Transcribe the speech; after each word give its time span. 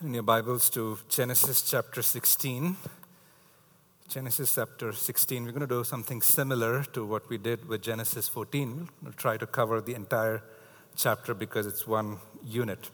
Turn 0.00 0.14
your 0.14 0.22
Bibles 0.22 0.70
to 0.70 0.98
Genesis 1.10 1.60
chapter 1.60 2.00
16. 2.00 2.74
Genesis 4.08 4.54
chapter 4.54 4.94
16. 4.94 5.44
We're 5.44 5.50
going 5.50 5.60
to 5.60 5.66
do 5.66 5.84
something 5.84 6.22
similar 6.22 6.84
to 6.84 7.04
what 7.04 7.28
we 7.28 7.36
did 7.36 7.68
with 7.68 7.82
Genesis 7.82 8.26
14. 8.26 8.88
We'll 9.02 9.12
try 9.12 9.36
to 9.36 9.46
cover 9.46 9.82
the 9.82 9.94
entire 9.94 10.42
chapter 10.96 11.34
because 11.34 11.66
it's 11.66 11.86
one 11.86 12.16
unit. 12.42 12.88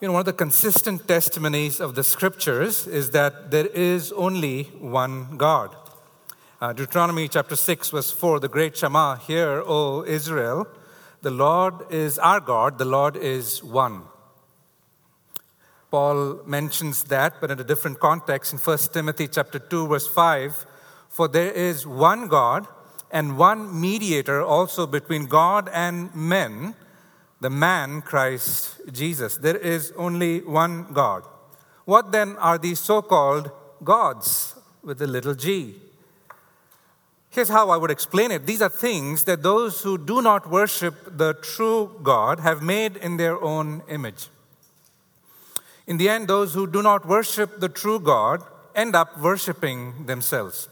You 0.00 0.08
know, 0.08 0.14
one 0.14 0.20
of 0.20 0.26
the 0.26 0.32
consistent 0.32 1.06
testimonies 1.06 1.78
of 1.78 1.94
the 1.94 2.02
scriptures 2.02 2.86
is 2.86 3.10
that 3.10 3.50
there 3.50 3.66
is 3.66 4.12
only 4.12 4.62
one 4.80 5.36
God. 5.36 5.76
Uh, 6.62 6.72
Deuteronomy 6.72 7.28
chapter 7.28 7.54
6, 7.54 7.90
verse 7.90 8.10
4, 8.10 8.40
the 8.40 8.48
great 8.48 8.78
Shema, 8.78 9.16
Hear, 9.16 9.62
O 9.66 10.04
Israel, 10.06 10.66
the 11.20 11.30
Lord 11.30 11.74
is 11.92 12.18
our 12.18 12.40
God, 12.40 12.78
the 12.78 12.86
Lord 12.86 13.14
is 13.14 13.62
one. 13.62 14.04
Paul 15.94 16.40
mentions 16.44 17.04
that, 17.04 17.40
but 17.40 17.52
in 17.52 17.60
a 17.60 17.62
different 17.62 18.00
context 18.00 18.52
in 18.52 18.58
1 18.58 18.78
Timothy 18.92 19.28
chapter 19.28 19.60
2, 19.60 19.86
verse 19.86 20.08
5. 20.08 20.66
For 21.08 21.28
there 21.28 21.52
is 21.52 21.86
one 21.86 22.26
God 22.26 22.66
and 23.12 23.38
one 23.38 23.80
mediator 23.80 24.42
also 24.42 24.88
between 24.88 25.26
God 25.26 25.70
and 25.72 26.12
men, 26.12 26.74
the 27.40 27.48
man 27.48 28.02
Christ 28.02 28.80
Jesus. 28.90 29.36
There 29.36 29.56
is 29.56 29.92
only 29.96 30.40
one 30.40 30.92
God. 30.92 31.22
What 31.84 32.10
then 32.10 32.38
are 32.38 32.58
these 32.58 32.80
so 32.80 33.00
called 33.00 33.52
gods 33.84 34.56
with 34.82 35.00
a 35.00 35.06
little 35.06 35.36
g? 35.36 35.76
Here's 37.30 37.50
how 37.50 37.70
I 37.70 37.76
would 37.76 37.92
explain 37.92 38.32
it. 38.32 38.46
These 38.46 38.62
are 38.62 38.68
things 38.68 39.22
that 39.24 39.44
those 39.44 39.82
who 39.82 39.96
do 39.96 40.20
not 40.22 40.50
worship 40.50 41.16
the 41.16 41.34
true 41.34 42.00
God 42.02 42.40
have 42.40 42.62
made 42.62 42.96
in 42.96 43.16
their 43.16 43.40
own 43.40 43.84
image. 43.88 44.26
In 45.86 45.98
the 45.98 46.08
end, 46.08 46.28
those 46.28 46.54
who 46.54 46.66
do 46.66 46.82
not 46.82 47.06
worship 47.06 47.60
the 47.60 47.68
true 47.68 48.00
God 48.00 48.42
end 48.74 48.96
up 48.96 49.18
worshiping 49.20 50.06
themselves. 50.06 50.68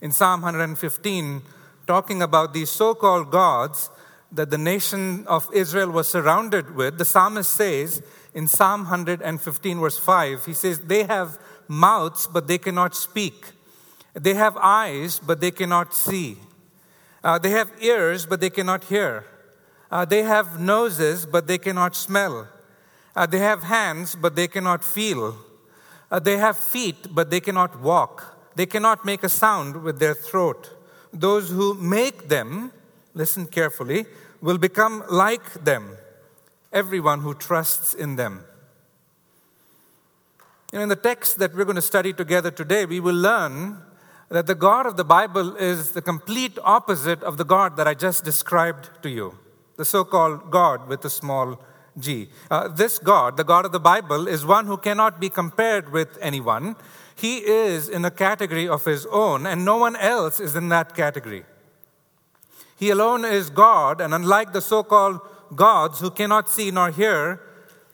In 0.00 0.10
Psalm 0.10 0.42
115, 0.42 1.42
talking 1.86 2.22
about 2.22 2.52
these 2.52 2.70
so 2.70 2.94
called 2.94 3.30
gods 3.30 3.90
that 4.32 4.50
the 4.50 4.58
nation 4.58 5.26
of 5.26 5.48
Israel 5.52 5.90
was 5.90 6.08
surrounded 6.08 6.74
with, 6.74 6.98
the 6.98 7.04
psalmist 7.04 7.54
says 7.54 8.02
in 8.34 8.48
Psalm 8.48 8.80
115, 8.80 9.78
verse 9.78 9.98
5, 9.98 10.44
he 10.44 10.54
says, 10.54 10.80
They 10.80 11.04
have 11.04 11.38
mouths, 11.68 12.26
but 12.26 12.48
they 12.48 12.58
cannot 12.58 12.96
speak. 12.96 13.52
They 14.12 14.34
have 14.34 14.56
eyes, 14.56 15.20
but 15.20 15.40
they 15.40 15.52
cannot 15.52 15.94
see. 15.94 16.38
Uh, 17.22 17.38
they 17.38 17.50
have 17.50 17.70
ears, 17.80 18.26
but 18.26 18.40
they 18.40 18.50
cannot 18.50 18.84
hear. 18.84 19.24
Uh, 19.90 20.04
they 20.04 20.22
have 20.22 20.60
noses, 20.60 21.26
but 21.26 21.46
they 21.46 21.58
cannot 21.58 21.94
smell. 21.94 22.48
Uh, 23.16 23.26
they 23.26 23.38
have 23.38 23.62
hands, 23.62 24.14
but 24.14 24.34
they 24.34 24.48
cannot 24.48 24.84
feel. 24.84 25.36
Uh, 26.10 26.18
they 26.18 26.36
have 26.36 26.56
feet, 26.56 27.14
but 27.14 27.30
they 27.30 27.40
cannot 27.40 27.80
walk. 27.80 28.36
They 28.56 28.66
cannot 28.66 29.04
make 29.04 29.22
a 29.22 29.28
sound 29.28 29.82
with 29.82 29.98
their 29.98 30.14
throat. 30.14 30.70
Those 31.12 31.50
who 31.50 31.74
make 31.74 32.28
them, 32.28 32.72
listen 33.14 33.46
carefully, 33.46 34.06
will 34.40 34.58
become 34.58 35.04
like 35.08 35.64
them, 35.64 35.96
everyone 36.72 37.20
who 37.20 37.34
trusts 37.34 37.94
in 37.94 38.16
them. 38.16 38.44
Know, 40.74 40.80
in 40.80 40.88
the 40.88 40.96
text 40.96 41.38
that 41.38 41.54
we're 41.54 41.64
going 41.64 41.76
to 41.76 41.82
study 41.82 42.12
together 42.12 42.50
today, 42.50 42.84
we 42.84 42.98
will 42.98 43.14
learn 43.14 43.78
that 44.28 44.48
the 44.48 44.56
God 44.56 44.86
of 44.86 44.96
the 44.96 45.04
Bible 45.04 45.54
is 45.54 45.92
the 45.92 46.02
complete 46.02 46.58
opposite 46.64 47.22
of 47.22 47.36
the 47.36 47.44
God 47.44 47.76
that 47.76 47.86
I 47.86 47.94
just 47.94 48.24
described 48.24 48.90
to 49.02 49.08
you, 49.08 49.38
the 49.76 49.84
so 49.84 50.02
called 50.02 50.50
God 50.50 50.88
with 50.88 51.04
a 51.04 51.10
small 51.10 51.60
G. 51.98 52.28
Uh, 52.50 52.68
this 52.68 52.98
God, 52.98 53.36
the 53.36 53.44
God 53.44 53.64
of 53.64 53.72
the 53.72 53.80
Bible, 53.80 54.26
is 54.26 54.44
one 54.44 54.66
who 54.66 54.76
cannot 54.76 55.20
be 55.20 55.28
compared 55.28 55.92
with 55.92 56.18
anyone. 56.20 56.76
He 57.14 57.38
is 57.38 57.88
in 57.88 58.04
a 58.04 58.10
category 58.10 58.68
of 58.68 58.84
his 58.84 59.06
own, 59.06 59.46
and 59.46 59.64
no 59.64 59.76
one 59.76 59.96
else 59.96 60.40
is 60.40 60.56
in 60.56 60.68
that 60.70 60.94
category. 60.94 61.44
He 62.76 62.90
alone 62.90 63.24
is 63.24 63.50
God, 63.50 64.00
and 64.00 64.12
unlike 64.12 64.52
the 64.52 64.60
so 64.60 64.82
called 64.82 65.20
gods 65.54 66.00
who 66.00 66.10
cannot 66.10 66.48
see 66.48 66.70
nor 66.70 66.90
hear, 66.90 67.40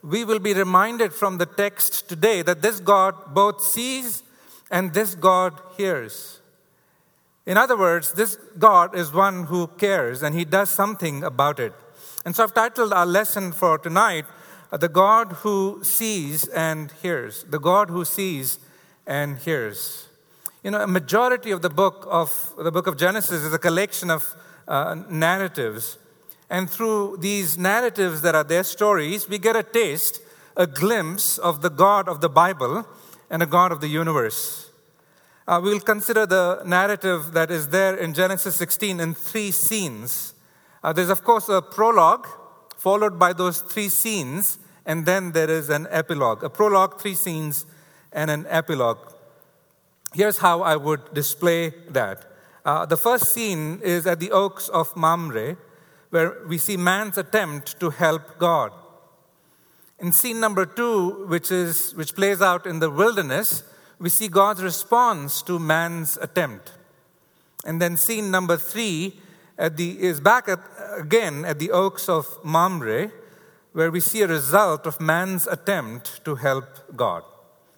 we 0.02 0.24
will 0.24 0.38
be 0.38 0.54
reminded 0.54 1.12
from 1.12 1.38
the 1.38 1.46
text 1.46 2.08
today 2.08 2.42
that 2.42 2.62
this 2.62 2.80
God 2.80 3.34
both 3.34 3.62
sees 3.62 4.22
and 4.70 4.94
this 4.94 5.14
God 5.14 5.60
hears. 5.76 6.40
In 7.44 7.56
other 7.58 7.76
words, 7.76 8.12
this 8.12 8.36
God 8.58 8.94
is 8.94 9.12
one 9.12 9.44
who 9.44 9.66
cares 9.66 10.22
and 10.22 10.34
he 10.34 10.44
does 10.44 10.70
something 10.70 11.22
about 11.22 11.58
it. 11.58 11.74
And 12.24 12.36
so 12.36 12.44
I've 12.44 12.54
titled 12.54 12.92
our 12.92 13.06
lesson 13.06 13.52
for 13.52 13.78
tonight, 13.78 14.26
uh, 14.70 14.76
The 14.76 14.88
God 14.88 15.32
Who 15.42 15.80
Sees 15.82 16.46
and 16.48 16.92
Hears. 17.02 17.44
The 17.44 17.58
God 17.58 17.88
Who 17.88 18.04
Sees 18.04 18.58
and 19.06 19.38
Hears. 19.38 20.08
You 20.62 20.70
know, 20.70 20.82
a 20.82 20.86
majority 20.86 21.50
of 21.50 21.62
the 21.62 21.70
book 21.70 22.06
of 22.10 22.52
the 22.58 22.70
book 22.70 22.86
of 22.86 22.98
Genesis 22.98 23.42
is 23.42 23.54
a 23.54 23.58
collection 23.58 24.10
of 24.10 24.34
uh, 24.68 24.96
narratives. 25.08 25.96
And 26.50 26.68
through 26.68 27.16
these 27.20 27.56
narratives 27.56 28.20
that 28.20 28.34
are 28.34 28.44
their 28.44 28.64
stories, 28.64 29.26
we 29.26 29.38
get 29.38 29.56
a 29.56 29.62
taste, 29.62 30.20
a 30.56 30.66
glimpse 30.66 31.38
of 31.38 31.62
the 31.62 31.70
God 31.70 32.08
of 32.08 32.20
the 32.20 32.28
Bible 32.28 32.86
and 33.30 33.42
a 33.42 33.46
God 33.46 33.72
of 33.72 33.80
the 33.80 33.88
universe. 33.88 34.70
Uh, 35.48 35.60
we'll 35.62 35.80
consider 35.80 36.26
the 36.26 36.62
narrative 36.66 37.32
that 37.32 37.50
is 37.50 37.68
there 37.68 37.96
in 37.96 38.12
Genesis 38.12 38.56
16 38.56 39.00
in 39.00 39.14
three 39.14 39.50
scenes. 39.50 40.34
Uh, 40.82 40.92
there's, 40.92 41.10
of 41.10 41.22
course, 41.22 41.48
a 41.48 41.60
prologue 41.60 42.26
followed 42.76 43.18
by 43.18 43.32
those 43.32 43.60
three 43.60 43.88
scenes, 43.88 44.58
and 44.86 45.04
then 45.04 45.32
there 45.32 45.50
is 45.50 45.68
an 45.68 45.86
epilogue. 45.90 46.42
A 46.42 46.48
prologue, 46.48 47.00
three 47.00 47.14
scenes, 47.14 47.66
and 48.12 48.30
an 48.30 48.46
epilogue. 48.48 49.12
Here's 50.14 50.38
how 50.38 50.62
I 50.62 50.76
would 50.76 51.12
display 51.12 51.74
that. 51.90 52.24
Uh, 52.64 52.86
the 52.86 52.96
first 52.96 53.32
scene 53.32 53.80
is 53.82 54.06
at 54.06 54.20
the 54.20 54.30
Oaks 54.30 54.68
of 54.68 54.96
Mamre, 54.96 55.56
where 56.08 56.36
we 56.46 56.58
see 56.58 56.76
man's 56.76 57.18
attempt 57.18 57.78
to 57.80 57.90
help 57.90 58.38
God. 58.38 58.72
In 59.98 60.12
scene 60.12 60.40
number 60.40 60.64
two, 60.64 61.26
which, 61.26 61.52
is, 61.52 61.94
which 61.94 62.14
plays 62.14 62.40
out 62.40 62.66
in 62.66 62.78
the 62.78 62.90
wilderness, 62.90 63.62
we 63.98 64.08
see 64.08 64.28
God's 64.28 64.62
response 64.62 65.42
to 65.42 65.58
man's 65.58 66.16
attempt. 66.16 66.72
And 67.66 67.80
then 67.80 67.98
scene 67.98 68.30
number 68.30 68.56
three 68.56 69.20
at 69.60 69.76
the, 69.76 70.02
is 70.02 70.20
back 70.20 70.48
at, 70.48 70.58
again 70.96 71.44
at 71.44 71.58
the 71.58 71.70
Oaks 71.70 72.08
of 72.08 72.26
Mamre, 72.42 73.12
where 73.72 73.90
we 73.90 74.00
see 74.00 74.22
a 74.22 74.26
result 74.26 74.86
of 74.86 75.00
man's 75.00 75.46
attempt 75.46 76.24
to 76.24 76.34
help 76.34 76.64
God. 76.96 77.22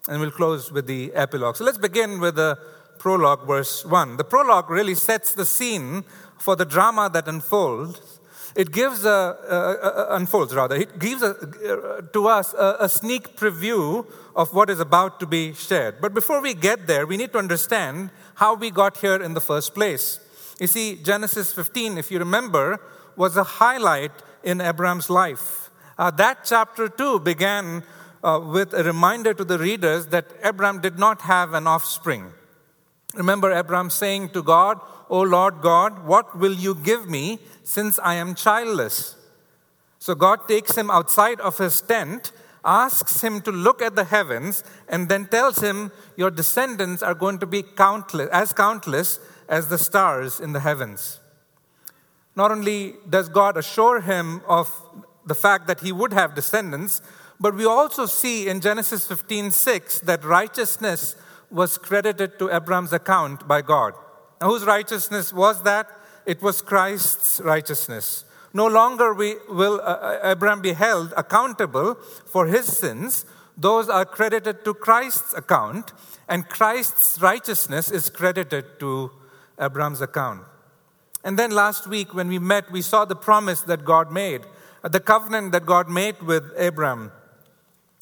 And 0.09 0.21
we'll 0.21 0.31
close 0.31 0.73
with 0.73 0.87
the 0.87 1.13
epilogue. 1.13 1.57
So 1.57 1.65
let's 1.65 1.79
begin 1.79 2.21
with 2.21 2.37
the 2.37 2.57
prologue, 2.99 3.47
verse 3.47 3.85
1. 3.85 4.17
The 4.17 4.25
prologue 4.25 4.71
really 4.71 4.95
sets 4.95 5.35
the 5.35 5.45
scene 5.45 6.05
for 6.39 6.55
the 6.57 6.65
drama 6.65 7.11
that 7.13 7.27
unfolds. 7.27 8.21
It 8.55 8.71
gives 8.71 9.05
a, 9.05 9.09
a, 9.11 10.13
a 10.13 10.17
unfolds 10.17 10.55
rather. 10.55 10.77
It 10.77 10.99
gives 10.99 11.23
a, 11.23 12.09
to 12.13 12.29
us 12.29 12.55
a 12.55 12.89
sneak 12.89 13.37
preview 13.37 14.07
of 14.37 14.55
what 14.55 14.71
is 14.71 14.79
about 14.79 15.19
to 15.21 15.27
be 15.27 15.53
shared. 15.53 16.01
But 16.01 16.15
before 16.15 16.41
we 16.41 16.55
get 16.55 16.87
there, 16.87 17.07
we 17.07 17.17
need 17.17 17.33
to 17.33 17.39
understand 17.39 18.11
how 18.35 18.55
we 18.55 18.71
got 18.71 18.99
here 18.99 19.21
in 19.21 19.35
the 19.35 19.41
first 19.41 19.75
place. 19.75 20.21
You 20.63 20.69
see, 20.69 20.95
Genesis 20.95 21.53
15, 21.53 21.99
if 21.99 22.13
you 22.13 22.21
remember, 22.21 22.81
was 23.17 23.37
a 23.37 23.43
highlight 23.43 24.13
in 24.45 24.61
Abraham's 24.61 25.11
life. 25.11 25.71
Uh, 25.99 26.13
that 26.13 26.45
chapter 26.45 26.89
too 26.89 27.19
began 27.19 27.83
uh, 28.23 28.41
with 28.41 28.73
a 28.73 28.85
reminder 28.85 29.35
to 29.35 29.43
the 29.43 29.59
readers 29.59 30.07
that 30.15 30.27
Abraham 30.45 30.81
did 30.81 31.01
not 31.01 31.23
have 31.23 31.53
an 31.53 31.67
offspring. 31.67 32.31
Remember 33.15 33.51
Abraham 33.51 33.91
saying 33.91 34.29
to 34.35 34.43
God, 34.45 34.81
O 35.11 35.23
Lord 35.23 35.63
God, 35.63 36.07
what 36.07 36.39
will 36.39 36.55
you 36.55 36.77
give 36.77 37.11
me 37.11 37.41
since 37.65 37.99
I 37.99 38.15
am 38.15 38.37
childless? 38.37 39.17
So 39.99 40.15
God 40.15 40.47
takes 40.47 40.77
him 40.77 40.93
outside 40.93 41.41
of 41.41 41.59
his 41.59 41.81
tent, 41.81 42.31
asks 42.65 43.21
him 43.21 43.41
to 43.41 43.51
look 43.51 43.83
at 43.83 43.97
the 43.97 44.05
heavens, 44.05 44.63
and 44.89 45.09
then 45.09 45.27
tells 45.27 45.59
him, 45.59 45.91
Your 46.17 46.31
descendants 46.31 47.03
are 47.03 47.15
going 47.15 47.41
to 47.41 47.47
be 47.47 47.65
countless, 47.65 48.29
as 48.31 48.53
countless 48.53 49.19
as 49.53 49.69
the 49.69 49.77
stars 49.77 50.41
in 50.41 50.53
the 50.53 50.61
heavens. 50.61 51.21
Not 52.35 52.51
only 52.51 52.95
does 53.09 53.29
God 53.29 53.59
assure 53.59 54.01
him 54.01 54.41
of 54.49 54.67
the 55.27 55.35
fact 55.35 55.67
that 55.67 55.81
he 55.81 55.93
would 55.93 56.15
have 56.15 56.35
descendants, 56.35 57.03
but 57.39 57.55
we 57.55 57.67
also 57.67 58.07
see 58.07 58.49
in 58.49 58.63
Genesis 58.63 59.07
15 59.07 59.51
6 59.51 60.01
that 60.01 60.25
righteousness 60.25 61.17
was 61.51 61.77
credited 61.77 62.39
to 62.39 62.51
Abraham's 62.51 62.95
account 62.95 63.47
by 63.47 63.61
God. 63.61 63.93
Now, 64.41 64.49
whose 64.49 64.65
righteousness 64.65 65.35
was 65.35 65.63
that? 65.65 65.87
It 66.25 66.41
was 66.41 66.63
Christ's 66.63 67.39
righteousness. 67.41 68.25
No 68.55 68.67
longer 68.67 69.13
will 69.13 69.81
uh, 69.81 69.85
uh, 69.85 70.21
Abraham 70.33 70.63
be 70.63 70.73
held 70.73 71.13
accountable 71.15 71.97
for 72.25 72.47
his 72.47 72.67
sins. 72.67 73.27
Those 73.59 73.91
are 73.91 74.07
credited 74.07 74.65
to 74.65 74.73
Christ's 74.73 75.35
account, 75.35 75.93
and 76.27 76.49
Christ's 76.49 77.21
righteousness 77.21 77.91
is 77.91 78.09
credited 78.09 78.81
to 78.81 79.11
Abraham's 79.61 80.01
account. 80.01 80.43
And 81.25 81.39
then 81.39 81.51
last 81.51 81.87
week, 81.87 82.15
when 82.15 82.29
we 82.29 82.39
met, 82.39 82.71
we 82.71 82.83
saw 82.83 83.05
the 83.05 83.17
promise 83.17 83.63
that 83.63 83.85
God 83.85 84.11
made 84.11 84.43
the 84.83 85.01
covenant 85.01 85.53
that 85.53 85.67
God 85.67 85.89
made 85.89 86.21
with 86.23 86.53
Abram, 86.59 87.13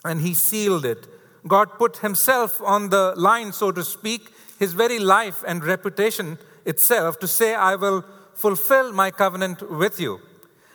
and 0.05 0.21
he 0.21 0.35
sealed 0.35 0.85
it. 0.85 1.07
God 1.47 1.79
put 1.79 1.99
himself 1.99 2.61
on 2.63 2.91
the 2.91 3.15
line, 3.17 3.53
so 3.53 3.71
to 3.73 3.85
speak, 3.85 4.31
his 4.59 4.73
very 4.73 4.99
life 4.99 5.45
and 5.47 5.65
reputation 5.65 6.39
itself 6.65 7.19
to 7.21 7.29
say, 7.29 7.55
I 7.55 7.75
will 7.75 8.05
fulfill 8.35 8.93
my 8.93 9.11
covenant 9.11 9.71
with 9.71 10.01
you. 10.01 10.21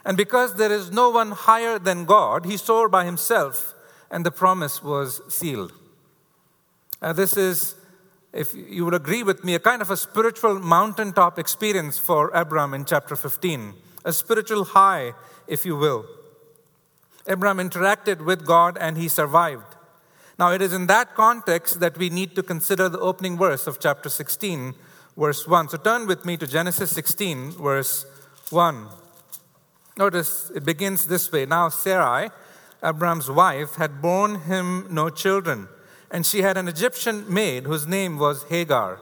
And 0.03 0.17
because 0.17 0.55
there 0.55 0.71
is 0.71 0.91
no 0.91 1.09
one 1.09 1.31
higher 1.31 1.79
than 1.79 2.05
God, 2.05 2.45
he 2.45 2.57
swore 2.57 2.89
by 2.89 3.05
himself, 3.05 3.73
and 4.11 4.25
the 4.25 4.31
promise 4.31 4.83
was 4.83 5.21
sealed. 5.33 5.73
Uh, 7.01 7.13
this 7.13 7.35
is, 7.35 7.75
if 8.35 8.53
you 8.53 8.83
would 8.83 8.93
agree 8.93 9.23
with 9.23 9.45
me, 9.45 9.55
a 9.55 9.59
kind 9.59 9.81
of 9.81 9.89
a 9.89 9.95
spiritual 9.95 10.59
mountaintop 10.59 11.39
experience 11.39 11.97
for 11.97 12.29
Abram 12.33 12.73
in 12.73 12.83
chapter 12.83 13.15
15, 13.15 13.73
a 14.03 14.11
spiritual 14.11 14.65
high, 14.65 15.13
if 15.47 15.65
you 15.65 15.77
will. 15.77 16.05
Abram 17.25 17.57
interacted 17.57 18.25
with 18.25 18.45
God 18.45 18.77
and 18.77 18.97
he 18.97 19.07
survived. 19.07 19.75
Now, 20.37 20.51
it 20.51 20.61
is 20.61 20.73
in 20.73 20.87
that 20.87 21.15
context 21.15 21.79
that 21.79 21.97
we 21.97 22.09
need 22.09 22.35
to 22.35 22.43
consider 22.43 22.89
the 22.89 22.99
opening 22.99 23.37
verse 23.37 23.67
of 23.67 23.79
chapter 23.79 24.09
16, 24.09 24.75
verse 25.17 25.47
1. 25.47 25.69
So 25.69 25.77
turn 25.77 26.05
with 26.05 26.25
me 26.25 26.35
to 26.35 26.45
Genesis 26.45 26.91
16, 26.91 27.51
verse 27.51 28.05
1. 28.49 28.87
Notice 29.97 30.51
it 30.53 30.65
begins 30.65 31.07
this 31.07 31.31
way 31.31 31.45
Now, 31.45 31.69
Sarai, 31.69 32.31
Abram's 32.83 33.31
wife, 33.31 33.75
had 33.75 34.01
borne 34.01 34.41
him 34.41 34.87
no 34.89 35.09
children, 35.09 35.69
and 36.11 36.25
she 36.25 36.41
had 36.41 36.57
an 36.57 36.67
Egyptian 36.67 37.31
maid 37.31 37.63
whose 37.63 37.87
name 37.87 38.17
was 38.17 38.43
Hagar. 38.43 38.99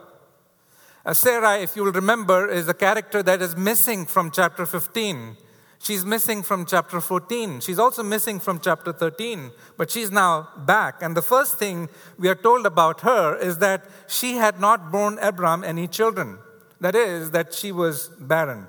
Uh, 1.05 1.13
Sarai, 1.13 1.63
if 1.63 1.75
you 1.75 1.83
will 1.83 1.91
remember, 1.91 2.47
is 2.47 2.67
a 2.67 2.73
character 2.73 3.21
that 3.23 3.41
is 3.41 3.57
missing 3.57 4.05
from 4.05 4.31
chapter 4.31 4.65
15. 4.65 5.35
She's 5.79 6.05
missing 6.05 6.43
from 6.43 6.65
chapter 6.65 7.01
14. 7.01 7.59
She's 7.59 7.77
also 7.77 8.03
missing 8.03 8.39
from 8.39 8.61
chapter 8.61 8.93
13, 8.93 9.51
but 9.75 9.91
she's 9.91 10.11
now 10.11 10.47
back. 10.65 11.01
And 11.01 11.17
the 11.17 11.21
first 11.21 11.59
thing 11.59 11.89
we 12.17 12.29
are 12.29 12.35
told 12.35 12.65
about 12.65 13.01
her 13.01 13.35
is 13.35 13.57
that 13.57 13.83
she 14.07 14.37
had 14.37 14.61
not 14.61 14.93
borne 14.93 15.19
Abram 15.19 15.61
any 15.61 15.89
children. 15.89 16.37
That 16.79 16.95
is, 16.95 17.31
that 17.31 17.53
she 17.53 17.73
was 17.73 18.07
barren. 18.17 18.67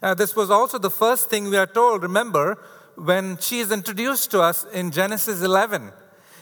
Uh, 0.00 0.14
this 0.14 0.36
was 0.36 0.50
also 0.50 0.78
the 0.78 0.90
first 0.90 1.30
thing 1.30 1.50
we 1.50 1.56
are 1.56 1.66
told, 1.66 2.02
remember, 2.04 2.58
when 2.94 3.38
she 3.38 3.58
is 3.58 3.72
introduced 3.72 4.30
to 4.30 4.40
us 4.40 4.64
in 4.72 4.92
Genesis 4.92 5.42
11. 5.42 5.90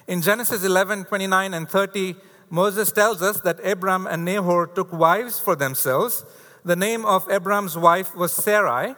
In 0.06 0.20
Genesis 0.20 0.64
11, 0.64 1.06
29 1.06 1.54
and 1.54 1.68
30, 1.68 2.16
Moses 2.50 2.92
tells 2.92 3.22
us 3.22 3.40
that 3.40 3.64
Abram 3.64 4.06
and 4.06 4.24
Nahor 4.24 4.66
took 4.66 4.92
wives 4.92 5.40
for 5.40 5.56
themselves. 5.56 6.24
The 6.64 6.76
name 6.76 7.04
of 7.04 7.30
Abram's 7.30 7.76
wife 7.76 8.14
was 8.14 8.32
Sarai 8.32 8.94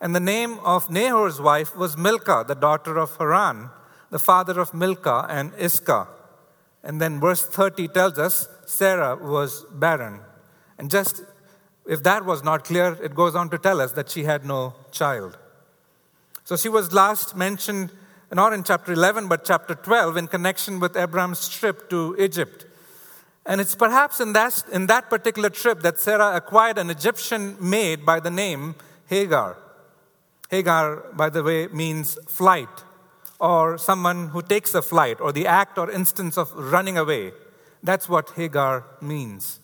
and 0.00 0.14
the 0.14 0.20
name 0.20 0.58
of 0.60 0.90
Nahor's 0.90 1.40
wife 1.40 1.76
was 1.76 1.96
Milcah, 1.96 2.44
the 2.48 2.54
daughter 2.54 2.98
of 2.98 3.16
Haran, 3.16 3.70
the 4.10 4.18
father 4.18 4.58
of 4.58 4.72
Milcah 4.72 5.26
and 5.28 5.52
Iscah. 5.58 6.08
And 6.82 7.00
then 7.00 7.20
verse 7.20 7.44
30 7.44 7.88
tells 7.88 8.18
us 8.18 8.48
Sarah 8.66 9.14
was 9.16 9.66
barren. 9.70 10.20
And 10.78 10.90
just 10.90 11.22
if 11.86 12.02
that 12.04 12.24
was 12.24 12.42
not 12.42 12.64
clear, 12.64 12.96
it 13.02 13.14
goes 13.14 13.34
on 13.34 13.50
to 13.50 13.58
tell 13.58 13.80
us 13.80 13.92
that 13.92 14.08
she 14.08 14.24
had 14.24 14.44
no 14.46 14.74
child. 14.90 15.36
So 16.44 16.56
she 16.56 16.70
was 16.70 16.92
last 16.92 17.36
mentioned 17.36 17.90
not 18.32 18.52
in 18.52 18.62
chapter 18.62 18.92
11, 18.92 19.28
but 19.28 19.44
chapter 19.44 19.74
12 19.74 20.16
in 20.16 20.26
connection 20.28 20.78
with 20.80 20.96
Abraham's 20.96 21.48
trip 21.48 21.90
to 21.90 22.16
Egypt. 22.18 22.66
And 23.44 23.60
it's 23.60 23.74
perhaps 23.74 24.20
in 24.20 24.32
that, 24.34 24.62
in 24.72 24.86
that 24.86 25.10
particular 25.10 25.50
trip 25.50 25.80
that 25.80 25.98
Sarah 25.98 26.36
acquired 26.36 26.78
an 26.78 26.90
Egyptian 26.90 27.56
maid 27.58 28.06
by 28.06 28.20
the 28.20 28.30
name 28.30 28.76
Hagar. 29.06 29.56
Hagar, 30.50 31.04
by 31.14 31.30
the 31.30 31.42
way, 31.42 31.66
means 31.68 32.18
flight, 32.28 32.68
or 33.38 33.78
someone 33.78 34.28
who 34.28 34.42
takes 34.42 34.74
a 34.74 34.82
flight, 34.82 35.20
or 35.20 35.32
the 35.32 35.46
act 35.46 35.78
or 35.78 35.90
instance 35.90 36.36
of 36.36 36.52
running 36.54 36.98
away. 36.98 37.32
That's 37.82 38.08
what 38.08 38.30
Hagar 38.30 38.84
means. 39.00 39.60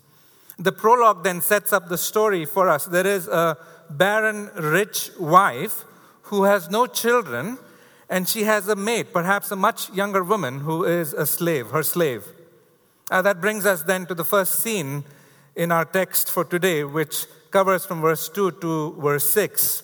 The 0.58 0.72
prologue 0.72 1.22
then 1.22 1.40
sets 1.40 1.72
up 1.72 1.88
the 1.88 1.98
story 1.98 2.46
for 2.46 2.68
us. 2.68 2.86
There 2.86 3.06
is 3.06 3.28
a 3.28 3.58
barren, 3.90 4.50
rich 4.56 5.10
wife 5.20 5.84
who 6.22 6.44
has 6.44 6.70
no 6.70 6.86
children, 6.86 7.58
and 8.08 8.28
she 8.28 8.44
has 8.44 8.68
a 8.68 8.76
mate, 8.76 9.12
perhaps 9.12 9.50
a 9.50 9.56
much 9.56 9.92
younger 9.92 10.22
woman, 10.22 10.60
who 10.60 10.84
is 10.84 11.12
a 11.12 11.26
slave, 11.26 11.70
her 11.70 11.82
slave. 11.82 12.24
Uh, 13.10 13.22
that 13.22 13.40
brings 13.40 13.66
us 13.66 13.82
then 13.82 14.06
to 14.06 14.14
the 14.14 14.24
first 14.24 14.60
scene 14.60 15.04
in 15.54 15.72
our 15.72 15.84
text 15.84 16.30
for 16.30 16.44
today, 16.44 16.84
which 16.84 17.26
covers 17.50 17.84
from 17.84 18.00
verse 18.00 18.28
2 18.28 18.52
to 18.52 18.92
verse 19.00 19.28
6. 19.30 19.82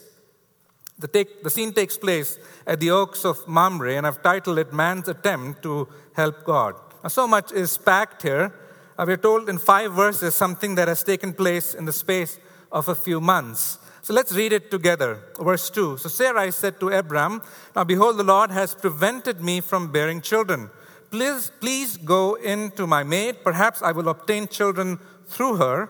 The, 0.99 1.09
take, 1.09 1.43
the, 1.43 1.51
scene 1.51 1.73
takes 1.73 1.97
place 1.97 2.39
at 2.67 2.79
the 2.79 2.91
Oaks 2.91 3.25
of 3.25 3.49
Mamre, 3.49 3.97
and 3.97 4.07
I've 4.07 4.23
titled 4.23 4.59
it 4.59 4.73
Man's 4.73 5.09
Attempt 5.09 5.63
to 5.63 5.89
Help 6.15 6.45
God. 6.45 6.75
Now, 7.03 7.09
so 7.09 7.27
much 7.27 7.51
is 7.51 7.77
packed 7.79 8.23
here. 8.23 8.55
Uh, 8.97 9.05
we're 9.07 9.17
told 9.17 9.49
in 9.49 9.59
five 9.59 9.93
verses 9.93 10.37
something 10.37 10.75
that 10.77 10.87
has 10.87 11.03
taken 11.03 11.33
place 11.33 11.75
in 11.75 11.87
the 11.87 11.93
space 11.93 12.39
of 12.71 12.89
a 12.89 12.95
few 12.95 13.21
months. 13.21 13.79
So 14.03 14.13
let's 14.13 14.35
read 14.35 14.53
it 14.53 14.71
together. 14.71 15.21
Verse 15.39 15.71
2. 15.71 15.97
So 15.97 16.09
Sarai 16.09 16.51
said 16.51 16.81
to 16.81 16.89
Abram, 16.89 17.41
Now 17.77 17.85
behold, 17.85 18.17
the 18.17 18.25
Lord 18.25 18.51
has 18.51 18.75
prevented 18.75 19.41
me 19.41 19.61
from 19.61 19.93
bearing 19.93 20.21
children. 20.21 20.71
Please, 21.13 21.53
please 21.61 21.97
go 21.99 22.35
in 22.35 22.73
to 22.73 22.87
my 22.87 23.05
maid. 23.05 23.45
Perhaps 23.45 23.81
I 23.81 23.93
will 23.93 24.09
obtain 24.09 24.49
children 24.49 24.99
through 25.27 25.57
her. 25.57 25.89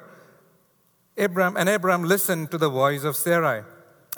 Abram 1.17 1.57
and 1.57 1.71
Abram 1.71 2.05
listened 2.05 2.51
to 2.51 2.59
the 2.59 2.69
voice 2.69 3.05
of 3.05 3.17
Sarai. 3.17 3.63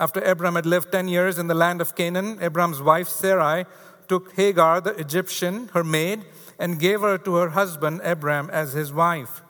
After 0.01 0.21
Abram 0.21 0.57
had 0.57 0.67
lived 0.67 0.91
10 0.91 1.07
years 1.07 1.39
in 1.39 1.47
the 1.47 1.55
land 1.55 1.81
of 1.81 1.95
Canaan, 1.95 2.39
Abram's 2.41 2.83
wife 2.83 3.09
Sarai 3.09 3.65
took 4.09 4.33
Hagar, 4.35 4.81
the 4.81 4.99
Egyptian, 4.99 5.71
her 5.73 5.85
maid, 5.85 6.25
and 6.59 6.81
gave 6.81 7.01
her 7.01 7.17
to 7.19 7.37
her 7.37 7.51
husband 7.51 8.01
Abram 8.03 8.51
as 8.51 8.73
his 8.73 8.93
wife. 8.93 9.43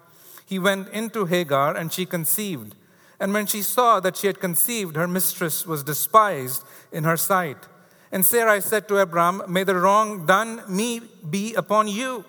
He 0.44 0.58
went 0.58 0.88
into 0.88 1.24
Hagar, 1.24 1.74
and 1.74 1.90
she 1.90 2.04
conceived. 2.04 2.74
And 3.24 3.32
when 3.32 3.46
she 3.46 3.62
saw 3.62 4.00
that 4.00 4.18
she 4.18 4.26
had 4.26 4.38
conceived, 4.38 4.96
her 4.96 5.08
mistress 5.08 5.64
was 5.66 5.82
despised 5.82 6.62
in 6.92 7.04
her 7.04 7.16
sight. 7.16 7.56
And 8.12 8.22
Sarai 8.22 8.60
said 8.60 8.86
to 8.88 8.98
Abram, 8.98 9.40
May 9.48 9.64
the 9.64 9.76
wrong 9.76 10.26
done 10.26 10.60
me 10.68 11.00
be 11.30 11.54
upon 11.54 11.88
you. 11.88 12.26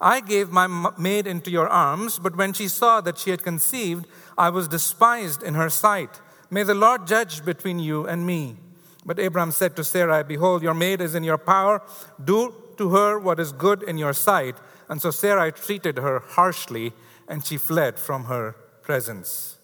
I 0.00 0.20
gave 0.20 0.52
my 0.52 0.68
maid 0.96 1.26
into 1.26 1.50
your 1.50 1.66
arms, 1.66 2.20
but 2.20 2.36
when 2.36 2.52
she 2.52 2.68
saw 2.68 3.00
that 3.00 3.18
she 3.18 3.30
had 3.30 3.42
conceived, 3.42 4.06
I 4.38 4.50
was 4.50 4.68
despised 4.68 5.42
in 5.42 5.54
her 5.54 5.68
sight. 5.68 6.20
May 6.48 6.62
the 6.62 6.74
Lord 6.74 7.08
judge 7.08 7.44
between 7.44 7.80
you 7.80 8.06
and 8.06 8.24
me. 8.24 8.58
But 9.04 9.18
Abram 9.18 9.50
said 9.50 9.74
to 9.74 9.82
Sarai, 9.82 10.22
Behold, 10.22 10.62
your 10.62 10.74
maid 10.74 11.00
is 11.00 11.16
in 11.16 11.24
your 11.24 11.38
power. 11.38 11.82
Do 12.24 12.54
to 12.76 12.90
her 12.90 13.18
what 13.18 13.40
is 13.40 13.50
good 13.50 13.82
in 13.82 13.98
your 13.98 14.12
sight. 14.12 14.54
And 14.88 15.02
so 15.02 15.10
Sarai 15.10 15.50
treated 15.50 15.98
her 15.98 16.20
harshly, 16.20 16.92
and 17.26 17.44
she 17.44 17.56
fled 17.56 17.98
from 17.98 18.26
her 18.26 18.52
presence. 18.82 19.55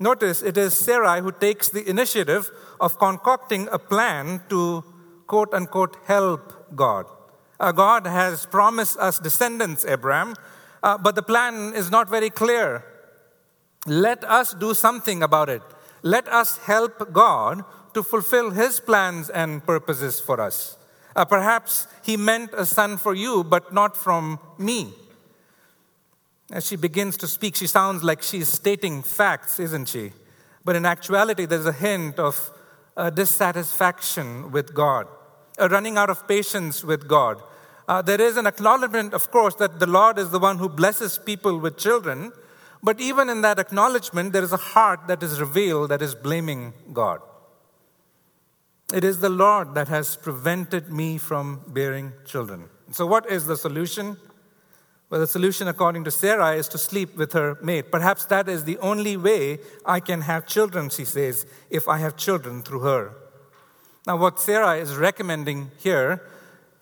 Notice 0.00 0.42
it 0.42 0.56
is 0.56 0.76
Sarai 0.76 1.20
who 1.20 1.32
takes 1.32 1.68
the 1.68 1.88
initiative 1.88 2.50
of 2.80 2.98
concocting 2.98 3.68
a 3.72 3.78
plan 3.78 4.42
to 4.48 4.84
quote 5.26 5.52
unquote 5.52 5.96
help 6.06 6.76
God. 6.76 7.06
Uh, 7.58 7.72
God 7.72 8.06
has 8.06 8.46
promised 8.46 8.96
us 8.98 9.18
descendants, 9.18 9.84
Abraham, 9.84 10.34
uh, 10.82 10.96
but 10.96 11.16
the 11.16 11.22
plan 11.22 11.74
is 11.74 11.90
not 11.90 12.08
very 12.08 12.30
clear. 12.30 12.84
Let 13.86 14.22
us 14.24 14.54
do 14.54 14.74
something 14.74 15.22
about 15.22 15.48
it 15.48 15.62
let 16.02 16.28
us 16.28 16.58
help 16.58 17.12
God 17.12 17.64
to 17.94 18.02
fulfill 18.02 18.50
His 18.50 18.80
plans 18.80 19.30
and 19.30 19.64
purposes 19.64 20.20
for 20.20 20.40
us. 20.40 20.76
Uh, 21.16 21.24
perhaps 21.24 21.86
He 22.02 22.16
meant 22.16 22.50
a 22.54 22.66
son 22.66 22.96
for 22.96 23.14
you, 23.14 23.42
but 23.42 23.72
not 23.72 23.96
from 23.96 24.38
me. 24.58 24.94
As 26.50 26.66
she 26.66 26.76
begins 26.76 27.16
to 27.18 27.26
speak, 27.26 27.56
she 27.56 27.66
sounds 27.66 28.02
like 28.02 28.22
she's 28.22 28.48
stating 28.48 29.02
facts, 29.02 29.60
isn't 29.60 29.88
she? 29.88 30.12
But 30.64 30.76
in 30.76 30.86
actuality, 30.86 31.44
there's 31.44 31.66
a 31.66 31.72
hint 31.72 32.18
of 32.18 32.50
a 32.96 33.10
dissatisfaction 33.10 34.50
with 34.50 34.74
God, 34.74 35.06
a 35.58 35.68
running 35.68 35.98
out 35.98 36.10
of 36.10 36.26
patience 36.26 36.82
with 36.82 37.06
God. 37.06 37.42
Uh, 37.86 38.02
there 38.02 38.20
is 38.20 38.36
an 38.36 38.46
acknowledgement, 38.46 39.14
of 39.14 39.30
course, 39.30 39.54
that 39.56 39.78
the 39.78 39.86
Lord 39.86 40.18
is 40.18 40.30
the 40.30 40.38
one 40.38 40.58
who 40.58 40.68
blesses 40.68 41.18
people 41.18 41.58
with 41.58 41.78
children, 41.78 42.32
but 42.82 43.00
even 43.00 43.28
in 43.28 43.40
that 43.42 43.58
acknowledgement, 43.58 44.32
there 44.32 44.42
is 44.42 44.52
a 44.52 44.58
heart 44.58 45.06
that 45.06 45.22
is 45.22 45.40
revealed 45.40 45.90
that 45.90 46.02
is 46.02 46.14
blaming 46.14 46.72
God. 46.92 47.20
It 48.92 49.04
is 49.04 49.20
the 49.20 49.28
Lord 49.28 49.74
that 49.74 49.88
has 49.88 50.16
prevented 50.16 50.90
me 50.90 51.18
from 51.18 51.60
bearing 51.68 52.12
children. 52.24 52.68
So, 52.90 53.06
what 53.06 53.30
is 53.30 53.46
the 53.46 53.56
solution? 53.56 54.16
Well, 55.10 55.20
the 55.20 55.26
solution, 55.26 55.68
according 55.68 56.04
to 56.04 56.10
Sarah, 56.10 56.52
is 56.52 56.68
to 56.68 56.78
sleep 56.78 57.16
with 57.16 57.32
her 57.32 57.58
mate. 57.62 57.90
Perhaps 57.90 58.26
that 58.26 58.48
is 58.48 58.64
the 58.64 58.76
only 58.78 59.16
way 59.16 59.58
I 59.86 60.00
can 60.00 60.20
have 60.22 60.46
children, 60.46 60.90
she 60.90 61.06
says, 61.06 61.46
if 61.70 61.88
I 61.88 61.98
have 61.98 62.16
children 62.16 62.62
through 62.62 62.80
her. 62.80 63.12
Now, 64.06 64.18
what 64.18 64.38
Sarah 64.38 64.76
is 64.76 64.96
recommending 64.96 65.70
here 65.78 66.22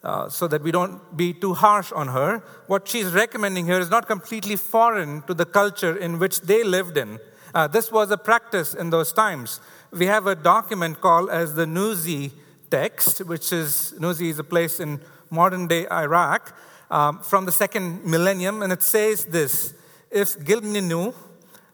uh, 0.06 0.28
so 0.28 0.46
that 0.46 0.62
we 0.62 0.70
don't 0.70 1.16
be 1.16 1.32
too 1.32 1.52
harsh 1.52 1.90
on 1.90 2.06
her. 2.08 2.38
What 2.68 2.86
she's 2.86 3.12
recommending 3.12 3.66
here 3.66 3.80
is 3.80 3.90
not 3.90 4.06
completely 4.06 4.54
foreign 4.54 5.22
to 5.22 5.34
the 5.34 5.44
culture 5.44 5.96
in 5.96 6.20
which 6.20 6.42
they 6.42 6.62
lived 6.62 6.96
in. 6.96 7.18
Uh, 7.52 7.66
this 7.66 7.90
was 7.90 8.12
a 8.12 8.16
practice 8.16 8.72
in 8.72 8.90
those 8.90 9.12
times. 9.12 9.60
We 9.90 10.06
have 10.06 10.28
a 10.28 10.36
document 10.36 11.00
called 11.00 11.30
as 11.30 11.54
the 11.54 11.64
Nuzi 11.64 12.30
text, 12.70 13.24
which 13.24 13.52
is, 13.52 13.94
Nuzi 13.98 14.30
is 14.30 14.38
a 14.38 14.44
place 14.44 14.78
in 14.78 15.00
modern 15.30 15.66
day 15.66 15.88
Iraq, 15.90 16.56
um, 16.90 17.20
from 17.20 17.46
the 17.46 17.52
second 17.52 18.04
millennium, 18.04 18.62
and 18.62 18.72
it 18.72 18.82
says 18.82 19.26
this 19.26 19.74
If 20.10 20.38
Gilninu, 20.38 21.14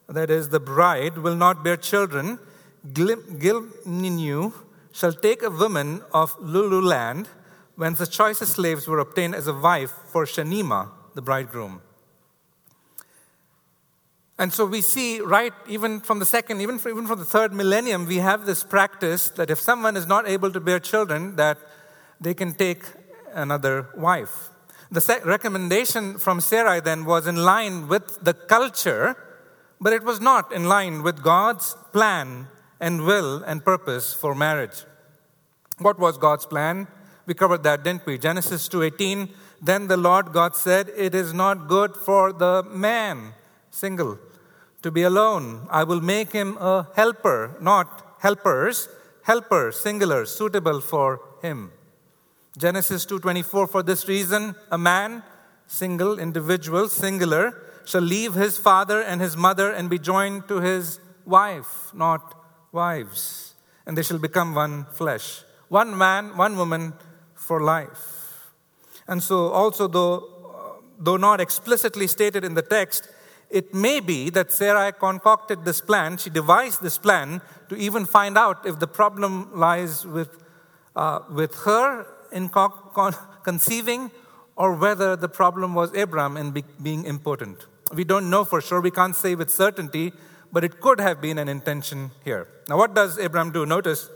that 0.08 0.30
is 0.30 0.48
the 0.48 0.60
bride, 0.60 1.18
will 1.18 1.36
not 1.36 1.62
bear 1.62 1.76
children, 1.76 2.38
Gilninu 2.86 4.52
shall 4.92 5.12
take 5.12 5.42
a 5.42 5.50
woman 5.50 6.02
of 6.12 6.36
Lululand 6.38 7.26
when 7.76 7.94
the 7.94 8.06
choicest 8.06 8.54
slaves 8.54 8.86
were 8.86 8.98
obtained 8.98 9.34
as 9.34 9.46
a 9.46 9.54
wife 9.54 9.92
for 10.08 10.24
Shanima, 10.24 10.90
the 11.14 11.22
bridegroom. 11.22 11.80
And 14.38 14.52
so 14.52 14.66
we 14.66 14.80
see, 14.80 15.20
right, 15.20 15.52
even 15.68 16.00
from 16.00 16.18
the 16.18 16.26
second, 16.26 16.60
even, 16.60 16.76
even 16.76 17.06
from 17.06 17.18
the 17.18 17.24
third 17.24 17.52
millennium, 17.52 18.06
we 18.06 18.16
have 18.16 18.44
this 18.44 18.64
practice 18.64 19.28
that 19.30 19.50
if 19.50 19.60
someone 19.60 19.96
is 19.96 20.06
not 20.06 20.26
able 20.26 20.50
to 20.50 20.60
bear 20.60 20.80
children, 20.80 21.36
that 21.36 21.58
they 22.20 22.34
can 22.34 22.52
take 22.54 22.82
another 23.34 23.88
wife. 23.96 24.51
The 24.92 25.22
recommendation 25.24 26.18
from 26.18 26.42
Sarai 26.42 26.80
then 26.80 27.06
was 27.06 27.26
in 27.26 27.36
line 27.36 27.88
with 27.88 28.22
the 28.22 28.34
culture, 28.34 29.16
but 29.80 29.94
it 29.94 30.04
was 30.04 30.20
not 30.20 30.52
in 30.52 30.64
line 30.68 31.02
with 31.02 31.22
God's 31.22 31.74
plan 31.92 32.48
and 32.78 33.06
will 33.06 33.42
and 33.42 33.64
purpose 33.64 34.12
for 34.12 34.34
marriage. 34.34 34.84
What 35.78 35.98
was 35.98 36.18
God's 36.18 36.44
plan? 36.44 36.88
We 37.24 37.32
covered 37.32 37.62
that, 37.62 37.82
didn't 37.84 38.04
we? 38.04 38.18
Genesis 38.18 38.68
2:18. 38.68 39.34
Then 39.62 39.88
the 39.88 39.96
Lord 39.96 40.30
God 40.34 40.54
said, 40.56 40.92
"It 40.94 41.14
is 41.14 41.32
not 41.32 41.68
good 41.68 41.96
for 41.96 42.30
the 42.30 42.62
man, 42.62 43.32
single, 43.70 44.18
to 44.82 44.90
be 44.90 45.04
alone. 45.04 45.68
I 45.70 45.84
will 45.84 46.02
make 46.02 46.32
him 46.32 46.58
a 46.58 46.88
helper, 46.94 47.56
not 47.60 48.16
helpers, 48.18 48.88
helper, 49.22 49.72
singular, 49.72 50.26
suitable 50.26 50.82
for 50.82 51.20
him." 51.40 51.72
Genesis 52.58 53.06
2:24 53.06 53.66
For 53.66 53.82
this 53.82 54.06
reason, 54.08 54.54
a 54.70 54.78
man, 54.78 55.22
single, 55.66 56.18
individual, 56.18 56.88
singular, 56.88 57.54
shall 57.84 58.02
leave 58.02 58.34
his 58.34 58.58
father 58.58 59.00
and 59.00 59.20
his 59.20 59.36
mother 59.36 59.70
and 59.70 59.88
be 59.88 59.98
joined 59.98 60.48
to 60.48 60.60
his 60.60 61.00
wife, 61.24 61.92
not 61.94 62.34
wives, 62.70 63.54
and 63.86 63.96
they 63.96 64.02
shall 64.02 64.18
become 64.18 64.54
one 64.54 64.86
flesh. 64.92 65.44
One 65.68 65.96
man, 65.96 66.36
one 66.36 66.56
woman 66.56 66.92
for 67.34 67.60
life. 67.60 68.52
And 69.08 69.22
so, 69.22 69.48
also, 69.48 69.88
though, 69.88 70.82
though 70.98 71.16
not 71.16 71.40
explicitly 71.40 72.06
stated 72.06 72.44
in 72.44 72.54
the 72.54 72.62
text, 72.62 73.08
it 73.50 73.74
may 73.74 74.00
be 74.00 74.30
that 74.30 74.52
Sarai 74.52 74.92
concocted 74.92 75.64
this 75.64 75.80
plan, 75.80 76.18
she 76.18 76.30
devised 76.30 76.82
this 76.82 76.98
plan 76.98 77.40
to 77.68 77.76
even 77.76 78.04
find 78.04 78.38
out 78.38 78.66
if 78.66 78.78
the 78.78 78.86
problem 78.86 79.50
lies 79.54 80.06
with, 80.06 80.42
uh, 80.94 81.20
with 81.30 81.54
her 81.64 82.06
in 82.32 82.48
co- 82.48 82.68
con- 82.94 83.14
conceiving 83.44 84.10
or 84.56 84.74
whether 84.74 85.16
the 85.16 85.28
problem 85.28 85.74
was 85.74 85.94
Abram 85.96 86.36
in 86.36 86.50
be- 86.50 86.64
being 86.82 87.04
impotent. 87.04 87.66
We 87.92 88.04
don't 88.04 88.30
know 88.30 88.44
for 88.44 88.60
sure, 88.60 88.80
we 88.80 88.90
can't 88.90 89.16
say 89.16 89.34
with 89.34 89.50
certainty, 89.50 90.12
but 90.52 90.64
it 90.64 90.80
could 90.80 91.00
have 91.00 91.20
been 91.20 91.38
an 91.38 91.48
intention 91.48 92.10
here. 92.24 92.46
Now, 92.68 92.76
what 92.76 92.94
does 92.94 93.18
Abram 93.18 93.52
do? 93.52 93.64
Notice, 93.66 94.10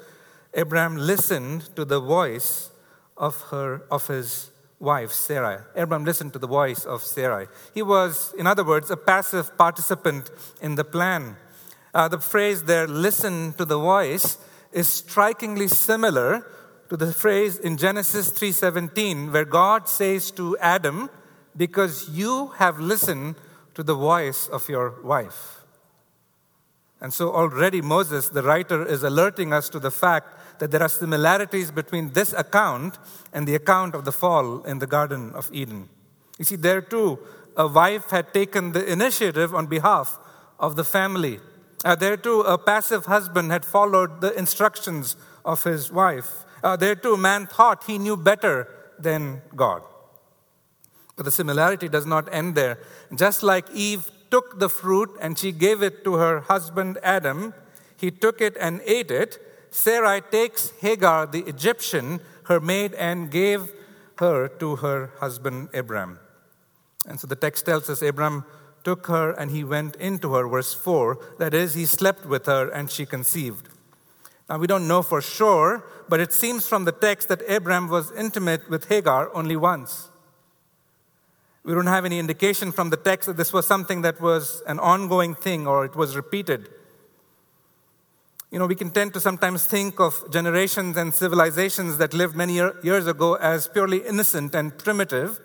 Abram 0.55 0.97
listened 0.97 1.75
to 1.77 1.85
the 1.85 2.01
voice 2.01 2.71
of, 3.17 3.41
her, 3.51 3.83
of 3.91 4.07
his 4.09 4.51
wife, 4.79 5.13
Sarai. 5.13 5.59
Abram 5.75 6.05
listened 6.05 6.33
to 6.35 6.39
the 6.39 6.47
voice 6.47 6.85
of 6.85 7.03
Sarai. 7.03 7.47
He 7.75 7.83
was, 7.83 8.35
in 8.39 8.47
other 8.47 8.65
words, 8.65 8.91
a 8.91 8.97
passive 8.97 9.57
participant 9.57 10.31
in 10.61 10.75
the 10.75 10.85
plan. 10.85 11.37
Uh, 11.95 12.09
the 12.09 12.19
phrase 12.19 12.65
there, 12.65 12.87
listen 12.87 13.55
to 13.55 13.65
the 13.65 13.79
voice, 13.79 14.39
is 14.73 14.89
strikingly 14.89 15.69
similar 15.69 16.47
to 16.89 16.97
the 16.97 17.13
phrase 17.13 17.59
in 17.59 17.77
Genesis 17.77 18.31
3:17 18.31 19.33
where 19.33 19.45
God 19.45 19.89
says 19.89 20.31
to 20.33 20.57
Adam, 20.59 21.11
"Because 21.57 22.09
you 22.09 22.49
have 22.59 22.79
listened 22.79 23.37
to 23.75 23.83
the 23.83 23.95
voice 23.95 24.49
of 24.49 24.69
your 24.69 24.95
wife." 25.03 25.65
And 27.01 27.13
so 27.13 27.33
already 27.33 27.83
Moses, 27.83 28.29
the 28.29 28.43
writer, 28.43 28.85
is 28.85 29.03
alerting 29.03 29.53
us 29.53 29.69
to 29.71 29.79
the 29.79 29.91
fact 29.91 30.61
that 30.61 30.71
there 30.71 30.83
are 30.83 30.89
similarities 30.89 31.71
between 31.71 32.13
this 32.13 32.33
account 32.33 32.99
and 33.33 33.47
the 33.47 33.55
account 33.55 33.95
of 33.95 34.05
the 34.05 34.13
fall 34.13 34.63
in 34.65 34.79
the 34.79 34.87
Garden 34.87 35.33
of 35.35 35.51
Eden. 35.53 35.89
You 36.39 36.45
see, 36.45 36.57
there 36.57 36.81
too, 36.81 37.19
a 37.57 37.67
wife 37.67 38.11
had 38.11 38.33
taken 38.33 38.73
the 38.73 38.91
initiative 38.91 39.55
on 39.55 39.67
behalf 39.67 40.19
of 40.59 40.77
the 40.77 40.85
family. 40.85 41.41
Uh, 41.85 41.95
there 41.95 42.17
too, 42.17 42.41
a 42.41 42.57
passive 42.57 43.07
husband 43.07 43.53
had 43.53 43.65
followed 43.65 44.21
the 44.21 44.37
instructions 44.39 45.17
of 45.45 45.65
his 45.65 45.93
wife. 45.93 46.46
Uh, 46.67 46.75
there 46.75 46.97
too, 46.97 47.17
man 47.17 47.47
thought 47.47 47.85
he 47.85 47.97
knew 47.97 48.17
better 48.17 48.67
than 48.99 49.41
God. 49.55 49.83
But 51.15 51.25
the 51.25 51.31
similarity 51.31 51.89
does 51.89 52.07
not 52.07 52.29
end 52.35 52.57
there. 52.57 52.81
Just 53.15 53.45
like 53.45 53.71
Eve 53.71 54.11
took 54.33 54.59
the 54.59 54.69
fruit 54.69 55.11
and 55.21 55.39
she 55.39 55.53
gave 55.53 55.81
it 55.81 56.03
to 56.03 56.15
her 56.15 56.41
husband 56.41 56.99
Adam, 57.05 57.55
he 57.97 58.11
took 58.11 58.41
it 58.41 58.57
and 58.61 58.81
ate 58.85 59.13
it. 59.13 59.39
Sarai 59.71 60.21
takes 60.21 60.73
Hagar, 60.81 61.29
the 61.29 61.45
Egyptian, 61.47 62.19
her 62.47 62.59
maid, 62.59 62.95
and 62.95 63.31
gave 63.31 63.71
her 64.17 64.49
to 64.59 64.75
her 64.75 65.13
husband 65.21 65.69
Abram. 65.73 66.19
And 67.07 67.21
so 67.21 67.29
the 67.29 67.37
text 67.37 67.65
tells 67.65 67.89
us 67.89 68.03
Abram 68.03 68.45
took 68.83 69.07
her 69.07 69.31
and 69.31 69.53
he 69.53 69.63
went 69.63 69.95
into 69.97 70.35
her, 70.35 70.49
verse 70.49 70.75
4. 70.75 71.37
That 71.39 71.55
is, 71.55 71.75
he 71.75 71.87
slept 71.87 72.27
with 72.27 72.47
her 72.47 72.69
and 72.69 72.91
she 72.91 73.07
conceived. 73.07 73.69
Now 74.49 74.59
we 74.59 74.67
don't 74.67 74.87
know 74.87 75.03
for 75.03 75.21
sure, 75.21 75.85
but 76.09 76.21
it 76.21 76.33
seems 76.33 76.69
from 76.69 76.85
the 76.85 76.93
text 76.93 77.29
that 77.29 77.43
Abram 77.51 77.89
was 77.89 78.13
intimate 78.13 78.71
with 78.71 78.89
Hagar 78.89 79.35
only 79.35 79.57
once. 79.57 80.09
We 81.65 81.75
don't 81.75 81.89
have 81.89 82.05
any 82.05 82.21
indication 82.21 82.71
from 82.71 82.91
the 82.91 82.97
text 82.97 83.27
that 83.27 83.37
this 83.37 83.53
was 83.53 83.67
something 83.67 84.03
that 84.03 84.21
was 84.21 84.63
an 84.69 84.79
ongoing 84.79 85.35
thing 85.35 85.67
or 85.67 85.85
it 85.85 85.97
was 85.97 86.15
repeated. 86.15 86.69
You 88.53 88.61
know, 88.61 88.67
we 88.67 88.77
can 88.77 88.91
tend 88.91 89.13
to 89.15 89.21
sometimes 89.21 89.67
think 89.67 89.99
of 89.99 90.31
generations 90.31 90.97
and 90.97 91.13
civilizations 91.13 91.99
that 91.99 92.15
lived 92.15 92.37
many 92.37 92.55
years 92.55 93.09
ago 93.09 93.35
as 93.35 93.67
purely 93.67 93.99
innocent 94.07 94.55
and 94.55 94.79
primitive. 94.79 95.41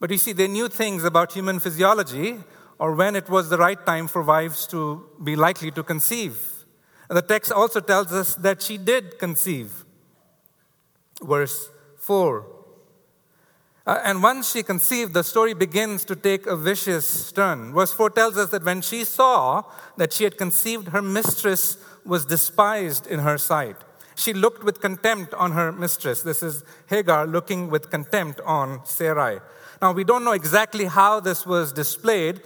But 0.00 0.10
you 0.10 0.18
see, 0.18 0.32
they 0.32 0.48
knew 0.48 0.68
things 0.68 1.04
about 1.04 1.32
human 1.32 1.60
physiology 1.60 2.38
or 2.80 2.96
when 2.96 3.14
it 3.14 3.28
was 3.28 3.50
the 3.50 3.58
right 3.58 3.86
time 3.86 4.08
for 4.08 4.22
wives 4.22 4.66
to 4.66 5.06
be 5.22 5.36
likely 5.36 5.70
to 5.70 5.84
conceive. 5.84 6.49
The 7.10 7.22
text 7.22 7.50
also 7.50 7.80
tells 7.80 8.12
us 8.12 8.36
that 8.36 8.62
she 8.62 8.78
did 8.78 9.18
conceive. 9.18 9.84
Verse 11.20 11.68
4. 11.98 12.46
Uh, 13.84 13.98
and 14.04 14.22
once 14.22 14.52
she 14.52 14.62
conceived, 14.62 15.12
the 15.12 15.24
story 15.24 15.52
begins 15.52 16.04
to 16.04 16.14
take 16.14 16.46
a 16.46 16.54
vicious 16.54 17.32
turn. 17.32 17.72
Verse 17.72 17.92
4 17.92 18.10
tells 18.10 18.38
us 18.38 18.50
that 18.50 18.62
when 18.62 18.80
she 18.80 19.02
saw 19.02 19.64
that 19.96 20.12
she 20.12 20.22
had 20.22 20.38
conceived, 20.38 20.88
her 20.88 21.02
mistress 21.02 21.78
was 22.06 22.24
despised 22.24 23.08
in 23.08 23.18
her 23.18 23.36
sight. 23.36 23.76
She 24.14 24.32
looked 24.32 24.62
with 24.62 24.80
contempt 24.80 25.34
on 25.34 25.52
her 25.52 25.72
mistress. 25.72 26.22
This 26.22 26.44
is 26.44 26.62
Hagar 26.86 27.26
looking 27.26 27.70
with 27.70 27.90
contempt 27.90 28.40
on 28.42 28.86
Sarai. 28.86 29.40
Now, 29.82 29.92
we 29.92 30.04
don't 30.04 30.24
know 30.24 30.32
exactly 30.32 30.84
how 30.84 31.18
this 31.18 31.44
was 31.44 31.72
displayed, 31.72 32.40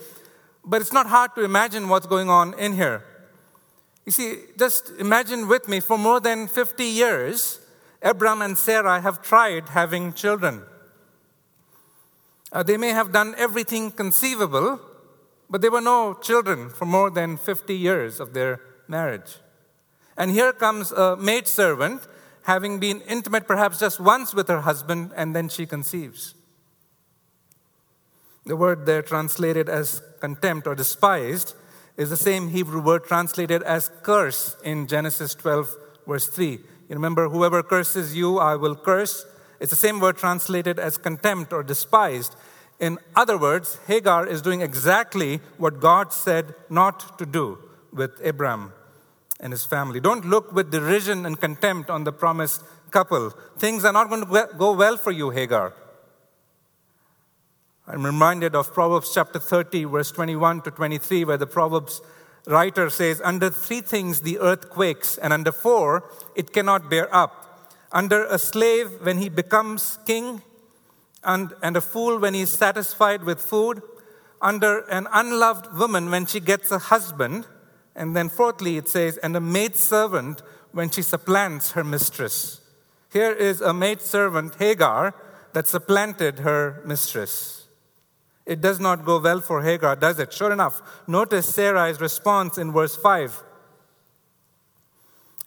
but 0.65 0.81
it's 0.81 0.93
not 0.93 1.09
hard 1.09 1.35
to 1.35 1.45
imagine 1.45 1.91
what's 1.91 2.07
going 2.07 2.31
on 2.31 2.55
in 2.59 2.73
here. 2.73 3.05
You 4.05 4.13
see, 4.13 4.39
just 4.59 4.93
imagine 4.99 5.49
with 5.49 5.67
me 5.69 5.81
for 5.81 5.97
more 5.97 6.21
than 6.21 6.47
50 6.47 6.85
years, 6.85 7.61
Abram 8.03 8.43
and 8.43 8.57
Sarah 8.59 9.01
have 9.01 9.23
tried 9.23 9.71
having 9.71 10.13
children. 10.13 10.63
Uh, 12.53 12.63
they 12.63 12.77
may 12.77 12.91
have 12.91 13.13
done 13.13 13.35
everything 13.39 13.91
conceivable, 13.91 14.79
but 15.49 15.63
there 15.63 15.71
were 15.71 15.81
no 15.81 16.15
children 16.15 16.69
for 16.69 16.85
more 16.85 17.11
than 17.11 17.37
50 17.37 17.75
years 17.75 18.21
of 18.21 18.35
their 18.35 18.61
marriage. 18.87 19.39
And 20.17 20.31
here 20.31 20.53
comes 20.53 20.93
a 20.93 21.17
maidservant, 21.17 22.03
having 22.43 22.79
been 22.79 23.01
intimate 23.03 23.49
perhaps 23.49 23.81
just 23.81 23.99
once 23.99 24.35
with 24.35 24.49
her 24.49 24.61
husband, 24.61 25.13
and 25.17 25.35
then 25.35 25.49
she 25.49 25.67
conceives. 25.67 26.35
The 28.45 28.55
word 28.55 28.85
there 28.85 29.03
translated 29.03 29.71
as 29.71 30.03
contempt 30.21 30.67
or 30.67 30.75
despised 30.75 31.55
is 31.97 32.11
the 32.11 32.17
same 32.17 32.49
Hebrew 32.49 32.81
word 32.81 33.05
translated 33.05 33.63
as 33.63 33.91
curse 34.03 34.57
in 34.65 34.87
Genesis 34.87 35.35
12, 35.35 35.77
verse 36.07 36.27
3. 36.27 36.51
You 36.51 36.61
remember, 36.91 37.29
whoever 37.29 37.63
curses 37.63 38.17
you, 38.17 38.39
I 38.39 38.57
will 38.57 38.77
curse. 38.77 39.25
It's 39.61 39.71
the 39.71 39.77
same 39.77 40.01
word 40.01 40.17
translated 40.17 40.79
as 40.79 40.99
contempt 40.99 41.53
or 41.53 41.63
despised. 41.63 42.35
In 42.81 42.99
other 43.15 43.39
words, 43.39 43.79
Hagar 43.87 44.27
is 44.27 44.43
doing 44.43 44.61
exactly 44.61 45.41
what 45.57 45.81
God 45.81 46.13
said 46.13 46.55
not 46.69 47.19
to 47.19 47.27
do 47.27 47.59
with 47.93 48.21
Abram 48.25 48.73
and 49.41 49.53
his 49.53 49.65
family. 49.65 50.01
Don't 50.01 50.25
look 50.25 50.53
with 50.53 50.73
derision 50.73 51.25
and 51.25 51.41
contempt 51.41 51.91
on 51.91 52.05
the 52.05 52.13
promised 52.13 52.63
couple. 52.91 53.31
Things 53.59 53.85
are 53.85 53.93
not 53.93 54.09
going 54.09 54.27
to 54.27 54.49
go 54.59 54.73
well 54.73 54.97
for 54.97 55.13
you, 55.13 55.31
Hagar. 55.31 55.73
I'm 57.87 58.05
reminded 58.05 58.55
of 58.55 58.73
Proverbs 58.73 59.13
chapter 59.13 59.39
30, 59.39 59.85
verse 59.85 60.11
21 60.11 60.63
to 60.63 60.71
23, 60.71 61.25
where 61.25 61.37
the 61.37 61.47
Proverbs 61.47 62.01
writer 62.47 62.89
says, 62.89 63.21
Under 63.23 63.51
three 63.51 63.83
things 63.83 64.23
the 64.23 64.39
earth 64.39 64.71
quakes, 64.71 65.19
and 65.19 65.33
under 65.33 65.53
four 65.53 66.11
it 66.35 66.53
cannot 66.53 66.89
bear 66.89 67.15
up 67.15 67.45
under 67.95 68.25
a 68.25 68.39
slave 68.39 68.91
when 69.03 69.19
he 69.19 69.29
becomes 69.29 69.99
king, 70.05 70.43
and, 71.23 71.55
and 71.63 71.77
a 71.77 71.81
fool 71.81 72.19
when 72.19 72.35
he 72.35 72.41
is 72.41 72.51
satisfied 72.51 73.23
with 73.23 73.41
food, 73.41 73.81
under 74.43 74.81
an 74.91 75.07
unloved 75.13 75.73
woman 75.79 76.11
when 76.11 76.27
she 76.27 76.41
gets 76.41 76.71
a 76.73 76.79
husband, 76.79 77.47
and 77.95 78.17
then 78.17 78.29
fourthly 78.29 78.77
it 78.77 78.89
says, 78.89 79.17
and 79.19 79.37
a 79.37 79.41
maid 79.41 79.77
servant 79.77 80.43
when 80.73 80.91
she 80.91 81.01
supplants 81.01 81.71
her 81.73 81.85
mistress. 81.85 82.61
Here 83.13 83.33
is 83.33 83.61
a 83.61 83.73
maid 83.73 84.01
servant, 84.01 84.57
Hagar, 84.57 85.15
that 85.53 85.69
supplanted 85.69 86.41
her 86.41 86.83
mistress. 86.85 87.64
It 88.47 88.61
does 88.61 88.79
not 88.79 89.05
go 89.05 89.19
well 89.21 89.41
for 89.41 89.63
Hagar, 89.63 89.97
does 89.97 90.19
it? 90.19 90.33
Sure 90.33 90.53
enough, 90.53 90.83
notice 91.07 91.53
Sarai's 91.55 92.01
response 92.01 92.59
in 92.59 92.73
verse 92.73 92.95
5. 92.97 93.43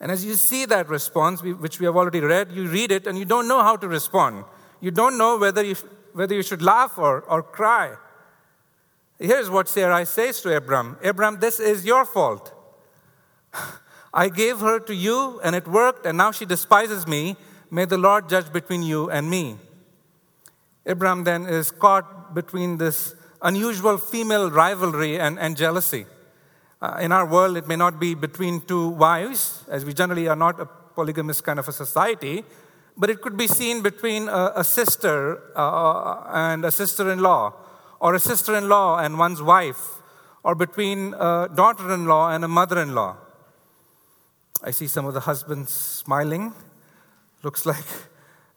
And 0.00 0.12
as 0.12 0.24
you 0.24 0.34
see 0.34 0.64
that 0.66 0.88
response, 0.88 1.42
which 1.42 1.80
we 1.80 1.86
have 1.86 1.96
already 1.96 2.20
read, 2.20 2.52
you 2.52 2.68
read 2.68 2.92
it 2.92 3.06
and 3.06 3.18
you 3.18 3.24
don't 3.24 3.48
know 3.48 3.62
how 3.62 3.76
to 3.76 3.88
respond. 3.88 4.44
You 4.80 4.90
don't 4.90 5.18
know 5.18 5.38
whether 5.38 5.64
you, 5.64 5.74
whether 6.12 6.34
you 6.34 6.42
should 6.42 6.62
laugh 6.62 6.98
or, 6.98 7.22
or 7.22 7.42
cry. 7.42 7.96
Here's 9.18 9.50
what 9.50 9.68
Sarai 9.68 10.04
says 10.04 10.40
to 10.42 10.56
Abram 10.56 10.96
Abram, 11.02 11.40
this 11.40 11.58
is 11.58 11.84
your 11.84 12.04
fault. 12.04 12.52
I 14.14 14.28
gave 14.28 14.60
her 14.60 14.78
to 14.80 14.94
you 14.94 15.40
and 15.42 15.54
it 15.54 15.66
worked, 15.66 16.06
and 16.06 16.16
now 16.16 16.30
she 16.30 16.46
despises 16.46 17.06
me. 17.06 17.36
May 17.70 17.84
the 17.84 17.98
Lord 17.98 18.28
judge 18.28 18.52
between 18.52 18.82
you 18.82 19.10
and 19.10 19.28
me. 19.28 19.58
Abram 20.86 21.24
then 21.24 21.44
is 21.44 21.70
caught 21.70 22.17
between 22.34 22.78
this 22.78 23.14
unusual 23.42 23.98
female 23.98 24.50
rivalry 24.50 25.18
and, 25.18 25.38
and 25.38 25.56
jealousy. 25.56 26.06
Uh, 26.80 26.98
in 27.00 27.12
our 27.12 27.26
world, 27.26 27.56
it 27.56 27.66
may 27.66 27.76
not 27.76 27.98
be 27.98 28.14
between 28.14 28.60
two 28.60 28.88
wives, 28.90 29.64
as 29.68 29.84
we 29.84 29.92
generally 29.92 30.28
are 30.28 30.36
not 30.36 30.60
a 30.60 30.66
polygamous 30.66 31.40
kind 31.40 31.58
of 31.58 31.66
a 31.68 31.72
society, 31.72 32.44
but 32.96 33.10
it 33.10 33.20
could 33.20 33.36
be 33.36 33.46
seen 33.46 33.82
between 33.82 34.28
a, 34.28 34.52
a 34.56 34.64
sister 34.64 35.40
uh, 35.56 36.24
and 36.32 36.64
a 36.64 36.70
sister 36.70 37.10
in 37.10 37.20
law, 37.20 37.52
or 38.00 38.14
a 38.14 38.20
sister 38.20 38.56
in 38.56 38.68
law 38.68 38.98
and 38.98 39.18
one's 39.18 39.42
wife, 39.42 40.02
or 40.42 40.54
between 40.54 41.14
a 41.14 41.48
daughter 41.54 41.92
in 41.92 42.06
law 42.06 42.30
and 42.30 42.44
a 42.44 42.48
mother 42.48 42.80
in 42.80 42.94
law. 42.94 43.16
I 44.62 44.72
see 44.72 44.88
some 44.88 45.06
of 45.06 45.14
the 45.14 45.20
husbands 45.20 45.72
smiling. 45.72 46.52
Looks 47.42 47.64
like 47.72 47.86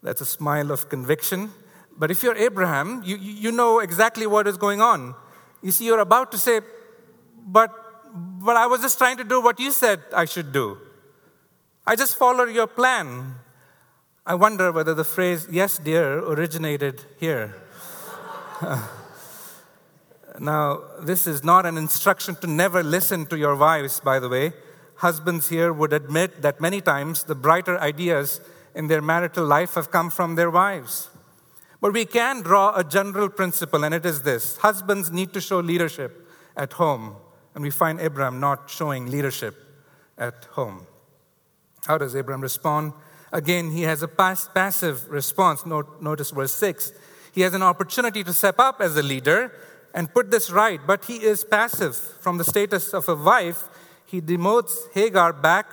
that's 0.02 0.22
a 0.22 0.26
smile 0.26 0.72
of 0.72 0.90
conviction. 0.90 1.52
But 1.98 2.12
if 2.12 2.24
you're 2.24 2.36
Abraham, 2.36 3.02
you, 3.06 3.18
you 3.18 3.52
know 3.52 3.80
exactly 3.80 4.26
what 4.26 4.48
is 4.48 4.58
going 4.58 4.82
on. 4.82 5.16
You 5.62 5.72
see, 5.72 5.86
you're 5.86 6.00
about 6.00 6.32
to 6.32 6.38
say, 6.38 6.62
but 7.46 7.82
but 8.14 8.58
I 8.58 8.68
was 8.68 8.82
just 8.82 8.98
trying 8.98 9.18
to 9.18 9.24
do 9.24 9.42
what 9.42 9.60
you 9.60 9.72
said 9.72 10.02
I 10.14 10.26
should 10.26 10.52
do. 10.52 10.78
I 11.86 11.96
just 11.96 12.18
followed 12.18 12.50
your 12.52 12.68
plan. 12.68 13.36
I 14.26 14.36
wonder 14.36 14.72
whether 14.72 14.94
the 14.94 15.04
phrase, 15.04 15.48
yes, 15.50 15.78
dear, 15.78 16.20
originated 16.20 17.04
here. 17.20 17.56
now, 20.40 20.82
this 21.02 21.26
is 21.26 21.44
not 21.44 21.66
an 21.66 21.78
instruction 21.78 22.36
to 22.36 22.48
never 22.48 22.84
listen 22.84 23.26
to 23.28 23.38
your 23.38 23.56
wives, 23.56 24.00
by 24.00 24.20
the 24.20 24.30
way. 24.30 24.54
Husbands 24.98 25.50
here 25.50 25.74
would 25.74 25.94
admit 25.94 26.44
that 26.44 26.62
many 26.62 26.82
times 26.82 27.24
the 27.24 27.34
brighter 27.34 27.80
ideas 27.80 28.42
in 28.76 28.88
their 28.88 29.02
marital 29.02 29.46
life 29.46 29.74
have 29.74 29.90
come 29.90 30.12
from 30.12 30.36
their 30.36 30.52
wives. 30.52 31.10
But 31.82 31.94
we 31.94 32.06
can 32.06 32.42
draw 32.42 32.76
a 32.76 32.84
general 32.84 33.28
principle, 33.28 33.84
and 33.84 33.94
it 33.94 34.06
is 34.06 34.22
this 34.22 34.58
husbands 34.58 35.12
need 35.12 35.34
to 35.34 35.42
show 35.42 35.60
leadership 35.60 36.28
at 36.56 36.74
home 36.74 37.16
and 37.54 37.64
we 37.64 37.70
find 37.70 38.00
Abram 38.00 38.40
not 38.40 38.70
showing 38.70 39.10
leadership 39.10 39.56
at 40.18 40.46
home. 40.52 40.88
How 41.86 41.98
does 41.98 42.16
Abram 42.16 42.42
respond? 42.42 42.94
Again, 43.32 43.72
he 43.72 43.84
has 43.84 44.04
a 44.04 44.08
pass- 44.08 44.50
passive 44.54 45.10
response. 45.10 45.66
Note, 45.66 46.02
notice 46.02 46.32
verse 46.32 46.54
6. 46.56 46.92
He 47.32 47.42
has 47.42 47.54
an 47.54 47.64
opportunity 47.64 48.24
to 48.24 48.34
step 48.34 48.60
up 48.60 48.82
as 48.82 48.96
a 48.98 49.04
leader 49.04 49.54
and 49.94 50.14
put 50.14 50.32
this 50.32 50.52
right, 50.52 50.80
but 50.86 51.06
he 51.06 51.18
is 51.18 51.44
passive. 51.44 51.96
From 51.96 52.38
the 52.38 52.44
status 52.44 52.94
of 52.94 53.10
a 53.10 53.16
wife, 53.16 53.68
he 54.06 54.22
demotes 54.22 54.92
Hagar 54.94 55.34
back 55.34 55.68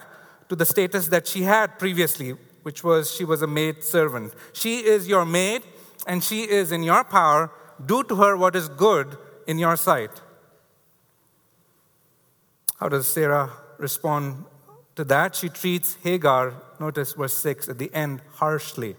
to 0.48 0.56
the 0.56 0.64
status 0.64 1.08
that 1.08 1.26
she 1.26 1.42
had 1.42 1.78
previously, 1.78 2.30
which 2.62 2.82
was 2.82 3.12
she 3.12 3.24
was 3.24 3.42
a 3.42 3.46
maid 3.46 3.84
servant. 3.84 4.34
She 4.52 4.78
is 4.78 5.08
your 5.08 5.24
maid, 5.24 5.62
and 6.08 6.24
she 6.24 6.42
is 6.42 6.72
in 6.72 6.82
your 6.82 7.04
power. 7.04 7.52
Do 7.84 8.02
to 8.04 8.16
her 8.16 8.36
what 8.36 8.56
is 8.56 8.68
good 8.68 9.16
in 9.46 9.58
your 9.58 9.76
sight. 9.76 10.10
How 12.80 12.88
does 12.88 13.06
Sarah 13.06 13.52
respond 13.76 14.44
to 14.96 15.04
that? 15.04 15.36
She 15.36 15.48
treats 15.48 15.96
Hagar, 16.02 16.54
notice 16.80 17.12
verse 17.12 17.36
6 17.36 17.68
at 17.68 17.78
the 17.78 17.92
end, 17.94 18.22
harshly. 18.34 18.96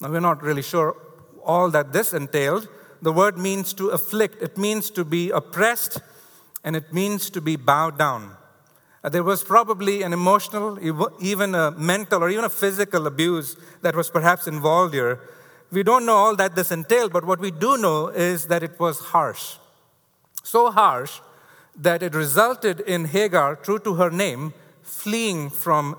Now, 0.00 0.10
we're 0.10 0.20
not 0.20 0.42
really 0.42 0.62
sure 0.62 0.96
all 1.44 1.70
that 1.70 1.92
this 1.92 2.12
entailed. 2.14 2.68
The 3.02 3.12
word 3.12 3.38
means 3.38 3.72
to 3.74 3.88
afflict, 3.88 4.42
it 4.42 4.56
means 4.56 4.90
to 4.90 5.04
be 5.04 5.30
oppressed, 5.30 6.00
and 6.64 6.74
it 6.76 6.92
means 6.92 7.28
to 7.30 7.40
be 7.40 7.56
bowed 7.56 7.98
down. 7.98 8.36
Uh, 9.02 9.08
there 9.08 9.22
was 9.22 9.42
probably 9.42 10.02
an 10.02 10.12
emotional, 10.12 10.78
even 11.20 11.54
a 11.54 11.70
mental, 11.72 12.22
or 12.22 12.30
even 12.30 12.44
a 12.44 12.50
physical 12.50 13.06
abuse 13.06 13.56
that 13.82 13.94
was 13.94 14.10
perhaps 14.10 14.46
involved 14.46 14.94
here. 14.94 15.20
We 15.72 15.82
don't 15.82 16.04
know 16.04 16.16
all 16.16 16.36
that 16.36 16.56
this 16.56 16.72
entailed, 16.72 17.12
but 17.12 17.24
what 17.24 17.38
we 17.38 17.50
do 17.50 17.78
know 17.78 18.08
is 18.08 18.46
that 18.46 18.62
it 18.62 18.78
was 18.80 18.98
harsh. 18.98 19.56
So 20.42 20.70
harsh 20.70 21.20
that 21.76 22.02
it 22.02 22.14
resulted 22.14 22.80
in 22.80 23.04
Hagar, 23.06 23.56
true 23.56 23.78
to 23.80 23.94
her 23.94 24.10
name, 24.10 24.52
fleeing 24.82 25.48
from 25.48 25.96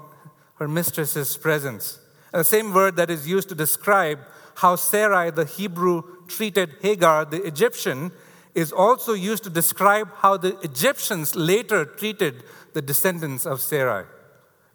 her 0.56 0.68
mistress's 0.68 1.38
presence. 1.38 2.00
The 2.32 2.44
same 2.44 2.74
word 2.74 2.98
that 2.98 3.10
is 3.10 3.28
used 3.28 3.50
to 3.50 3.56
describe 3.56 4.20
how 4.56 4.76
Sarai, 4.76 5.32
the 5.32 5.46
Hebrew, 5.46 6.04
treated 6.28 6.76
Hagar, 6.82 7.26
the 7.26 7.44
Egyptian, 7.44 8.12
is 8.54 8.72
also 8.72 9.14
used 9.14 9.44
to 9.44 9.50
describe 9.50 10.10
how 10.18 10.38
the 10.38 10.60
Egyptians 10.60 11.36
later 11.36 11.86
treated 11.86 12.44
the 12.74 12.82
descendants 12.82 13.46
of 13.46 13.62
Sarai. 13.62 14.06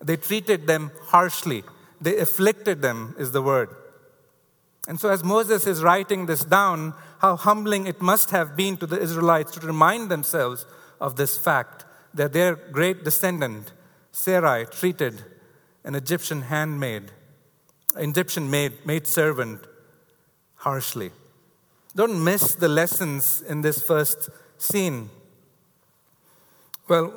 They 0.02 0.16
treated 0.16 0.66
them 0.66 0.90
harshly, 1.04 1.64
they 2.00 2.18
afflicted 2.18 2.82
them, 2.82 3.14
is 3.18 3.32
the 3.32 3.42
word. 3.42 3.74
And 4.86 5.00
so, 5.00 5.08
as 5.08 5.24
Moses 5.24 5.66
is 5.66 5.82
writing 5.82 6.26
this 6.26 6.44
down, 6.44 6.94
how 7.18 7.36
humbling 7.36 7.86
it 7.86 8.00
must 8.00 8.30
have 8.30 8.56
been 8.56 8.76
to 8.76 8.86
the 8.86 9.00
Israelites 9.00 9.52
to 9.52 9.66
remind 9.66 10.10
themselves 10.10 10.64
of 11.00 11.16
this 11.16 11.36
fact 11.36 11.84
that 12.14 12.32
their 12.32 12.54
great 12.54 13.04
descendant, 13.04 13.72
Sarai, 14.12 14.66
treated 14.66 15.24
an 15.84 15.94
Egyptian 15.94 16.42
handmaid, 16.42 17.10
Egyptian 17.96 18.50
maid, 18.50 18.72
maid 18.84 19.06
servant, 19.06 19.60
harshly. 20.56 21.10
Don't 21.94 22.22
miss 22.22 22.54
the 22.54 22.68
lessons 22.68 23.42
in 23.42 23.62
this 23.62 23.82
first 23.82 24.28
scene. 24.58 25.10
Well, 26.88 27.12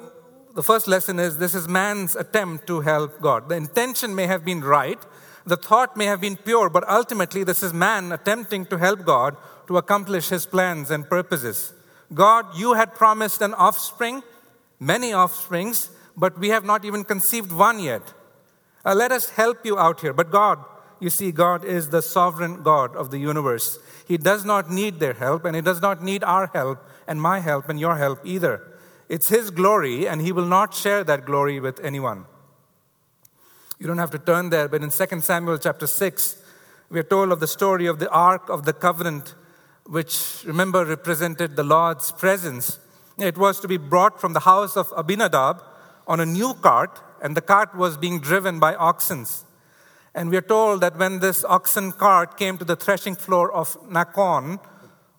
the 0.55 0.63
first 0.63 0.88
lesson 0.88 1.19
is 1.19 1.38
this 1.38 1.53
is 1.53 1.67
man's 1.67 2.15
attempt 2.15 2.67
to 2.67 2.82
help 2.82 3.21
God. 3.21 3.49
The 3.49 3.55
intention 3.55 4.15
may 4.15 4.25
have 4.27 4.43
been 4.43 4.62
right, 4.62 4.99
the 5.45 5.58
thought 5.58 5.97
may 5.97 6.06
have 6.06 6.21
been 6.21 6.36
pure, 6.36 6.69
but 6.69 6.88
ultimately, 6.89 7.43
this 7.43 7.63
is 7.63 7.73
man 7.73 8.12
attempting 8.12 8.65
to 8.67 8.78
help 8.78 9.06
God 9.06 9.38
to 9.67 9.78
accomplish 9.78 10.30
his 10.30 10.45
plans 10.45 10.91
and 10.91 11.10
purposes. 11.10 11.73
God, 12.13 12.58
you 12.58 12.73
had 12.73 12.95
promised 12.95 13.41
an 13.41 13.54
offspring, 13.54 14.23
many 14.80 15.13
offsprings, 15.13 15.91
but 16.17 16.38
we 16.38 16.49
have 16.49 16.65
not 16.65 16.86
even 16.86 17.04
conceived 17.04 17.52
one 17.52 17.80
yet. 17.80 18.02
Uh, 18.86 18.95
let 18.95 19.12
us 19.12 19.30
help 19.32 19.65
you 19.65 19.78
out 19.78 20.02
here. 20.02 20.13
But 20.13 20.32
God, 20.32 20.63
you 20.99 21.10
see, 21.10 21.32
God 21.32 21.63
is 21.63 21.89
the 21.89 22.02
sovereign 22.02 22.63
God 22.63 22.95
of 22.95 23.12
the 23.12 23.19
universe. 23.19 23.80
He 24.08 24.17
does 24.17 24.43
not 24.43 24.69
need 24.69 24.99
their 24.99 25.13
help, 25.13 25.45
and 25.45 25.56
He 25.56 25.62
does 25.62 25.82
not 25.82 26.04
need 26.04 26.23
our 26.23 26.47
help 26.47 26.84
and 27.08 27.21
my 27.21 27.39
help 27.39 27.69
and 27.69 27.80
your 27.80 27.97
help 27.97 28.19
either. 28.25 28.62
It's 29.08 29.30
His 29.30 29.49
glory, 29.49 30.08
and 30.08 30.21
He 30.21 30.32
will 30.32 30.45
not 30.45 30.73
share 30.73 31.04
that 31.04 31.25
glory 31.25 31.60
with 31.60 31.80
anyone. 31.82 32.25
You 33.80 33.88
don't 33.88 33.98
have 33.98 34.12
to 34.12 34.20
turn 34.20 34.50
there, 34.50 34.68
but 34.68 34.84
in 34.84 34.89
2 34.89 35.22
Samuel 35.22 35.58
chapter 35.58 35.88
6, 35.88 36.44
we 36.89 37.00
are 37.00 37.04
told 37.04 37.32
of 37.32 37.39
the 37.39 37.48
story 37.48 37.86
of 37.86 38.00
the 38.00 38.10
Ark 38.10 38.50
of 38.50 38.65
the 38.65 38.74
Covenant 38.74 39.36
which 39.86 40.44
remember 40.46 40.84
represented 40.84 41.56
the 41.56 41.63
Lord's 41.63 42.12
presence. 42.12 42.78
It 43.18 43.38
was 43.38 43.62
to 43.62 43.70
be 43.70 43.78
brought 43.78 44.20
from 44.20 44.34
the 44.34 44.42
house 44.42 44.76
of 44.76 44.92
Abinadab 44.98 45.63
on 46.08 46.20
a 46.20 46.26
new 46.26 46.56
cart, 46.56 47.02
and 47.22 47.38
the 47.38 47.42
cart 47.42 47.74
was 47.74 47.96
being 47.96 48.20
driven 48.20 48.60
by 48.60 48.76
oxen. 48.76 49.26
And 50.13 50.30
we 50.30 50.36
are 50.36 50.42
told 50.42 50.82
that 50.82 50.98
when 50.98 51.20
this 51.20 51.46
oxen 51.46 51.94
cart 51.94 52.38
came 52.38 52.58
to 52.58 52.65
the 52.65 52.76
threshing 52.76 53.15
floor 53.15 53.50
of 53.50 53.82
Nacon, 53.88 54.60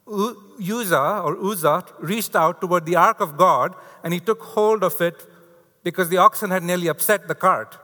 Uzzah 0.07 1.23
or 1.25 1.37
Uzzah 1.43 1.87
reached 1.99 2.37
out 2.37 2.61
toward 2.61 2.85
the 2.85 2.97
ark 2.97 3.21
of 3.21 3.39
God 3.39 3.75
and 4.05 4.13
he 4.13 4.21
took 4.21 4.43
hold 4.43 4.85
of 4.85 5.01
it 5.01 5.27
because 5.83 6.11
the 6.11 6.19
oxen 6.19 6.51
had 6.51 6.63
nearly 6.63 6.89
upset 6.89 7.27
the 7.27 7.35
cart. 7.35 7.79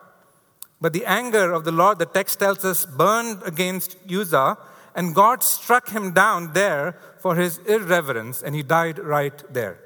But 0.81 0.93
the 0.93 1.07
anger 1.07 1.53
of 1.53 1.65
the 1.65 1.73
Lord, 1.73 1.99
the 1.99 2.07
text 2.07 2.39
tells 2.39 2.65
us, 2.65 2.85
burned 2.85 3.43
against 3.45 3.97
Uzzah 4.11 4.59
and 4.97 5.15
God 5.15 5.43
struck 5.43 5.91
him 5.91 6.13
down 6.13 6.55
there 6.55 6.97
for 7.19 7.37
his 7.37 7.59
irreverence, 7.59 8.43
and 8.43 8.55
he 8.55 8.63
died 8.63 8.99
right 8.99 9.43
there. 9.53 9.79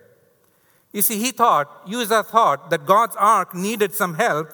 You 0.92 1.02
see, 1.02 1.18
he 1.18 1.32
thought, 1.32 1.82
Uzzah 1.86 2.22
thought 2.22 2.70
that 2.70 2.86
God's 2.86 3.16
ark 3.16 3.52
needed 3.52 3.92
some 3.92 4.14
help, 4.14 4.52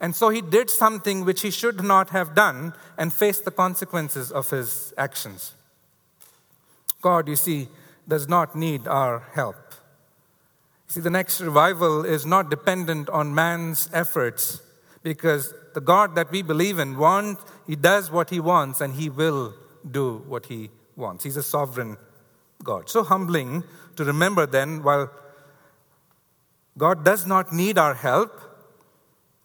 and 0.00 0.14
so 0.14 0.28
he 0.28 0.40
did 0.40 0.70
something 0.70 1.24
which 1.24 1.42
he 1.42 1.52
should 1.52 1.84
not 1.84 2.10
have 2.10 2.34
done 2.34 2.74
and 2.98 3.12
faced 3.12 3.44
the 3.44 3.52
consequences 3.52 4.32
of 4.32 4.50
his 4.50 4.92
actions. 4.98 5.52
God, 7.00 7.28
you 7.28 7.36
see, 7.36 7.68
does 8.08 8.28
not 8.28 8.56
need 8.56 8.88
our 8.88 9.20
help. 9.34 9.56
You 10.88 10.94
see, 10.94 11.00
the 11.00 11.10
next 11.10 11.40
revival 11.40 12.04
is 12.04 12.26
not 12.26 12.50
dependent 12.50 13.08
on 13.08 13.32
man's 13.32 13.88
efforts 13.92 14.60
because 15.02 15.54
the 15.74 15.80
God 15.80 16.14
that 16.14 16.30
we 16.30 16.42
believe 16.42 16.78
in 16.78 16.96
wants, 16.96 17.42
he 17.66 17.76
does 17.76 18.10
what 18.10 18.30
he 18.30 18.40
wants 18.40 18.80
and 18.80 18.94
he 18.94 19.08
will 19.10 19.54
do 19.90 20.24
what 20.26 20.46
he 20.46 20.70
wants. 20.96 21.24
He's 21.24 21.36
a 21.36 21.42
sovereign 21.42 21.96
God. 22.62 22.88
So 22.88 23.02
humbling 23.02 23.64
to 23.96 24.04
remember 24.04 24.46
then, 24.46 24.82
while 24.82 25.10
God 26.78 27.04
does 27.04 27.26
not 27.26 27.52
need 27.52 27.78
our 27.78 27.94
help, 27.94 28.40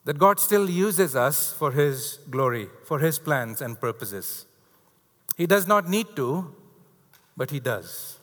that 0.05 0.17
God 0.17 0.39
still 0.39 0.69
uses 0.69 1.15
us 1.15 1.51
for 1.51 1.71
his 1.71 2.19
glory, 2.29 2.69
for 2.85 2.99
his 2.99 3.19
plans 3.19 3.61
and 3.61 3.79
purposes. 3.79 4.45
He 5.35 5.45
does 5.45 5.67
not 5.67 5.89
need 5.89 6.15
to, 6.15 6.55
but 7.35 7.51
he 7.51 7.59
does. 7.59 8.19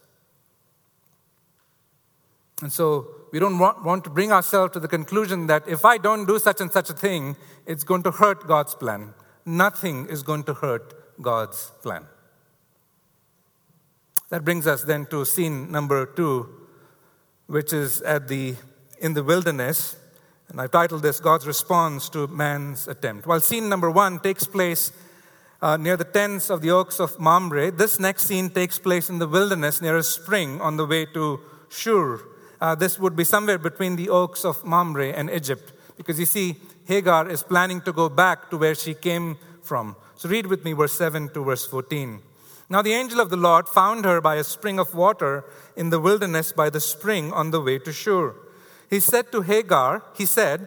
And 2.62 2.72
so 2.72 3.08
we 3.34 3.40
don't 3.40 3.58
want, 3.58 3.82
want 3.82 4.04
to 4.04 4.10
bring 4.10 4.30
ourselves 4.30 4.74
to 4.74 4.78
the 4.78 4.86
conclusion 4.86 5.48
that 5.48 5.66
if 5.66 5.84
I 5.84 5.98
don't 5.98 6.24
do 6.24 6.38
such 6.38 6.60
and 6.60 6.70
such 6.70 6.88
a 6.88 6.92
thing, 6.92 7.34
it's 7.66 7.82
going 7.82 8.04
to 8.04 8.12
hurt 8.12 8.46
God's 8.46 8.76
plan. 8.76 9.12
Nothing 9.44 10.06
is 10.06 10.22
going 10.22 10.44
to 10.44 10.54
hurt 10.54 11.20
God's 11.20 11.72
plan. 11.82 12.06
That 14.28 14.44
brings 14.44 14.68
us 14.68 14.84
then 14.84 15.06
to 15.06 15.24
scene 15.24 15.72
number 15.72 16.06
two, 16.06 16.48
which 17.48 17.72
is 17.72 18.02
at 18.02 18.28
the 18.28 18.54
in 19.00 19.14
the 19.14 19.24
wilderness. 19.24 19.96
And 20.48 20.60
I've 20.60 20.70
titled 20.70 21.02
this 21.02 21.18
God's 21.18 21.44
Response 21.44 22.08
to 22.10 22.28
Man's 22.28 22.86
Attempt. 22.86 23.26
While 23.26 23.40
scene 23.40 23.68
number 23.68 23.90
one 23.90 24.20
takes 24.20 24.44
place 24.44 24.92
uh, 25.60 25.76
near 25.76 25.96
the 25.96 26.04
tents 26.04 26.50
of 26.50 26.62
the 26.62 26.70
oaks 26.70 27.00
of 27.00 27.18
Mamre, 27.18 27.72
this 27.72 27.98
next 27.98 28.28
scene 28.28 28.48
takes 28.48 28.78
place 28.78 29.10
in 29.10 29.18
the 29.18 29.26
wilderness 29.26 29.82
near 29.82 29.96
a 29.96 30.04
spring 30.04 30.60
on 30.60 30.76
the 30.76 30.86
way 30.86 31.04
to 31.06 31.40
Shur, 31.68 32.20
uh, 32.64 32.74
this 32.74 32.98
would 32.98 33.14
be 33.14 33.24
somewhere 33.24 33.58
between 33.58 33.94
the 33.96 34.08
oaks 34.08 34.42
of 34.42 34.64
Mamre 34.64 35.10
and 35.10 35.28
Egypt. 35.30 35.70
Because 35.98 36.18
you 36.18 36.24
see, 36.24 36.56
Hagar 36.86 37.28
is 37.28 37.42
planning 37.42 37.82
to 37.82 37.92
go 37.92 38.08
back 38.08 38.48
to 38.48 38.56
where 38.56 38.74
she 38.74 38.94
came 38.94 39.36
from. 39.62 39.96
So 40.16 40.30
read 40.30 40.46
with 40.46 40.64
me 40.64 40.72
verse 40.72 40.94
7 40.94 41.28
to 41.34 41.44
verse 41.44 41.66
14. 41.66 42.20
Now 42.70 42.80
the 42.80 42.94
angel 42.94 43.20
of 43.20 43.28
the 43.28 43.36
Lord 43.36 43.68
found 43.68 44.06
her 44.06 44.22
by 44.22 44.36
a 44.36 44.44
spring 44.44 44.78
of 44.78 44.94
water 44.94 45.44
in 45.76 45.90
the 45.90 46.00
wilderness 46.00 46.52
by 46.52 46.70
the 46.70 46.80
spring 46.80 47.34
on 47.34 47.50
the 47.50 47.60
way 47.60 47.78
to 47.80 47.92
Shur. 47.92 48.34
He 48.88 48.98
said 48.98 49.30
to 49.32 49.42
Hagar, 49.42 50.02
He 50.16 50.24
said, 50.24 50.66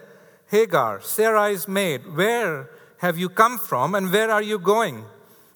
Hagar, 0.52 1.02
Sarai's 1.02 1.68
maid, 1.68 2.02
where 2.16 2.70
have 3.00 3.18
you 3.18 3.28
come 3.28 3.58
from 3.58 3.96
and 3.96 4.12
where 4.12 4.30
are 4.30 4.44
you 4.44 4.60
going? 4.60 5.04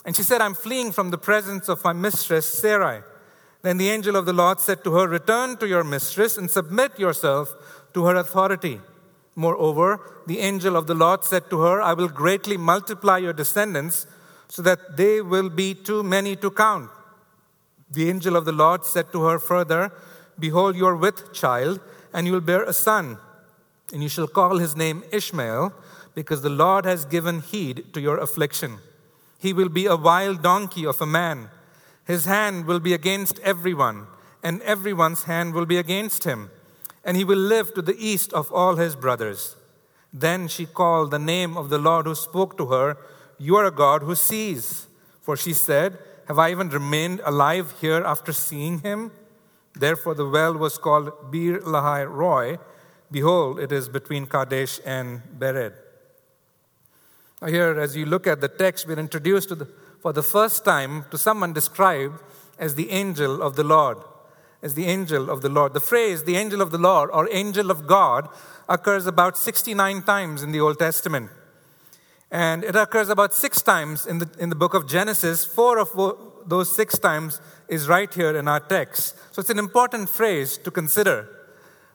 And 0.06 0.16
she 0.16 0.24
said, 0.24 0.42
I'm 0.42 0.56
fleeing 0.56 0.92
from 0.92 1.12
the 1.12 1.20
presence 1.20 1.70
of 1.70 1.84
my 1.84 1.94
mistress 1.94 2.48
Sarai. 2.48 3.04
Then 3.62 3.78
the 3.78 3.89
angel 3.89 4.15
of 4.15 4.26
the 4.26 4.34
Lord 4.34 4.60
said 4.60 4.84
to 4.84 4.93
her, 4.93 5.08
Return 5.08 5.58
to 5.58 5.67
your 5.67 5.84
mistress 5.84 6.38
and 6.38 6.50
submit 6.50 6.97
yourself 6.97 7.54
to 7.93 8.06
her 8.06 8.15
authority. 8.15 8.80
Moreover, 9.36 10.24
the 10.28 10.39
angel 10.39 10.76
of 10.76 10.88
the 10.88 10.95
Lord 10.95 11.24
said 11.24 11.50
to 11.50 11.62
her, 11.62 11.82
I 11.82 11.93
will 11.93 12.10
greatly 12.10 12.58
multiply 12.58 13.19
your 13.19 13.34
descendants 13.34 14.08
so 14.47 14.62
that 14.63 14.97
they 14.97 15.21
will 15.21 15.50
be 15.50 15.74
too 15.74 16.04
many 16.04 16.36
to 16.38 16.52
count. 16.52 16.89
The 17.91 18.10
angel 18.10 18.36
of 18.36 18.45
the 18.45 18.52
Lord 18.52 18.86
said 18.86 19.12
to 19.12 19.24
her 19.24 19.39
further, 19.39 19.91
Behold, 20.39 20.76
you 20.76 20.88
are 20.88 20.95
with 20.95 21.34
child, 21.34 21.80
and 22.13 22.26
you 22.26 22.34
will 22.34 22.41
bear 22.41 22.63
a 22.63 22.74
son, 22.74 23.17
and 23.93 24.02
you 24.02 24.10
shall 24.10 24.28
call 24.28 24.58
his 24.58 24.76
name 24.76 25.04
Ishmael, 25.12 25.74
because 26.15 26.41
the 26.41 26.50
Lord 26.50 26.86
has 26.86 27.06
given 27.06 27.41
heed 27.41 27.93
to 27.93 28.02
your 28.02 28.17
affliction. 28.17 28.80
He 29.39 29.54
will 29.54 29.69
be 29.69 29.86
a 29.86 29.95
wild 29.95 30.41
donkey 30.41 30.86
of 30.86 31.00
a 31.02 31.06
man 31.06 31.50
his 32.06 32.26
hand 32.26 32.66
will 32.66 32.80
be 32.80 32.94
against 32.94 33.40
everyone, 33.40 34.08
and 34.44 34.62
everyone's 34.64 35.24
hand 35.24 35.54
will 35.54 35.66
be 35.66 35.78
against 35.78 36.24
him, 36.24 36.50
and 37.04 37.16
he 37.16 37.24
will 37.24 37.38
live 37.38 37.74
to 37.74 37.82
the 37.82 37.96
east 37.98 38.34
of 38.34 38.52
all 38.52 38.76
his 38.76 38.96
brothers. 38.96 39.56
Then 40.14 40.48
she 40.48 40.66
called 40.66 41.12
the 41.12 41.20
name 41.20 41.58
of 41.58 41.70
the 41.70 41.78
Lord 41.78 42.06
who 42.06 42.16
spoke 42.16 42.58
to 42.58 42.68
her, 42.68 42.98
You 43.38 43.56
are 43.58 43.66
a 43.66 43.72
God 43.72 44.02
who 44.04 44.16
sees. 44.16 44.88
For 45.22 45.38
she 45.38 45.54
said, 45.54 45.98
Have 46.28 46.40
I 46.40 46.52
even 46.52 46.70
remained 46.70 47.22
alive 47.24 47.74
here 47.80 48.04
after 48.04 48.34
seeing 48.34 48.80
him? 48.80 49.12
Therefore 49.74 50.16
the 50.16 50.28
well 50.28 50.54
was 50.54 50.78
called 50.78 51.32
Beer 51.32 51.60
Lahai 51.60 52.10
Roi. 52.10 52.58
Behold, 53.10 53.60
it 53.60 53.72
is 53.72 53.88
between 53.88 54.26
Kadesh 54.26 54.80
and 54.86 55.22
Bered. 55.38 55.74
Here, 57.48 57.80
as 57.80 57.96
you 57.96 58.06
look 58.06 58.28
at 58.28 58.42
the 58.42 58.48
text, 58.48 58.88
we're 58.88 59.00
introduced 59.00 59.50
to 59.50 59.56
the 59.56 59.68
for 60.02 60.12
the 60.12 60.24
first 60.24 60.66
time 60.66 61.06
to 61.12 61.18
someone 61.18 61.54
described 61.54 62.20
as 62.58 62.76
the 62.76 62.90
angel 62.90 63.42
of 63.42 63.56
the 63.56 63.64
Lord. 63.64 63.98
As 64.64 64.74
the 64.74 64.86
angel 64.86 65.30
of 65.30 65.42
the 65.42 65.50
Lord. 65.50 65.74
The 65.74 65.80
phrase, 65.80 66.24
the 66.24 66.36
angel 66.36 66.62
of 66.62 66.72
the 66.72 66.78
Lord 66.78 67.10
or 67.14 67.30
angel 67.32 67.72
of 67.72 67.88
God, 67.88 68.28
occurs 68.68 69.06
about 69.06 69.38
69 69.38 70.04
times 70.04 70.44
in 70.44 70.52
the 70.52 70.60
Old 70.60 70.80
Testament. 70.80 71.30
And 72.32 72.64
it 72.64 72.76
occurs 72.76 73.10
about 73.10 73.34
six 73.34 73.62
times 73.62 74.08
in 74.08 74.20
the, 74.20 74.30
in 74.40 74.50
the 74.50 74.56
book 74.56 74.74
of 74.74 74.88
Genesis. 74.88 75.44
Four 75.44 75.80
of 75.80 75.90
those 76.46 76.74
six 76.74 76.98
times 76.98 77.42
is 77.68 77.88
right 77.88 78.12
here 78.12 78.36
in 78.36 78.48
our 78.48 78.60
text. 78.60 79.16
So 79.34 79.42
it's 79.42 79.50
an 79.50 79.60
important 79.60 80.10
phrase 80.10 80.58
to 80.60 80.72
consider. 80.72 81.28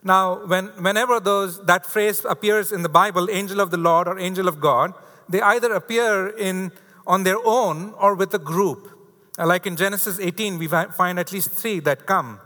Now, 0.02 0.46
when, 0.46 0.66
whenever 0.82 1.18
those, 1.18 1.64
that 1.64 1.86
phrase 1.86 2.24
appears 2.24 2.70
in 2.70 2.82
the 2.82 2.88
Bible, 2.88 3.28
angel 3.30 3.60
of 3.60 3.70
the 3.70 3.76
Lord 3.76 4.06
or 4.06 4.18
angel 4.18 4.46
of 4.46 4.60
God, 4.60 4.94
they 5.28 5.40
either 5.40 5.72
appear 5.72 6.28
in 6.28 6.70
on 7.06 7.22
their 7.22 7.38
own 7.44 7.94
or 7.98 8.14
with 8.14 8.34
a 8.34 8.38
group. 8.38 8.90
Uh, 9.38 9.46
like 9.46 9.66
in 9.66 9.76
Genesis 9.76 10.18
18, 10.18 10.58
we 10.58 10.66
find 10.66 11.18
at 11.18 11.32
least 11.32 11.50
three 11.50 11.80
that 11.80 12.06
come. 12.06 12.40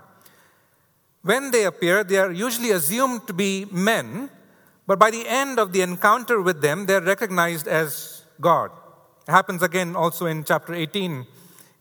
When 1.22 1.50
they 1.50 1.64
appear, 1.64 2.02
they 2.02 2.16
are 2.16 2.32
usually 2.32 2.70
assumed 2.70 3.26
to 3.26 3.32
be 3.32 3.66
men, 3.70 4.30
but 4.86 4.98
by 4.98 5.10
the 5.10 5.28
end 5.28 5.58
of 5.58 5.72
the 5.72 5.82
encounter 5.82 6.40
with 6.40 6.62
them, 6.62 6.86
they're 6.86 7.00
recognized 7.00 7.68
as 7.68 8.24
God. 8.40 8.70
It 9.28 9.30
happens 9.30 9.62
again 9.62 9.94
also 9.94 10.26
in 10.26 10.44
chapter 10.44 10.74
18 10.74 11.26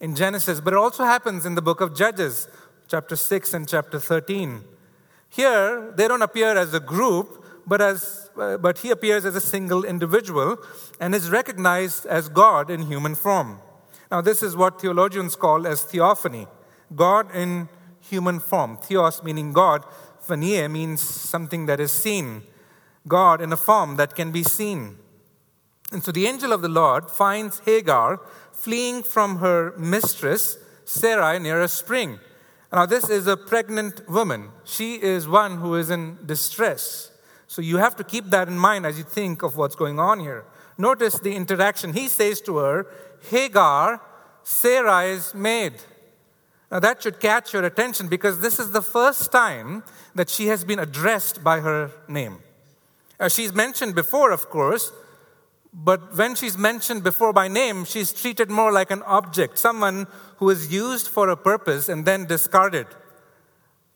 in 0.02 0.16
Genesis, 0.16 0.60
but 0.60 0.74
it 0.74 0.78
also 0.78 1.04
happens 1.04 1.46
in 1.46 1.56
the 1.56 1.62
book 1.62 1.82
of 1.82 1.96
Judges, 1.96 2.48
chapter 2.88 3.16
6 3.16 3.54
and 3.54 3.68
chapter 3.68 4.00
13. 4.00 4.64
Here, 5.30 5.94
they 5.96 6.08
don't 6.08 6.22
appear 6.22 6.58
as 6.58 6.74
a 6.74 6.80
group, 6.80 7.39
but, 7.70 7.82
as, 7.82 8.32
uh, 8.38 8.58
but 8.58 8.80
he 8.80 8.90
appears 8.90 9.24
as 9.26 9.36
a 9.36 9.42
single 9.42 9.86
individual 9.86 10.58
and 11.00 11.14
is 11.14 11.30
recognized 11.30 12.08
as 12.08 12.28
God 12.28 12.72
in 12.72 12.88
human 12.88 13.14
form. 13.14 13.60
Now, 14.12 14.22
this 14.22 14.42
is 14.42 14.56
what 14.56 14.82
theologians 14.82 15.36
call 15.36 15.68
as 15.68 15.84
theophany 15.84 16.48
God 16.96 17.34
in 17.36 17.70
human 18.02 18.40
form. 18.40 18.78
Theos 18.78 19.24
meaning 19.24 19.54
God, 19.54 19.86
phania 20.28 20.70
means 20.70 21.02
something 21.02 21.68
that 21.68 21.80
is 21.80 21.94
seen. 21.94 22.42
God 23.08 23.40
in 23.40 23.54
a 23.54 23.58
form 23.58 23.98
that 23.98 24.16
can 24.16 24.32
be 24.32 24.44
seen. 24.44 24.98
And 25.92 26.04
so 26.04 26.12
the 26.12 26.26
angel 26.26 26.52
of 26.52 26.64
the 26.64 26.70
Lord 26.70 27.12
finds 27.12 27.60
Hagar 27.60 28.20
fleeing 28.52 29.04
from 29.04 29.38
her 29.38 29.74
mistress, 29.78 30.58
Sarai, 30.86 31.38
near 31.38 31.62
a 31.62 31.68
spring. 31.68 32.20
Now, 32.74 32.86
this 32.86 33.10
is 33.10 33.28
a 33.28 33.38
pregnant 33.38 34.08
woman. 34.10 34.50
She 34.64 34.96
is 34.96 35.28
one 35.28 35.58
who 35.58 35.76
is 35.76 35.90
in 35.90 36.18
distress. 36.26 37.09
So 37.50 37.64
you 37.64 37.78
have 37.78 37.96
to 37.96 38.04
keep 38.04 38.26
that 38.26 38.48
in 38.48 38.60
mind 38.60 38.86
as 38.86 39.00
you 39.00 39.04
think 39.04 39.42
of 39.42 39.58
what's 39.58 39.76
going 39.76 40.00
on 40.00 40.20
here. 40.20 40.46
Notice 40.78 41.18
the 41.18 41.36
interaction. 41.36 41.94
He 41.94 42.08
says 42.08 42.42
to 42.42 42.58
her, 42.58 42.86
Hagar, 43.32 44.00
Sarai's 44.44 45.34
maid. 45.34 45.74
Now 46.70 46.80
that 46.80 47.02
should 47.02 47.20
catch 47.20 47.52
your 47.54 47.64
attention 47.64 48.08
because 48.08 48.42
this 48.42 48.60
is 48.60 48.72
the 48.72 48.84
first 48.84 49.32
time 49.32 49.84
that 50.14 50.30
she 50.30 50.46
has 50.46 50.64
been 50.64 50.78
addressed 50.78 51.44
by 51.44 51.62
her 51.62 51.90
name. 52.08 52.38
Uh, 53.20 53.30
she's 53.30 53.52
mentioned 53.52 53.96
before, 53.96 54.30
of 54.32 54.52
course, 54.52 54.92
but 55.74 56.16
when 56.16 56.36
she's 56.36 56.56
mentioned 56.56 57.04
before 57.04 57.34
by 57.34 57.48
name, 57.48 57.84
she's 57.84 58.14
treated 58.14 58.52
more 58.52 58.72
like 58.72 58.92
an 58.92 59.02
object, 59.08 59.58
someone 59.58 60.06
who 60.38 60.52
is 60.52 60.72
used 60.72 61.08
for 61.08 61.30
a 61.30 61.36
purpose 61.36 61.90
and 61.90 62.06
then 62.06 62.28
discarded. 62.28 62.86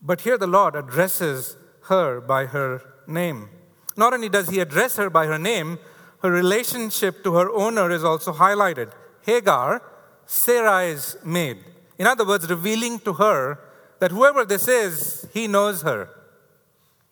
But 0.01 0.21
here 0.21 0.39
the 0.39 0.47
Lord 0.47 0.75
addresses 0.75 1.55
her 1.83 2.19
by 2.19 2.47
her 2.47 2.92
name. 3.07 3.49
Not 3.95 4.13
only 4.13 4.29
does 4.29 4.49
he 4.49 4.59
address 4.59 4.95
her 4.97 5.09
by 5.09 5.25
her 5.27 5.37
name, 5.37 5.79
her 6.21 6.31
relationship 6.31 7.23
to 7.23 7.35
her 7.35 7.49
owner 7.51 7.91
is 7.91 8.03
also 8.03 8.33
highlighted. 8.33 8.91
Hagar, 9.21 9.81
Sarai's 10.25 11.17
maid. 11.23 11.57
In 11.97 12.07
other 12.07 12.25
words, 12.25 12.49
revealing 12.49 12.99
to 12.99 13.13
her 13.13 13.59
that 13.99 14.11
whoever 14.11 14.45
this 14.45 14.67
is, 14.67 15.27
he 15.33 15.47
knows 15.47 15.81
her. 15.81 16.09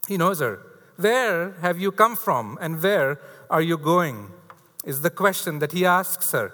He 0.07 0.17
knows 0.17 0.39
her. 0.39 0.59
Where 0.95 1.53
have 1.61 1.79
you 1.79 1.91
come 1.91 2.15
from 2.15 2.57
and 2.61 2.81
where 2.81 3.19
are 3.49 3.61
you 3.61 3.77
going? 3.77 4.31
Is 4.83 5.01
the 5.01 5.09
question 5.09 5.59
that 5.59 5.71
he 5.71 5.85
asks 5.85 6.31
her. 6.31 6.53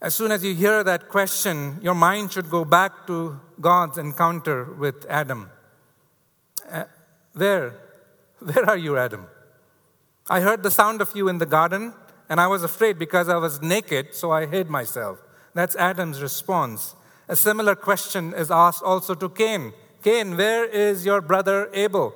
As 0.00 0.14
soon 0.14 0.30
as 0.30 0.44
you 0.44 0.54
hear 0.54 0.84
that 0.84 1.08
question, 1.08 1.78
your 1.80 1.94
mind 1.94 2.32
should 2.32 2.50
go 2.50 2.64
back 2.64 3.06
to 3.06 3.40
God's 3.60 3.98
encounter 3.98 4.64
with 4.64 5.06
Adam. 5.08 5.50
Uh, 6.70 6.84
where 7.32 7.72
where 8.38 8.68
are 8.68 8.76
you, 8.76 8.96
Adam? 8.96 9.26
I 10.28 10.40
heard 10.40 10.62
the 10.62 10.70
sound 10.70 11.00
of 11.00 11.14
you 11.14 11.28
in 11.28 11.38
the 11.38 11.46
garden, 11.46 11.94
and 12.28 12.40
I 12.40 12.46
was 12.46 12.62
afraid 12.64 12.98
because 12.98 13.28
I 13.28 13.36
was 13.36 13.62
naked, 13.62 14.14
so 14.14 14.30
I 14.32 14.46
hid 14.46 14.68
myself. 14.68 15.18
That's 15.54 15.76
Adam's 15.76 16.20
response. 16.20 16.94
A 17.28 17.36
similar 17.36 17.74
question 17.74 18.34
is 18.34 18.50
asked 18.50 18.82
also 18.82 19.14
to 19.14 19.28
Cain 19.28 19.72
Cain, 20.06 20.36
where 20.36 20.64
is 20.64 21.04
your 21.04 21.20
brother 21.20 21.68
Abel? 21.74 22.14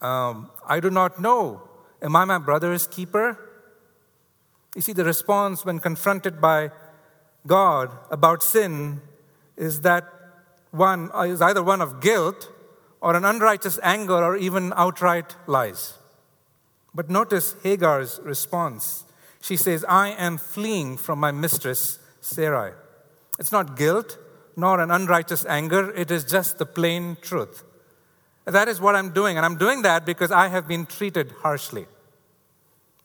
Um, 0.00 0.50
I 0.66 0.80
do 0.80 0.90
not 0.90 1.20
know. 1.20 1.62
Am 2.02 2.16
I 2.16 2.24
my 2.24 2.38
brother's 2.38 2.88
keeper? 2.88 3.38
You 4.74 4.82
see, 4.82 4.92
the 4.92 5.04
response 5.04 5.64
when 5.64 5.78
confronted 5.78 6.40
by 6.40 6.72
God 7.46 7.92
about 8.10 8.42
sin 8.42 9.02
is 9.56 9.82
that 9.82 10.04
one 10.72 11.10
is 11.26 11.40
either 11.40 11.62
one 11.62 11.80
of 11.80 12.00
guilt 12.00 12.50
or 13.04 13.14
an 13.14 13.24
unrighteous 13.26 13.78
anger 13.82 14.24
or 14.24 14.34
even 14.34 14.72
outright 14.76 15.36
lies. 15.46 15.98
But 16.94 17.10
notice 17.10 17.54
Hagar's 17.62 18.18
response. 18.24 19.04
She 19.42 19.58
says, 19.58 19.84
I 19.86 20.08
am 20.08 20.38
fleeing 20.38 20.96
from 20.96 21.18
my 21.20 21.30
mistress, 21.30 21.98
Sarai. 22.22 22.72
It's 23.38 23.52
not 23.52 23.76
guilt 23.76 24.16
nor 24.56 24.80
an 24.80 24.90
unrighteous 24.90 25.44
anger, 25.46 25.92
it 25.94 26.10
is 26.10 26.24
just 26.24 26.58
the 26.58 26.64
plain 26.64 27.18
truth. 27.20 27.64
That 28.46 28.68
is 28.68 28.80
what 28.80 28.94
I'm 28.94 29.10
doing, 29.10 29.36
and 29.36 29.44
I'm 29.44 29.58
doing 29.58 29.82
that 29.82 30.06
because 30.06 30.30
I 30.30 30.48
have 30.48 30.66
been 30.66 30.86
treated 30.86 31.32
harshly. 31.42 31.86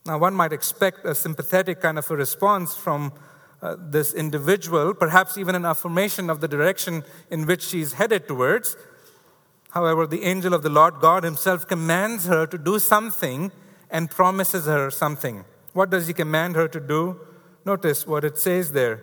Now, 0.06 0.18
one 0.18 0.34
might 0.34 0.52
expect 0.52 1.04
a 1.04 1.14
sympathetic 1.14 1.80
kind 1.80 1.98
of 1.98 2.10
a 2.10 2.16
response 2.16 2.74
from 2.76 3.12
uh, 3.60 3.76
this 3.78 4.14
individual, 4.14 4.94
perhaps 4.94 5.36
even 5.36 5.54
an 5.54 5.66
affirmation 5.66 6.30
of 6.30 6.40
the 6.40 6.48
direction 6.48 7.04
in 7.30 7.44
which 7.44 7.62
she's 7.62 7.94
headed 7.94 8.26
towards. 8.26 8.76
However, 9.70 10.06
the 10.06 10.24
angel 10.24 10.52
of 10.52 10.62
the 10.62 10.68
Lord 10.68 11.00
God 11.00 11.22
himself 11.22 11.66
commands 11.66 12.26
her 12.26 12.46
to 12.46 12.58
do 12.58 12.78
something 12.78 13.52
and 13.90 14.10
promises 14.10 14.66
her 14.66 14.90
something. 14.90 15.44
What 15.72 15.90
does 15.90 16.08
he 16.08 16.12
command 16.12 16.56
her 16.56 16.68
to 16.68 16.80
do? 16.80 17.20
Notice 17.64 18.06
what 18.06 18.24
it 18.24 18.38
says 18.38 18.72
there. 18.72 19.02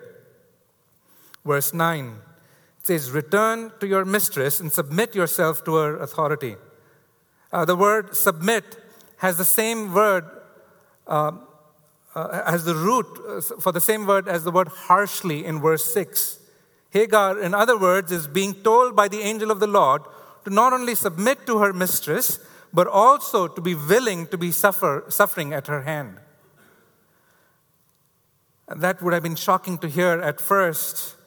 Verse 1.45 1.73
9 1.73 2.05
it 2.05 2.85
says, 2.85 3.11
Return 3.11 3.71
to 3.79 3.87
your 3.87 4.03
mistress 4.03 4.59
and 4.59 4.71
submit 4.71 5.15
yourself 5.15 5.63
to 5.65 5.75
her 5.75 5.97
authority. 5.97 6.55
Uh, 7.51 7.63
the 7.63 7.75
word 7.75 8.15
submit 8.15 8.77
has 9.17 9.37
the 9.37 9.45
same 9.45 9.93
word, 9.93 10.25
uh, 11.07 11.31
uh, 12.13 12.51
has 12.51 12.65
the 12.65 12.75
root 12.75 13.05
uh, 13.27 13.41
for 13.59 13.71
the 13.71 13.81
same 13.81 14.05
word 14.05 14.27
as 14.27 14.43
the 14.43 14.51
word 14.51 14.67
harshly 14.67 15.45
in 15.45 15.61
verse 15.61 15.85
6. 15.93 16.39
Hagar, 16.89 17.39
in 17.39 17.53
other 17.53 17.77
words, 17.77 18.11
is 18.11 18.27
being 18.27 18.53
told 18.53 18.95
by 18.95 19.07
the 19.07 19.21
angel 19.21 19.51
of 19.51 19.59
the 19.59 19.67
Lord 19.67 20.01
to 20.47 20.53
not 20.53 20.71
only 20.71 20.95
submit 20.95 21.45
to 21.45 21.57
her 21.57 21.73
mistress, 21.73 22.39
but 22.71 22.87
also 22.87 23.49
to 23.49 23.59
be 23.59 23.75
willing 23.75 24.25
to 24.27 24.37
be 24.37 24.49
suffer, 24.49 25.03
suffering 25.09 25.51
at 25.51 25.67
her 25.67 25.81
hand. 25.81 26.19
That 28.73 29.01
would 29.01 29.13
have 29.13 29.23
been 29.23 29.35
shocking 29.35 29.77
to 29.79 29.89
hear 29.89 30.21
at 30.21 30.39
first, 30.39 31.17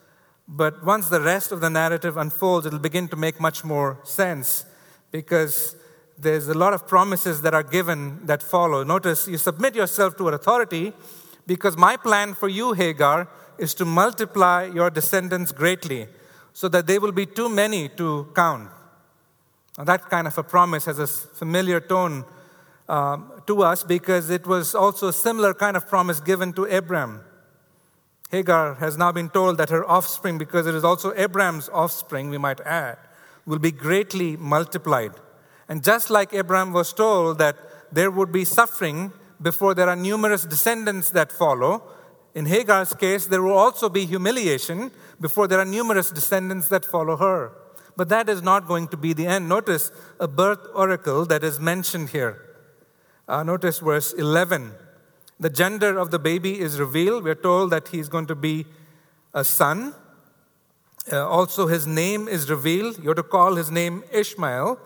but 0.49 0.83
once 0.83 1.11
the 1.11 1.21
rest 1.21 1.53
of 1.53 1.61
the 1.61 1.69
narrative 1.69 2.17
unfolds, 2.17 2.65
it'll 2.65 2.79
begin 2.79 3.09
to 3.09 3.17
make 3.17 3.39
much 3.39 3.63
more 3.63 3.99
sense 4.05 4.65
because 5.11 5.77
there's 6.17 6.49
a 6.49 6.55
lot 6.55 6.73
of 6.73 6.89
promises 6.89 7.43
that 7.43 7.53
are 7.53 7.63
given 7.63 8.25
that 8.25 8.43
follow. 8.43 8.85
Notice 8.85 9.29
you 9.29 9.37
submit 9.37 9.75
yourself 9.75 10.17
to 10.17 10.29
an 10.29 10.35
authority 10.35 10.95
because 11.47 11.77
my 11.77 11.99
plan 11.99 12.33
for 12.33 12.49
you, 12.49 12.73
Hagar, 12.73 13.29
is 13.59 13.75
to 13.75 13.85
multiply 13.85 14.65
your 14.65 14.89
descendants 14.89 15.53
greatly 15.53 16.09
so 16.55 16.69
that 16.69 16.87
they 16.87 16.99
will 16.99 17.13
be 17.13 17.27
too 17.27 17.51
many 17.51 17.91
to 17.91 18.27
count. 18.35 18.71
Now, 19.81 19.85
that 19.85 20.11
kind 20.11 20.27
of 20.27 20.37
a 20.37 20.43
promise 20.43 20.85
has 20.85 20.99
a 20.99 21.07
familiar 21.07 21.81
tone 21.81 22.27
um, 22.87 23.33
to 23.47 23.63
us 23.63 23.83
because 23.83 24.29
it 24.29 24.47
was 24.47 24.75
also 24.75 25.09
a 25.09 25.13
similar 25.15 25.55
kind 25.55 25.75
of 25.75 25.89
promise 25.89 26.21
given 26.21 26.53
to 26.53 26.65
Abram. 26.65 27.23
Hagar 28.31 28.75
has 28.75 28.99
now 28.99 29.11
been 29.11 29.31
told 29.31 29.57
that 29.57 29.71
her 29.71 29.89
offspring, 29.89 30.37
because 30.37 30.67
it 30.67 30.75
is 30.75 30.85
also 30.85 31.15
Abram's 31.17 31.71
offspring, 31.71 32.29
we 32.29 32.37
might 32.37 32.61
add, 32.61 32.99
will 33.47 33.59
be 33.59 33.73
greatly 33.73 34.37
multiplied. 34.37 35.13
And 35.67 35.83
just 35.83 36.11
like 36.11 36.35
Abram 36.35 36.75
was 36.75 36.93
told 36.93 37.39
that 37.39 37.57
there 37.91 38.11
would 38.11 38.33
be 38.33 38.45
suffering 38.45 39.15
before 39.41 39.73
there 39.73 39.89
are 39.89 39.97
numerous 39.97 40.45
descendants 40.45 41.09
that 41.13 41.33
follow, 41.33 41.85
in 42.35 42.45
Hagar's 42.45 42.93
case, 42.93 43.25
there 43.25 43.43
will 43.43 43.57
also 43.57 43.89
be 43.89 44.05
humiliation 44.05 44.91
before 45.19 45.49
there 45.49 45.59
are 45.59 45.65
numerous 45.65 46.11
descendants 46.11 46.69
that 46.69 46.85
follow 46.85 47.17
her. 47.17 47.53
But 47.97 48.09
that 48.09 48.29
is 48.29 48.43
not 48.43 48.67
going 48.67 48.89
to 48.89 48.97
be 48.97 49.13
the 49.13 49.27
end. 49.27 49.49
Notice 49.49 49.91
a 50.19 50.29
birth 50.29 50.67
oracle 50.75 51.25
that 51.27 51.45
is 51.45 51.61
mentioned 51.61 52.11
here. 52.11 52.43
Uh, 53.29 53.43
notice 53.43 53.79
verse 53.79 54.13
11. 54.13 54.73
The 55.39 55.51
gender 55.51 55.99
of 55.99 56.11
the 56.11 56.19
baby 56.19 56.61
is 56.61 56.79
revealed. 56.79 57.25
We're 57.25 57.35
told 57.35 57.71
that 57.71 57.89
he's 57.89 58.09
going 58.09 58.27
to 58.27 58.35
be 58.35 58.67
a 59.33 59.45
son. 59.45 59.95
Uh, 61.11 61.27
also, 61.27 61.67
his 61.67 61.87
name 61.87 62.29
is 62.29 62.51
revealed. 62.51 63.03
You're 63.03 63.15
to 63.15 63.23
call 63.23 63.55
his 63.55 63.71
name 63.71 64.05
Ishmael. 64.13 64.79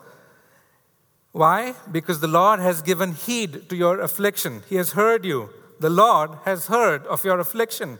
Why? 1.31 1.73
Because 1.91 2.21
the 2.21 2.27
Lord 2.27 2.61
has 2.61 2.81
given 2.81 3.13
heed 3.13 3.67
to 3.69 3.75
your 3.75 3.99
affliction. 3.99 4.63
He 4.69 4.75
has 4.75 4.93
heard 4.93 5.25
you. 5.25 5.49
The 5.81 5.89
Lord 5.89 6.31
has 6.45 6.67
heard 6.67 7.05
of 7.07 7.25
your 7.25 7.39
affliction, 7.39 7.99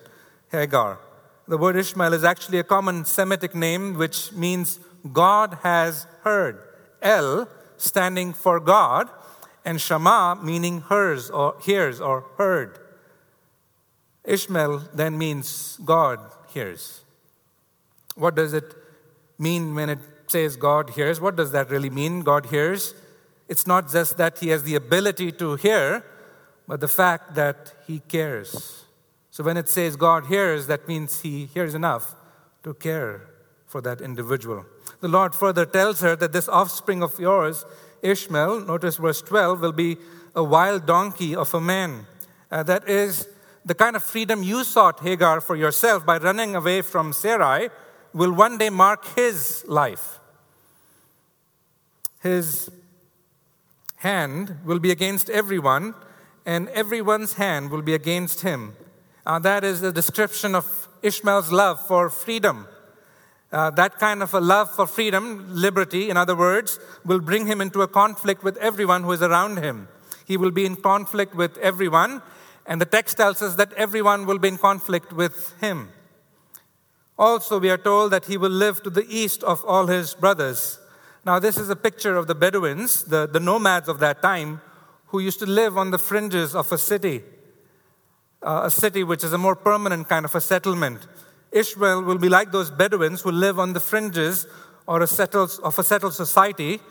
Hagar. 0.50 1.00
The 1.48 1.58
word 1.58 1.76
Ishmael 1.76 2.13
is 2.13 2.24
actually 2.24 2.60
a 2.60 2.63
common 2.63 3.04
Semitic 3.04 3.54
name 3.54 3.96
which 3.96 4.32
means 4.32 4.80
God 5.12 5.60
has 5.63 6.08
heard. 6.24 6.60
El 7.02 7.48
standing 7.78 8.34
for 8.34 8.60
God, 8.60 9.10
and 9.63 9.82
Shama 9.82 10.39
meaning 10.41 10.82
hers 10.82 11.30
or 11.30 11.56
hears 11.62 12.00
or 12.00 12.26
heard. 12.38 12.80
Ishmael 14.24 14.89
then 14.94 15.18
means 15.18 15.78
God 15.84 16.20
hears. 16.54 17.04
What 18.15 18.36
does 18.36 18.54
it 18.54 18.74
mean 19.38 19.76
when 19.76 19.89
it 19.89 20.00
says 20.28 20.56
God 20.56 20.91
hears? 20.91 21.20
What 21.20 21.36
does 21.36 21.52
that 21.52 21.70
really 21.70 21.89
mean? 21.89 22.22
God 22.22 22.48
hears. 22.48 22.96
It's 23.48 23.68
not 23.68 23.91
just 23.91 24.18
that 24.18 24.39
he 24.39 24.50
has 24.50 24.63
the 24.63 24.76
ability 24.76 25.32
to 25.34 25.56
hear, 25.56 26.04
but 26.68 26.80
the 26.80 26.88
fact 26.88 27.36
that 27.36 27.74
he 27.86 28.00
cares. 28.00 28.86
So 29.30 29.44
when 29.44 29.58
it 29.58 29.70
says 29.70 29.96
God 29.96 30.26
hears, 30.26 30.68
that 30.68 30.88
means 30.88 31.22
he 31.22 31.46
hears 31.46 31.76
enough 31.76 32.15
to 32.63 32.74
care 32.74 33.22
for 33.68 33.82
that 33.82 34.02
individual. 34.02 34.65
The 35.06 35.12
Lord 35.12 35.36
further 35.36 35.68
tells 35.68 36.02
her 36.02 36.15
that 36.15 36.34
this 36.34 36.50
offspring 36.50 37.04
of 37.04 37.20
yours, 37.20 37.63
Ishmael, 38.02 38.62
notice 38.62 38.98
verse 38.98 39.22
12, 39.22 39.62
will 39.62 39.72
be 39.72 39.98
a 40.36 40.44
wild 40.44 40.88
donkey 40.88 41.36
of 41.36 41.54
a 41.54 41.62
man. 41.62 42.08
Uh, 42.50 42.63
that 42.63 42.89
is 42.89 43.30
the 43.63 43.76
kind 43.76 43.96
of 43.96 44.04
freedom 44.04 44.41
you 44.41 44.63
sought, 44.63 45.02
Hagar, 45.02 45.41
for 45.41 45.56
yourself 45.56 46.08
by 46.08 46.18
running 46.18 46.56
away 46.56 46.82
from 46.82 47.13
Sarai, 47.13 47.70
will 48.13 48.32
one 48.32 48.58
day 48.58 48.72
mark 48.72 49.06
his 49.15 49.63
life. 49.68 50.18
His 52.24 52.72
hand 53.98 54.58
will 54.65 54.80
be 54.80 54.89
against 54.89 55.30
everyone, 55.30 55.94
and 56.48 56.68
everyone's 56.70 57.34
hand 57.34 57.70
will 57.70 57.84
be 57.84 57.94
against 57.94 58.41
him. 58.41 58.74
Uh, 59.24 59.38
that 59.38 59.63
is 59.63 59.82
the 59.82 59.91
description 59.91 60.56
of 60.56 60.88
Ishmael's 61.04 61.52
love 61.52 61.80
for 61.86 62.10
freedom. 62.10 62.68
Uh, 63.56 63.70
that 63.70 63.98
kind 64.00 64.22
of 64.22 64.34
a 64.34 64.41
love 64.41 64.70
for 64.70 64.86
freedom, 64.86 65.46
liberty, 65.48 66.10
in 66.10 66.18
other 66.18 66.36
words, 66.36 66.78
will 67.06 67.22
bring 67.22 67.48
him 67.48 67.62
into 67.62 67.82
a 67.82 67.88
conflict 67.88 68.44
with 68.44 68.58
everyone 68.58 69.04
who 69.04 69.13
is 69.13 69.22
around 69.22 69.56
him. 69.56 69.88
He 70.26 70.36
will 70.36 70.52
be 70.52 70.65
in 70.65 70.76
conflict 70.76 71.34
with 71.34 71.58
everyone, 71.60 72.22
and 72.65 72.82
the 72.82 72.86
text 72.86 73.15
tells 73.15 73.41
us 73.41 73.56
that 73.56 73.72
everyone 73.78 74.26
will 74.26 74.39
be 74.39 74.50
in 74.50 74.58
conflict 74.58 75.13
with 75.13 75.58
him. 75.62 75.88
Also, 77.18 77.58
we 77.58 77.70
are 77.70 77.78
told 77.78 78.12
that 78.12 78.26
he 78.26 78.36
will 78.36 78.52
live 78.52 78.84
to 78.84 78.89
the 78.89 79.06
east 79.08 79.41
of 79.44 79.63
all 79.63 79.88
his 79.88 80.15
brothers. 80.15 80.78
Now, 81.26 81.39
this 81.39 81.56
is 81.56 81.70
a 81.70 81.78
picture 81.78 82.18
of 82.18 82.28
the 82.28 82.36
Bedouins, 82.36 83.04
the, 83.04 83.26
the 83.26 83.39
nomads 83.39 83.88
of 83.88 84.00
that 84.00 84.22
time, 84.22 84.60
who 85.08 85.20
used 85.20 85.39
to 85.39 85.46
live 85.46 85.78
on 85.78 85.91
the 85.91 85.98
fringes 85.98 86.56
of 86.56 86.70
a 86.74 86.78
city, 86.78 87.24
uh, 88.44 88.63
a 88.65 88.70
city 88.70 89.06
which 89.06 89.24
is 89.24 89.32
a 89.32 89.38
more 89.38 89.56
permanent 89.56 90.10
kind 90.10 90.26
of 90.26 90.36
a 90.36 90.41
settlement. 90.41 91.08
Ishmael 91.56 92.04
will 92.04 92.18
be 92.18 92.28
like 92.28 92.52
those 92.52 92.70
Bedouins 92.70 93.22
who 93.22 93.32
live 93.32 93.60
on 93.60 93.72
the 93.72 93.80
fringes 93.80 94.46
or 94.88 95.02
a 95.02 95.08
settled, 95.08 95.58
of 95.63 95.80
a 95.80 95.84
settled 95.84 96.13
society, 96.13 96.82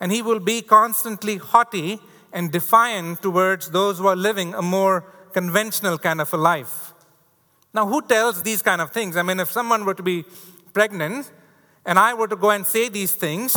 and 0.00 0.10
he 0.10 0.22
will 0.22 0.40
be 0.40 0.62
constantly 0.62 1.36
haughty 1.36 2.00
and 2.32 2.50
defiant 2.50 3.20
towards 3.20 3.70
those 3.70 3.98
who 3.98 4.06
are 4.06 4.16
living 4.16 4.54
a 4.54 4.62
more 4.62 5.02
conventional 5.34 5.98
kind 5.98 6.22
of 6.22 6.32
a 6.32 6.38
life. 6.38 6.94
Now, 7.74 7.86
who 7.86 8.00
tells 8.00 8.42
these 8.42 8.62
kind 8.62 8.80
of 8.80 8.92
things? 8.92 9.16
I 9.16 9.22
mean, 9.22 9.40
if 9.40 9.52
someone 9.52 9.84
were 9.84 9.94
to 9.94 10.02
be 10.02 10.24
pregnant 10.72 11.30
and 11.84 11.98
I 11.98 12.14
were 12.14 12.28
to 12.28 12.36
go 12.36 12.50
and 12.50 12.64
say 12.66 12.88
these 12.88 13.12
things, 13.12 13.54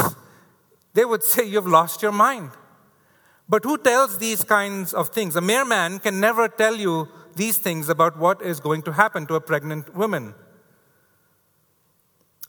they 0.94 1.06
would 1.06 1.24
say, 1.24 1.46
You've 1.46 1.68
lost 1.68 2.02
your 2.02 2.12
mind. 2.12 2.52
But 3.48 3.64
who 3.64 3.78
tells 3.78 4.18
these 4.18 4.44
kinds 4.44 4.94
of 4.94 5.10
things? 5.10 5.38
A 5.38 5.42
mere 5.42 5.64
man 5.64 6.00
can 6.00 6.20
never 6.20 6.50
tell 6.50 6.76
you 6.76 7.08
these 7.36 7.58
things 7.58 7.88
about 7.88 8.18
what 8.18 8.42
is 8.42 8.60
going 8.60 8.82
to 8.82 8.92
happen 8.92 9.26
to 9.28 9.36
a 9.36 9.42
pregnant 9.42 9.96
woman. 9.96 10.34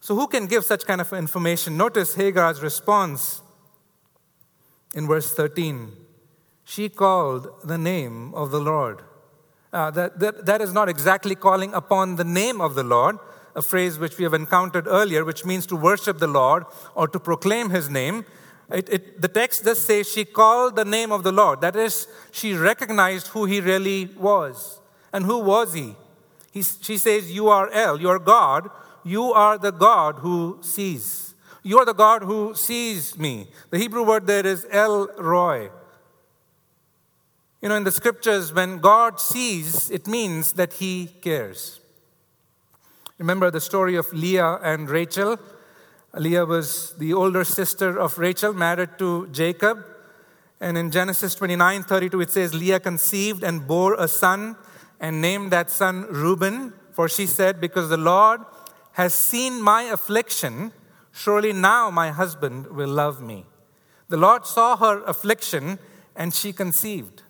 So, 0.01 0.15
who 0.15 0.27
can 0.27 0.47
give 0.47 0.63
such 0.63 0.85
kind 0.85 1.01
of 1.01 1.11
information? 1.13 1.77
Notice 1.77 2.15
Hagar's 2.15 2.61
response 2.61 3.41
in 4.93 5.07
verse 5.07 5.33
13. 5.33 5.91
she 6.63 6.87
called 6.87 7.47
the 7.63 7.77
name 7.77 8.33
of 8.35 8.51
the 8.51 8.59
Lord. 8.59 9.01
Uh, 9.73 9.89
that, 9.91 10.19
that, 10.19 10.45
that 10.45 10.61
is 10.61 10.71
not 10.71 10.87
exactly 10.87 11.35
calling 11.35 11.73
upon 11.73 12.15
the 12.15 12.23
name 12.23 12.61
of 12.61 12.75
the 12.75 12.83
Lord, 12.83 13.17
a 13.55 13.61
phrase 13.61 13.97
which 13.97 14.17
we 14.17 14.23
have 14.23 14.33
encountered 14.33 14.87
earlier, 14.87 15.25
which 15.25 15.45
means 15.45 15.65
to 15.67 15.75
worship 15.75 16.19
the 16.19 16.27
Lord 16.27 16.65
or 16.95 17.07
to 17.07 17.19
proclaim 17.19 17.69
his 17.71 17.89
name. 17.89 18.25
It, 18.71 18.89
it, 18.89 19.21
the 19.21 19.27
text 19.27 19.63
does 19.63 19.83
say 19.83 20.03
she 20.03 20.25
called 20.25 20.75
the 20.75 20.85
name 20.85 21.11
of 21.11 21.23
the 21.23 21.31
Lord. 21.31 21.61
That 21.61 21.75
is, 21.75 22.07
she 22.31 22.53
recognized 22.53 23.27
who 23.27 23.45
he 23.45 23.61
really 23.61 24.05
was. 24.17 24.79
And 25.11 25.25
who 25.25 25.39
was 25.39 25.73
he? 25.73 25.95
he 26.51 26.61
she 26.61 26.97
says, 26.97 27.31
You 27.31 27.49
are 27.49 27.69
El, 27.71 27.99
you 27.99 28.09
are 28.09 28.19
God. 28.19 28.69
You 29.09 29.33
are 29.33 29.57
the 29.57 29.71
God 29.71 30.19
who 30.19 30.59
sees. 30.61 31.33
You 31.63 31.79
are 31.79 31.85
the 31.85 31.95
God 31.95 32.21
who 32.21 32.53
sees 32.53 33.17
me. 33.17 33.47
The 33.71 33.79
Hebrew 33.79 34.03
word 34.03 34.27
there 34.27 34.45
is 34.45 34.67
El 34.69 35.07
Roi. 35.17 35.69
You 37.59 37.69
know, 37.69 37.75
in 37.75 37.85
the 37.85 37.91
scriptures, 37.91 38.53
when 38.53 38.77
God 38.77 39.19
sees, 39.19 39.89
it 39.89 40.05
means 40.05 40.53
that 40.53 40.73
He 40.73 41.07
cares. 41.21 41.79
Remember 43.17 43.49
the 43.49 43.59
story 43.59 43.95
of 43.95 44.13
Leah 44.13 44.59
and 44.61 44.87
Rachel? 44.87 45.39
Leah 46.13 46.45
was 46.45 46.93
the 46.99 47.11
older 47.11 47.43
sister 47.43 47.99
of 47.99 48.19
Rachel, 48.19 48.53
married 48.53 48.99
to 48.99 49.27
Jacob. 49.31 49.83
And 50.61 50.77
in 50.77 50.91
Genesis 50.91 51.33
29 51.33 51.81
32, 51.81 52.21
it 52.21 52.29
says, 52.29 52.53
Leah 52.53 52.79
conceived 52.79 53.43
and 53.43 53.67
bore 53.67 53.95
a 53.95 54.07
son 54.07 54.55
and 54.99 55.19
named 55.19 55.51
that 55.51 55.71
son 55.71 56.05
Reuben, 56.11 56.73
for 56.91 57.09
she 57.09 57.25
said, 57.25 57.59
Because 57.59 57.89
the 57.89 57.97
Lord 57.97 58.41
has 58.93 59.13
seen 59.13 59.61
my 59.61 59.83
affliction, 59.83 60.71
surely 61.11 61.53
now 61.53 61.89
my 61.89 62.11
husband 62.11 62.67
will 62.67 62.89
love 62.89 63.21
me. 63.21 63.45
The 64.09 64.17
Lord 64.17 64.45
saw 64.45 64.75
her 64.77 65.03
affliction 65.03 65.79
and 66.15 66.33
she 66.33 66.51
conceived. 66.51 67.23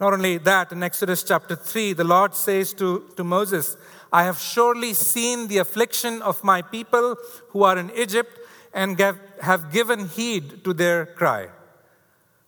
Not 0.00 0.14
only 0.14 0.38
that, 0.38 0.72
in 0.72 0.82
Exodus 0.82 1.22
chapter 1.22 1.54
3, 1.54 1.92
the 1.92 2.04
Lord 2.04 2.34
says 2.34 2.72
to, 2.74 3.10
to 3.16 3.22
Moses, 3.22 3.76
I 4.10 4.24
have 4.24 4.38
surely 4.38 4.94
seen 4.94 5.48
the 5.48 5.58
affliction 5.58 6.22
of 6.22 6.42
my 6.42 6.62
people 6.62 7.16
who 7.50 7.62
are 7.62 7.76
in 7.76 7.90
Egypt 7.90 8.38
and 8.72 8.98
have 9.42 9.70
given 9.72 10.08
heed 10.08 10.64
to 10.64 10.72
their 10.72 11.04
cry. 11.04 11.48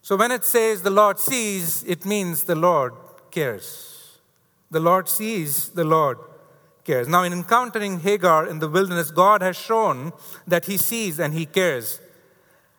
So 0.00 0.16
when 0.16 0.32
it 0.32 0.44
says 0.44 0.82
the 0.82 0.90
Lord 0.90 1.18
sees, 1.18 1.84
it 1.84 2.06
means 2.06 2.44
the 2.44 2.54
Lord 2.54 2.94
cares. 3.30 4.18
The 4.70 4.80
Lord 4.80 5.08
sees, 5.08 5.68
the 5.68 5.84
Lord 5.84 6.18
cares. 6.84 7.08
Now, 7.08 7.22
in 7.22 7.32
encountering 7.32 8.00
Hagar 8.00 8.46
in 8.46 8.58
the 8.58 8.68
wilderness, 8.68 9.10
God 9.10 9.42
has 9.42 9.56
shown 9.56 10.12
that 10.46 10.66
He 10.66 10.76
sees 10.76 11.18
and 11.18 11.34
He 11.34 11.46
cares. 11.46 12.00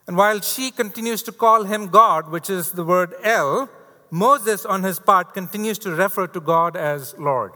And 0.08 0.18
while 0.18 0.42
she 0.42 0.72
continues 0.72 1.24
to 1.24 1.32
call 1.32 1.64
Him 1.64 1.88
God, 1.88 2.30
which 2.30 2.50
is 2.50 2.72
the 2.72 2.84
word 2.84 3.14
El, 3.24 3.70
Moses, 4.14 4.64
on 4.64 4.84
his 4.84 5.00
part, 5.00 5.34
continues 5.34 5.80
to 5.80 5.90
refer 5.90 6.28
to 6.28 6.40
God 6.40 6.76
as 6.76 7.18
Lord. 7.18 7.54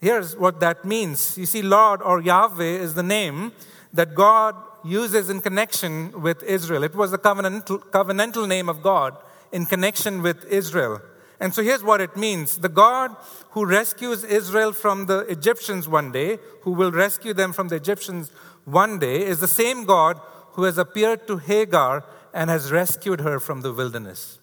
Here's 0.00 0.34
what 0.34 0.58
that 0.60 0.86
means. 0.86 1.36
You 1.36 1.44
see, 1.44 1.60
Lord 1.60 2.00
or 2.00 2.22
Yahweh 2.22 2.64
is 2.64 2.94
the 2.94 3.02
name 3.02 3.52
that 3.92 4.14
God 4.14 4.56
uses 4.82 5.28
in 5.28 5.42
connection 5.42 6.22
with 6.22 6.42
Israel. 6.44 6.82
It 6.82 6.94
was 6.94 7.10
the 7.10 7.18
covenantal, 7.18 7.80
covenantal 7.90 8.48
name 8.48 8.70
of 8.70 8.82
God 8.82 9.14
in 9.52 9.66
connection 9.66 10.22
with 10.22 10.46
Israel. 10.46 11.02
And 11.40 11.54
so 11.54 11.62
here's 11.62 11.82
what 11.82 12.02
it 12.02 12.16
means 12.16 12.58
the 12.58 12.68
God 12.68 13.16
who 13.50 13.64
rescues 13.64 14.22
Israel 14.24 14.72
from 14.72 15.06
the 15.06 15.20
Egyptians 15.20 15.88
one 15.88 16.12
day, 16.12 16.38
who 16.62 16.72
will 16.72 16.92
rescue 16.92 17.32
them 17.32 17.52
from 17.52 17.68
the 17.68 17.76
Egyptians 17.76 18.30
one 18.64 18.98
day, 18.98 19.24
is 19.24 19.40
the 19.40 19.48
same 19.48 19.84
God 19.84 20.20
who 20.52 20.64
has 20.64 20.76
appeared 20.76 21.26
to 21.26 21.38
Hagar 21.38 22.04
and 22.34 22.50
has 22.50 22.70
rescued 22.70 23.20
her 23.20 23.40
from 23.40 23.62
the 23.62 23.72
wilderness. 23.72 24.38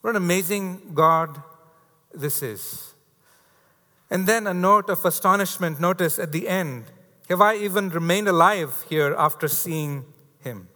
What 0.00 0.10
an 0.10 0.16
amazing 0.16 0.92
God 0.94 1.42
this 2.14 2.42
is. 2.42 2.94
And 4.10 4.26
then 4.26 4.46
a 4.46 4.54
note 4.54 4.88
of 4.88 5.04
astonishment. 5.04 5.78
Notice 5.78 6.18
at 6.18 6.32
the 6.32 6.48
end 6.48 6.84
Have 7.28 7.42
I 7.42 7.56
even 7.56 7.90
remained 7.90 8.28
alive 8.28 8.86
here 8.88 9.14
after 9.18 9.48
seeing 9.48 10.06
him? 10.40 10.68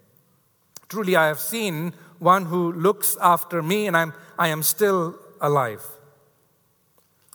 Truly, 0.88 1.16
I 1.16 1.28
have 1.28 1.40
seen 1.40 1.94
one 2.22 2.46
who 2.46 2.72
looks 2.72 3.16
after 3.20 3.62
me, 3.62 3.87
and 3.88 3.96
I'm, 3.96 4.14
I 4.38 4.48
am 4.48 4.62
still 4.62 5.18
alive. 5.40 5.85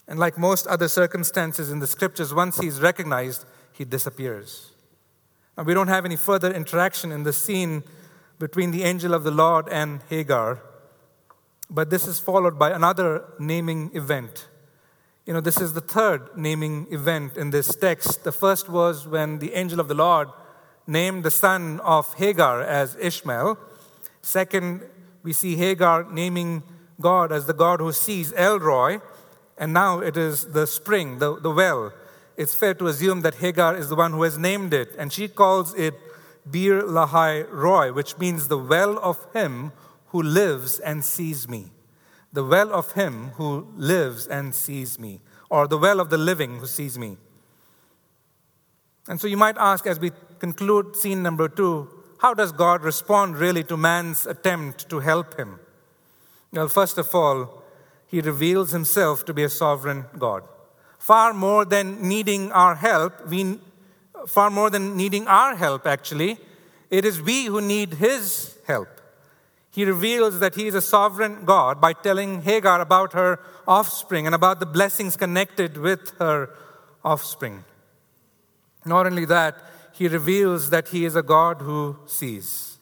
And 0.08 0.17
like 0.17 0.38
most 0.38 0.65
other 0.67 0.88
circumstances 0.88 1.69
in 1.69 1.80
the 1.80 1.88
scriptures, 1.88 2.34
once 2.34 2.58
he's 2.58 2.80
recognized, 2.80 3.45
he 3.73 3.84
disappears. 3.84 4.71
Now, 5.58 5.63
we 5.63 5.73
don't 5.73 5.89
have 5.89 6.06
any 6.06 6.15
further 6.15 6.54
interaction 6.54 7.12
in 7.12 7.23
the 7.23 7.34
scene 7.34 7.84
between 8.39 8.71
the 8.71 8.84
angel 8.84 9.13
of 9.13 9.23
the 9.23 9.32
Lord 9.32 9.67
and 9.69 10.02
Hagar. 10.10 10.62
But 11.69 11.89
this 11.89 12.08
is 12.08 12.19
followed 12.19 12.58
by 12.58 12.71
another 12.71 13.26
naming 13.39 13.91
event. 13.93 14.47
You 15.26 15.34
know, 15.34 15.41
this 15.41 15.60
is 15.60 15.73
the 15.73 15.82
third 15.82 16.38
naming 16.38 16.88
event 16.91 17.36
in 17.36 17.50
this 17.50 17.76
text. 17.76 18.23
The 18.23 18.32
first 18.32 18.69
was 18.69 19.06
when 19.06 19.39
the 19.39 19.54
angel 19.54 19.82
of 19.82 19.89
the 19.89 19.95
Lord 19.95 20.30
named 20.86 21.26
the 21.26 21.32
son 21.32 21.82
of 21.82 22.13
Hagar 22.13 22.62
as 22.62 22.95
Ishmael. 22.95 23.58
Second, 24.28 24.82
we 25.24 25.32
see 25.32 25.56
Hagar 25.56 26.04
naming 26.12 26.62
God 27.00 27.32
as 27.32 27.46
the 27.46 27.54
God 27.54 27.80
who 27.80 27.94
sees 27.94 28.34
El 28.36 28.60
Roi. 28.60 29.00
And 29.58 29.72
now 29.72 30.00
it 30.00 30.18
is 30.18 30.48
the 30.48 30.68
spring, 30.68 31.20
the, 31.20 31.40
the 31.40 31.50
well. 31.50 31.94
It's 32.36 32.54
fair 32.54 32.74
to 32.74 32.88
assume 32.88 33.22
that 33.22 33.36
Hagar 33.36 33.78
is 33.78 33.88
the 33.88 33.96
one 33.96 34.12
who 34.12 34.24
has 34.24 34.38
named 34.38 34.74
it. 34.74 34.94
And 34.98 35.13
she 35.13 35.30
calls 35.30 35.74
it 35.76 35.94
Beer 36.52 36.82
Lahai 36.82 37.50
Roi, 37.50 37.94
which 37.94 38.18
means 38.18 38.50
the 38.50 38.58
well 38.58 39.00
of 39.00 39.26
him 39.32 39.72
who 40.08 40.22
lives 40.22 40.80
and 40.80 41.06
sees 41.06 41.48
me. 41.48 41.72
The 42.34 42.44
well 42.44 42.74
of 42.74 42.92
him 42.92 43.30
who 43.36 43.72
lives 43.78 44.28
and 44.28 44.54
sees 44.54 45.00
me, 45.00 45.22
or 45.50 45.70
the 45.70 45.78
well 45.78 46.02
of 46.02 46.10
the 46.10 46.18
living 46.18 46.60
who 46.60 46.68
sees 46.68 47.00
me. 47.00 47.16
And 49.08 49.22
so 49.22 49.28
you 49.28 49.38
might 49.38 49.56
ask, 49.58 49.88
as 49.88 50.02
we 50.02 50.12
conclude 50.40 50.98
scene 50.98 51.24
number 51.24 51.48
two, 51.48 51.97
how 52.19 52.34
does 52.34 52.51
God 52.51 52.84
respond 52.84 53.38
really 53.38 53.63
to 53.65 53.77
man's 53.77 54.25
attempt 54.25 54.89
to 54.89 54.99
help 54.99 55.38
him? 55.38 55.60
Well, 56.51 56.67
first 56.67 56.97
of 56.97 57.13
all, 57.13 57.63
he 58.08 58.21
reveals 58.21 58.71
himself 58.71 59.25
to 59.25 59.34
be 59.34 59.43
a 59.43 59.49
sovereign 59.49 60.06
God. 60.17 60.43
Far 60.97 61.34
more 61.34 61.65
than 61.65 62.08
needing 62.08 62.51
our 62.51 62.75
help, 62.75 63.27
we, 63.27 63.60
far 64.27 64.49
more 64.49 64.69
than 64.69 64.97
needing 64.97 65.27
our 65.27 65.56
help, 65.56 65.86
actually, 65.86 66.38
it 66.89 67.06
is 67.06 67.21
we 67.21 67.45
who 67.45 67.62
need 67.62 67.95
his 67.95 68.58
help 68.65 68.97
he 69.77 69.86
reveals 69.86 70.39
that 70.39 70.56
he 70.56 70.65
is 70.65 70.73
a 70.73 70.82
sovereign 70.82 71.45
God 71.45 71.80
by 71.80 71.93
telling 71.93 72.41
Hagar 72.41 72.82
about 72.82 73.13
her 73.13 73.39
offspring 73.67 74.25
and 74.25 74.34
about 74.34 74.60
the 74.60 74.65
blessings 74.65 75.15
connected 75.15 75.77
with 75.77 76.17
her 76.17 76.49
offspring. 77.06 77.63
Not 78.86 79.06
only 79.06 79.25
that, 79.25 79.56
he 79.98 80.08
reveals 80.08 80.70
that 80.70 80.90
he 80.90 81.06
is 81.06 81.16
a 81.16 81.24
God 81.24 81.62
who 81.62 81.98
sees. 82.06 82.78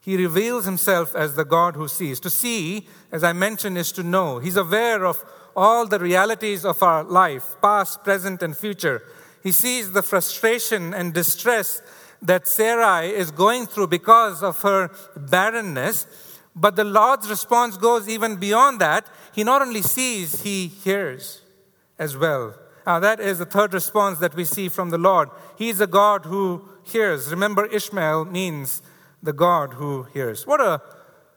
He 0.00 0.16
reveals 0.16 0.66
himself 0.66 1.14
as 1.14 1.34
the 1.34 1.46
God 1.46 1.76
who 1.76 1.88
sees. 1.88 2.20
To 2.20 2.28
see, 2.28 2.86
as 3.10 3.24
I 3.24 3.32
mentioned, 3.32 3.78
is 3.78 3.90
to 3.92 4.02
know. 4.02 4.38
He's 4.38 4.56
aware 4.56 5.06
of 5.06 5.24
all 5.56 5.86
the 5.86 5.98
realities 5.98 6.64
of 6.64 6.82
our 6.82 7.04
life, 7.04 7.56
past, 7.62 8.04
present, 8.04 8.42
and 8.42 8.54
future. 8.54 9.02
He 9.42 9.52
sees 9.52 9.92
the 9.92 10.02
frustration 10.02 10.92
and 10.92 11.14
distress 11.14 11.80
that 12.20 12.46
Sarai 12.46 13.10
is 13.10 13.30
going 13.30 13.66
through 13.66 13.86
because 13.86 14.42
of 14.42 14.60
her 14.62 14.90
barrenness. 15.16 16.06
But 16.54 16.76
the 16.76 16.84
Lord's 16.84 17.30
response 17.30 17.78
goes 17.78 18.08
even 18.08 18.36
beyond 18.36 18.80
that. 18.80 19.06
He 19.34 19.42
not 19.42 19.62
only 19.62 19.82
sees, 19.82 20.42
he 20.42 20.66
hears 20.66 21.40
as 21.98 22.14
well. 22.14 22.54
Now, 22.86 22.98
that 22.98 23.20
is 23.20 23.38
the 23.38 23.44
third 23.44 23.74
response 23.74 24.18
that 24.18 24.34
we 24.34 24.44
see 24.44 24.68
from 24.68 24.90
the 24.90 24.98
Lord. 24.98 25.28
He 25.56 25.68
is 25.68 25.80
a 25.80 25.86
God 25.86 26.24
who 26.24 26.68
hears. 26.82 27.30
Remember, 27.30 27.66
Ishmael 27.66 28.24
means 28.24 28.82
the 29.22 29.32
God 29.32 29.74
who 29.74 30.04
hears. 30.12 30.46
What 30.46 30.60
a, 30.60 30.82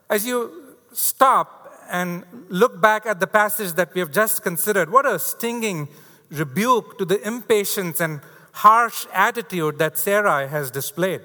as 0.10 0.26
you 0.26 0.76
stop 0.92 1.72
and 1.90 2.24
look 2.50 2.82
back 2.82 3.06
at 3.06 3.20
the 3.20 3.28
passage 3.28 3.74
that 3.74 3.94
we 3.94 4.00
have 4.00 4.12
just 4.12 4.42
considered, 4.42 4.92
what 4.92 5.06
a 5.06 5.20
stinging 5.20 5.88
rebuke 6.32 6.98
to 6.98 7.06
the 7.06 7.26
impatience 7.26 8.00
and 8.00 8.22
harsh 8.54 9.06
attitude 9.14 9.78
that 9.78 9.98
Sarai 9.98 10.48
has 10.48 10.72
displayed. 10.72 11.22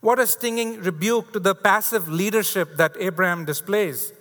What 0.00 0.18
a 0.18 0.26
stinging 0.26 0.80
rebuke 0.80 1.32
to 1.32 1.40
the 1.40 1.54
passive 1.54 2.08
leadership 2.08 2.76
that 2.76 2.96
Abraham 2.98 3.44
displays. 3.44 4.12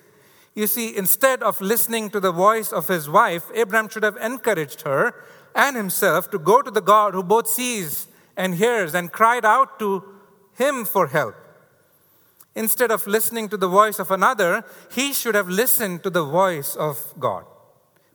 You 0.58 0.66
see, 0.66 0.98
instead 0.98 1.44
of 1.44 1.62
listening 1.62 2.10
to 2.10 2.20
the 2.20 2.32
voice 2.32 2.74
of 2.74 2.88
his 2.88 3.08
wife, 3.08 3.46
Abraham 3.54 3.90
should 3.90 4.02
have 4.02 4.18
encouraged 4.18 4.82
her 4.82 5.14
and 5.54 5.76
himself 5.76 6.32
to 6.32 6.40
go 6.40 6.64
to 6.64 6.72
the 6.72 6.82
God 6.82 7.14
who 7.14 7.22
both 7.22 7.48
sees 7.48 8.08
and 8.36 8.56
hears 8.56 8.96
and 8.96 9.12
cried 9.12 9.46
out 9.46 9.78
to 9.78 10.04
him 10.56 10.84
for 10.84 11.08
help. 11.08 11.36
Instead 12.56 12.90
of 12.90 13.06
listening 13.06 13.50
to 13.50 13.58
the 13.58 13.68
voice 13.68 14.00
of 14.00 14.10
another, 14.10 14.66
he 14.92 15.14
should 15.14 15.36
have 15.36 15.48
listened 15.48 16.02
to 16.02 16.10
the 16.10 16.24
voice 16.24 16.76
of 16.76 17.14
God. 17.20 17.46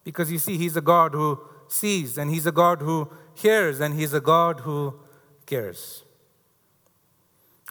Because 0.03 0.33
you 0.33 0.41
see, 0.41 0.59
he's 0.59 0.77
a 0.77 0.81
God 0.81 1.13
who 1.13 1.41
sees 1.69 2.19
and 2.19 2.29
he's 2.29 2.47
a 2.47 2.53
God 2.53 2.83
who 2.83 3.09
hears 3.35 3.81
and 3.81 3.95
He's 3.95 4.13
a 4.13 4.21
God 4.21 4.61
who 4.61 4.95
cares. 5.47 6.05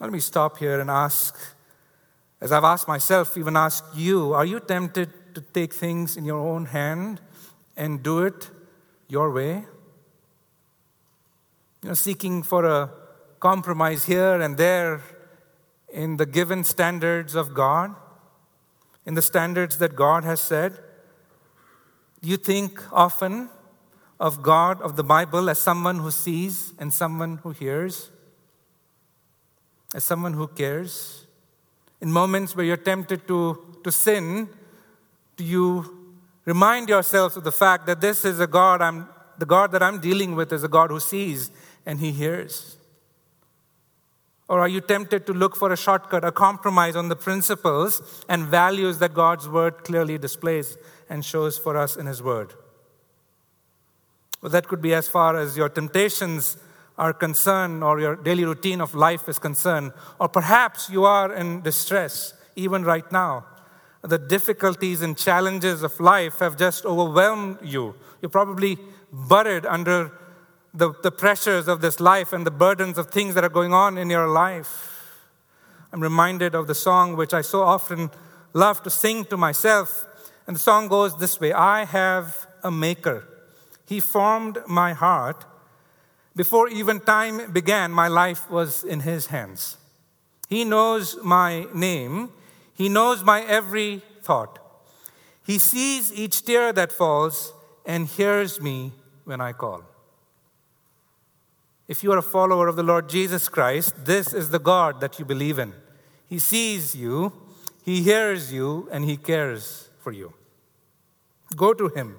Let 0.00 0.12
me 0.12 0.20
stop 0.20 0.58
here 0.58 0.80
and 0.80 0.90
ask 0.90 1.38
As 2.42 2.50
I've 2.50 2.64
asked 2.64 2.88
myself, 2.88 3.38
even 3.38 3.56
asked 3.56 3.94
you, 3.94 4.32
are 4.32 4.44
you 4.44 4.58
tempted 4.58 5.36
to 5.36 5.40
take 5.40 5.72
things 5.72 6.16
in 6.16 6.24
your 6.24 6.40
own 6.40 6.64
hand 6.64 7.20
and 7.76 8.02
do 8.02 8.18
it 8.24 8.50
your 9.06 9.30
way? 9.30 9.64
You 11.82 11.90
know, 11.90 11.94
seeking 11.94 12.42
for 12.42 12.64
a 12.64 12.90
compromise 13.38 14.06
here 14.06 14.40
and 14.40 14.56
there 14.56 15.02
in 15.92 16.16
the 16.16 16.26
given 16.26 16.64
standards 16.64 17.36
of 17.36 17.54
God, 17.54 17.94
in 19.06 19.14
the 19.14 19.22
standards 19.22 19.78
that 19.78 19.94
God 19.94 20.24
has 20.24 20.40
said? 20.40 20.80
You 22.22 22.36
think 22.36 22.82
often 22.92 23.50
of 24.18 24.42
God, 24.42 24.82
of 24.82 24.96
the 24.96 25.04
Bible, 25.04 25.48
as 25.48 25.60
someone 25.60 26.00
who 26.00 26.10
sees 26.10 26.72
and 26.76 26.92
someone 26.92 27.36
who 27.44 27.50
hears? 27.50 28.10
As 29.94 30.02
someone 30.02 30.32
who 30.32 30.48
cares? 30.48 31.21
In 32.02 32.12
moments 32.12 32.54
where 32.54 32.66
you're 32.66 32.76
tempted 32.76 33.26
to, 33.28 33.78
to 33.82 33.90
sin, 33.90 34.48
do 35.36 35.44
you 35.44 36.14
remind 36.44 36.90
yourselves 36.90 37.36
of 37.36 37.44
the 37.44 37.52
fact 37.52 37.86
that 37.86 38.02
this 38.02 38.24
is 38.24 38.40
a 38.40 38.46
God 38.46 38.82
I'm 38.82 39.08
the 39.38 39.46
God 39.46 39.72
that 39.72 39.82
I'm 39.82 39.98
dealing 39.98 40.36
with 40.36 40.52
is 40.52 40.62
a 40.62 40.68
God 40.68 40.90
who 40.90 41.00
sees 41.00 41.50
and 41.86 41.98
he 41.98 42.12
hears? 42.12 42.76
Or 44.48 44.60
are 44.60 44.68
you 44.68 44.80
tempted 44.80 45.26
to 45.26 45.32
look 45.32 45.56
for 45.56 45.72
a 45.72 45.76
shortcut, 45.76 46.24
a 46.24 46.30
compromise 46.30 46.94
on 46.94 47.08
the 47.08 47.16
principles 47.16 48.24
and 48.28 48.46
values 48.46 48.98
that 48.98 49.14
God's 49.14 49.48
word 49.48 49.82
clearly 49.82 50.18
displays 50.18 50.76
and 51.08 51.24
shows 51.24 51.58
for 51.58 51.76
us 51.76 51.96
in 51.96 52.06
his 52.06 52.22
word? 52.22 52.52
Well, 54.40 54.50
that 54.50 54.68
could 54.68 54.82
be 54.82 54.94
as 54.94 55.08
far 55.08 55.36
as 55.36 55.56
your 55.56 55.68
temptations 55.68 56.56
are 56.98 57.12
concerned 57.12 57.82
or 57.82 58.00
your 58.00 58.16
daily 58.16 58.44
routine 58.44 58.80
of 58.80 58.94
life 58.94 59.28
is 59.28 59.38
concerned. 59.38 59.92
Or 60.20 60.28
perhaps 60.28 60.90
you 60.90 61.04
are 61.04 61.32
in 61.32 61.62
distress, 61.62 62.34
even 62.56 62.84
right 62.84 63.10
now. 63.10 63.46
The 64.02 64.18
difficulties 64.18 65.00
and 65.00 65.16
challenges 65.16 65.82
of 65.82 65.98
life 66.00 66.40
have 66.40 66.56
just 66.56 66.84
overwhelmed 66.84 67.58
you. 67.62 67.94
You're 68.20 68.30
probably 68.30 68.78
buried 69.12 69.64
under 69.64 70.12
the, 70.74 70.92
the 71.02 71.10
pressures 71.10 71.68
of 71.68 71.80
this 71.80 72.00
life 72.00 72.32
and 72.32 72.46
the 72.46 72.50
burdens 72.50 72.98
of 72.98 73.10
things 73.10 73.34
that 73.34 73.44
are 73.44 73.50
going 73.50 73.72
on 73.72 73.98
in 73.98 74.10
your 74.10 74.28
life. 74.28 75.28
I'm 75.92 76.00
reminded 76.00 76.54
of 76.54 76.66
the 76.66 76.74
song 76.74 77.16
which 77.16 77.34
I 77.34 77.42
so 77.42 77.62
often 77.62 78.10
love 78.54 78.82
to 78.82 78.90
sing 78.90 79.24
to 79.26 79.36
myself. 79.36 80.06
And 80.46 80.56
the 80.56 80.60
song 80.60 80.88
goes 80.88 81.16
this 81.18 81.38
way 81.38 81.52
I 81.52 81.84
have 81.84 82.46
a 82.62 82.70
maker. 82.70 83.28
He 83.86 84.00
formed 84.00 84.58
my 84.66 84.94
heart. 84.94 85.44
Before 86.34 86.68
even 86.68 87.00
time 87.00 87.52
began, 87.52 87.90
my 87.90 88.08
life 88.08 88.50
was 88.50 88.84
in 88.84 89.00
His 89.00 89.26
hands. 89.26 89.76
He 90.48 90.64
knows 90.64 91.18
my 91.22 91.66
name, 91.74 92.30
He 92.74 92.88
knows 92.88 93.22
my 93.22 93.42
every 93.42 94.02
thought. 94.22 94.58
He 95.44 95.58
sees 95.58 96.12
each 96.12 96.44
tear 96.44 96.72
that 96.72 96.92
falls 96.92 97.52
and 97.84 98.06
hears 98.06 98.60
me 98.60 98.92
when 99.24 99.40
I 99.40 99.52
call. 99.52 99.82
If 101.88 102.02
you 102.02 102.12
are 102.12 102.18
a 102.18 102.22
follower 102.22 102.68
of 102.68 102.76
the 102.76 102.82
Lord 102.82 103.08
Jesus 103.08 103.48
Christ, 103.48 104.06
this 104.06 104.32
is 104.32 104.50
the 104.50 104.58
God 104.60 105.00
that 105.00 105.18
you 105.18 105.24
believe 105.24 105.58
in. 105.58 105.74
He 106.26 106.38
sees 106.38 106.94
you, 106.94 107.32
He 107.84 108.02
hears 108.02 108.52
you, 108.52 108.88
and 108.90 109.04
He 109.04 109.16
cares 109.16 109.90
for 109.98 110.12
you. 110.12 110.32
Go 111.54 111.74
to 111.74 111.88
Him. 111.88 112.16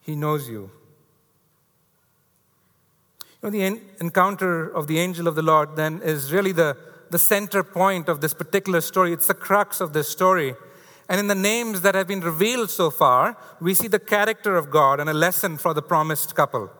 He 0.00 0.16
knows 0.16 0.48
you. 0.48 0.70
Know, 3.42 3.50
the 3.50 3.80
encounter 4.00 4.68
of 4.68 4.86
the 4.86 5.00
angel 5.00 5.26
of 5.26 5.34
the 5.34 5.42
Lord 5.42 5.74
then 5.74 6.00
is 6.02 6.32
really 6.32 6.52
the, 6.52 6.76
the 7.10 7.18
center 7.18 7.64
point 7.64 8.08
of 8.08 8.20
this 8.20 8.34
particular 8.34 8.80
story. 8.80 9.12
It's 9.12 9.26
the 9.26 9.34
crux 9.34 9.80
of 9.80 9.92
this 9.92 10.08
story. 10.08 10.54
And 11.08 11.18
in 11.18 11.26
the 11.26 11.34
names 11.34 11.80
that 11.80 11.96
have 11.96 12.06
been 12.06 12.20
revealed 12.20 12.70
so 12.70 12.88
far, 12.88 13.36
we 13.60 13.74
see 13.74 13.88
the 13.88 13.98
character 13.98 14.56
of 14.56 14.70
God 14.70 15.00
and 15.00 15.10
a 15.10 15.14
lesson 15.14 15.58
for 15.58 15.74
the 15.74 15.82
promised 15.82 16.36
couple. 16.36 16.70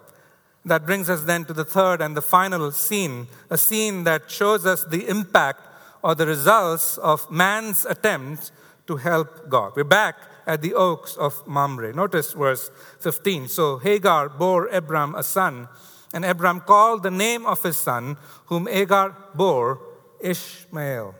That 0.64 0.86
brings 0.86 1.10
us 1.10 1.24
then 1.24 1.44
to 1.46 1.52
the 1.52 1.64
third 1.64 2.00
and 2.00 2.16
the 2.16 2.22
final 2.22 2.70
scene, 2.70 3.26
a 3.50 3.58
scene 3.58 4.04
that 4.04 4.30
shows 4.30 4.64
us 4.64 4.84
the 4.84 5.08
impact 5.08 5.66
or 6.00 6.14
the 6.14 6.26
results 6.26 6.96
of 6.98 7.28
man's 7.28 7.84
attempt 7.86 8.52
to 8.86 8.96
help 8.96 9.48
God. 9.48 9.72
We're 9.74 9.82
back 9.82 10.14
at 10.46 10.62
the 10.62 10.74
oaks 10.74 11.16
of 11.16 11.44
Mamre. 11.44 11.92
Notice 11.92 12.34
verse 12.34 12.70
15. 13.00 13.48
So 13.48 13.78
Hagar 13.78 14.28
bore 14.28 14.68
Abram 14.68 15.16
a 15.16 15.24
son, 15.24 15.68
and 16.12 16.24
Abram 16.24 16.60
called 16.60 17.02
the 17.02 17.10
name 17.10 17.46
of 17.46 17.62
his 17.62 17.76
son, 17.76 18.16
whom 18.46 18.66
Hagar 18.66 19.16
bore, 19.34 19.80
Ishmael. 20.20 21.14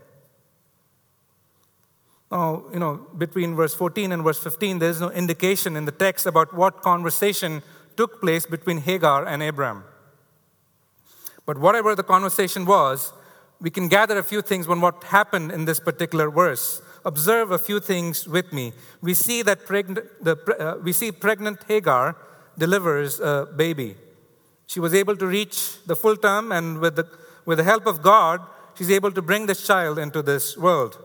Now, 2.30 2.64
you 2.72 2.78
know, 2.78 3.07
between 3.18 3.55
verse 3.55 3.74
14 3.74 4.11
and 4.12 4.22
verse 4.22 4.43
15, 4.43 4.78
there 4.78 4.88
is 4.88 5.01
no 5.01 5.11
indication 5.11 5.76
in 5.76 5.84
the 5.84 5.93
text 5.93 6.24
about 6.24 6.55
what 6.55 6.80
conversation 6.80 7.62
took 7.97 8.20
place 8.20 8.47
between 8.47 8.78
Hagar 8.78 9.26
and 9.26 9.43
Abram. 9.43 9.84
But 11.45 11.59
whatever 11.59 11.95
the 11.95 12.03
conversation 12.03 12.64
was, 12.64 13.12
we 13.61 13.70
can 13.70 13.88
gather 13.88 14.18
a 14.18 14.22
few 14.22 14.40
things 14.43 14.66
on 14.66 14.80
what 14.80 15.05
happened 15.05 15.53
in 15.53 15.66
this 15.66 15.78
particular 15.78 16.30
verse. 16.30 16.80
Observe 17.05 17.51
a 17.51 17.59
few 17.59 17.80
things 17.80 18.26
with 18.26 18.53
me. 18.53 18.72
We 19.01 19.14
see 19.14 19.43
that 19.43 19.66
pregnant, 19.66 20.07
the, 20.24 20.36
uh, 20.59 20.78
we 20.82 20.93
see 20.93 21.12
pregnant 21.12 21.64
Hagar 21.68 22.16
delivers 22.57 23.20
a 23.20 23.47
baby. 23.55 23.97
She 24.66 24.80
was 24.80 24.94
able 24.94 25.16
to 25.16 25.26
reach 25.26 25.84
the 25.86 25.96
full 25.96 26.16
term, 26.16 26.52
and 26.52 26.78
with 26.78 26.96
the, 26.96 27.08
with 27.44 27.58
the 27.58 27.64
help 27.64 27.86
of 27.86 28.02
God, 28.02 28.40
she's 28.74 28.90
able 28.90 29.12
to 29.12 29.22
bring 29.22 29.46
this 29.46 29.66
child 29.66 29.98
into 29.98 30.22
this 30.22 30.56
world. 30.56 30.98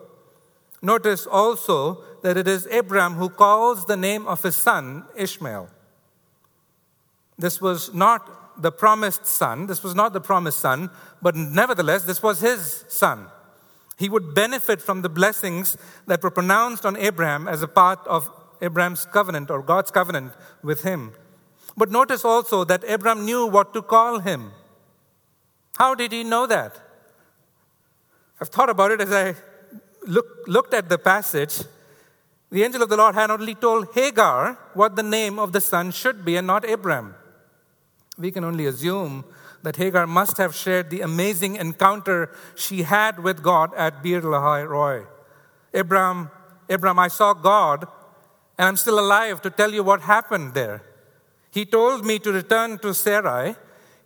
Notice 0.81 1.25
also 1.25 2.03
that 2.21 2.37
it 2.37 2.47
is 2.47 2.67
Abram 2.67 3.13
who 3.13 3.29
calls 3.29 3.85
the 3.85 3.97
name 3.97 4.27
of 4.27 4.43
his 4.43 4.55
son 4.55 5.05
Ishmael. 5.15 5.69
This 7.37 7.61
was 7.61 7.93
not 7.93 8.61
the 8.61 8.71
promised 8.71 9.25
son, 9.25 9.67
this 9.67 9.83
was 9.83 9.93
not 9.93 10.13
the 10.13 10.21
promised 10.21 10.59
son, 10.59 10.89
but 11.21 11.35
nevertheless, 11.35 12.03
this 12.03 12.23
was 12.23 12.41
his 12.41 12.85
son. 12.87 13.27
He 13.97 14.09
would 14.09 14.35
benefit 14.35 14.81
from 14.81 15.01
the 15.01 15.09
blessings 15.09 15.77
that 16.05 16.23
were 16.23 16.31
pronounced 16.31 16.85
on 16.85 16.95
Abraham 16.97 17.47
as 17.47 17.61
a 17.63 17.67
part 17.67 18.05
of 18.07 18.29
Abraham's 18.61 19.05
covenant 19.05 19.49
or 19.49 19.61
God's 19.61 19.91
covenant 19.91 20.33
with 20.63 20.83
him. 20.83 21.13
But 21.77 21.91
notice 21.91 22.25
also 22.25 22.63
that 22.65 22.83
Abraham 22.85 23.23
knew 23.23 23.45
what 23.45 23.73
to 23.75 23.83
call 23.83 24.19
him. 24.19 24.51
How 25.77 25.93
did 25.93 26.11
he 26.11 26.23
know 26.23 26.47
that? 26.47 26.75
I've 28.41 28.49
thought 28.49 28.69
about 28.69 28.91
it 28.91 28.99
as 28.99 29.11
I 29.11 29.35
look, 30.07 30.25
looked 30.47 30.73
at 30.73 30.89
the 30.89 30.97
passage, 30.97 31.61
the 32.49 32.63
angel 32.63 32.81
of 32.81 32.89
the 32.89 32.97
Lord 32.97 33.13
had 33.13 33.29
only 33.29 33.55
told 33.55 33.93
Hagar 33.93 34.57
what 34.73 34.95
the 34.95 35.03
name 35.03 35.37
of 35.37 35.51
the 35.51 35.61
son 35.61 35.91
should 35.91 36.23
be 36.23 36.37
and 36.37 36.47
not 36.47 36.67
Abram. 36.69 37.13
We 38.17 38.31
can 38.31 38.43
only 38.43 38.65
assume 38.65 39.25
that 39.63 39.75
Hagar 39.75 40.07
must 40.07 40.37
have 40.37 40.55
shared 40.55 40.89
the 40.89 41.01
amazing 41.01 41.57
encounter 41.57 42.31
she 42.55 42.83
had 42.83 43.21
with 43.21 43.43
God 43.43 43.73
at 43.75 44.01
Beer 44.01 44.21
Lahai. 44.21 45.05
Abram, 45.73 46.31
Abram, 46.69 46.99
I 46.99 47.09
saw 47.09 47.33
God, 47.33 47.85
and 48.57 48.67
I'm 48.67 48.77
still 48.77 48.99
alive 48.99 49.41
to 49.41 49.49
tell 49.49 49.73
you 49.73 49.83
what 49.83 50.01
happened 50.01 50.53
there. 50.53 50.81
He 51.57 51.65
told 51.65 52.05
me 52.09 52.15
to 52.19 52.31
return 52.31 52.77
to 52.79 52.93
Sarai 52.93 53.55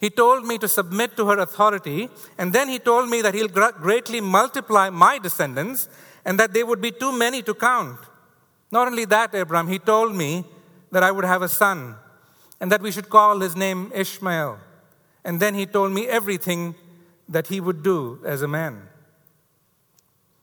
he 0.01 0.09
told 0.09 0.47
me 0.47 0.57
to 0.57 0.67
submit 0.67 1.15
to 1.17 1.27
her 1.27 1.37
authority, 1.37 2.09
and 2.35 2.51
then 2.51 2.67
he 2.67 2.79
told 2.79 3.07
me 3.07 3.21
that 3.21 3.35
he'll 3.35 3.47
greatly 3.47 4.19
multiply 4.19 4.89
my 4.89 5.19
descendants 5.19 5.87
and 6.25 6.39
that 6.39 6.53
they 6.53 6.63
would 6.63 6.81
be 6.81 6.89
too 6.89 7.11
many 7.15 7.43
to 7.43 7.53
count. 7.53 7.99
Not 8.71 8.87
only 8.87 9.05
that, 9.05 9.35
Abram, 9.35 9.67
he 9.67 9.77
told 9.77 10.15
me 10.15 10.43
that 10.91 11.03
I 11.03 11.11
would 11.11 11.23
have 11.23 11.43
a 11.43 11.47
son 11.47 11.97
and 12.59 12.71
that 12.71 12.81
we 12.81 12.91
should 12.91 13.09
call 13.09 13.39
his 13.41 13.55
name 13.55 13.91
Ishmael. 13.93 14.57
And 15.23 15.39
then 15.39 15.53
he 15.53 15.67
told 15.67 15.91
me 15.91 16.07
everything 16.07 16.73
that 17.29 17.47
he 17.47 17.61
would 17.61 17.83
do 17.83 18.19
as 18.25 18.41
a 18.41 18.47
man. 18.47 18.89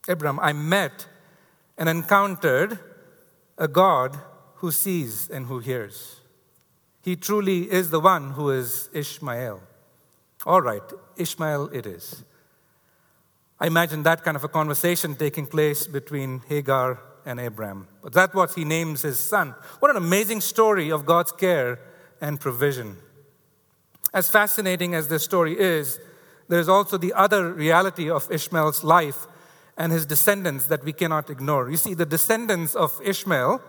Abram, 0.06 0.38
I 0.38 0.52
met 0.52 1.08
and 1.76 1.88
encountered 1.88 2.78
a 3.58 3.66
God 3.66 4.16
who 4.56 4.70
sees 4.70 5.28
and 5.28 5.46
who 5.46 5.58
hears. 5.58 6.17
He 7.08 7.16
truly 7.16 7.72
is 7.72 7.88
the 7.88 8.00
one 8.00 8.32
who 8.32 8.50
is 8.50 8.90
Ishmael. 8.92 9.62
All 10.44 10.60
right, 10.60 10.82
Ishmael 11.16 11.70
it 11.72 11.86
is. 11.86 12.22
I 13.58 13.66
imagine 13.66 14.02
that 14.02 14.22
kind 14.22 14.36
of 14.36 14.44
a 14.44 14.48
conversation 14.48 15.14
taking 15.14 15.46
place 15.46 15.86
between 15.86 16.42
Hagar 16.50 17.00
and 17.24 17.40
Abram. 17.40 17.88
But 18.02 18.12
that's 18.12 18.34
what 18.34 18.52
he 18.52 18.66
names 18.66 19.00
his 19.00 19.18
son. 19.18 19.54
What 19.78 19.90
an 19.90 19.96
amazing 19.96 20.42
story 20.42 20.92
of 20.92 21.06
God's 21.06 21.32
care 21.32 21.80
and 22.20 22.38
provision. 22.38 22.98
As 24.12 24.30
fascinating 24.30 24.94
as 24.94 25.08
this 25.08 25.24
story 25.24 25.58
is, 25.58 25.98
there 26.48 26.60
is 26.60 26.68
also 26.68 26.98
the 26.98 27.14
other 27.14 27.54
reality 27.54 28.10
of 28.10 28.30
Ishmael's 28.30 28.84
life 28.84 29.26
and 29.78 29.92
his 29.92 30.04
descendants 30.04 30.66
that 30.66 30.84
we 30.84 30.92
cannot 30.92 31.30
ignore. 31.30 31.70
You 31.70 31.78
see, 31.78 31.94
the 31.94 32.04
descendants 32.04 32.74
of 32.74 33.00
Ishmael 33.02 33.62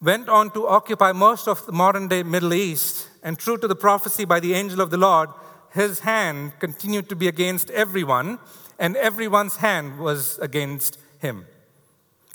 went 0.00 0.28
on 0.28 0.50
to 0.50 0.66
occupy 0.66 1.12
most 1.12 1.48
of 1.48 1.64
the 1.66 1.72
modern 1.72 2.08
day 2.08 2.22
Middle 2.22 2.54
East, 2.54 3.08
and 3.22 3.38
true 3.38 3.58
to 3.58 3.68
the 3.68 3.76
prophecy 3.76 4.24
by 4.24 4.40
the 4.40 4.54
angel 4.54 4.80
of 4.80 4.90
the 4.90 4.96
Lord, 4.96 5.30
his 5.72 6.00
hand 6.00 6.52
continued 6.60 7.08
to 7.08 7.16
be 7.16 7.28
against 7.28 7.70
everyone, 7.70 8.38
and 8.78 8.96
everyone's 8.96 9.56
hand 9.56 9.98
was 9.98 10.38
against 10.38 10.98
him. 11.18 11.46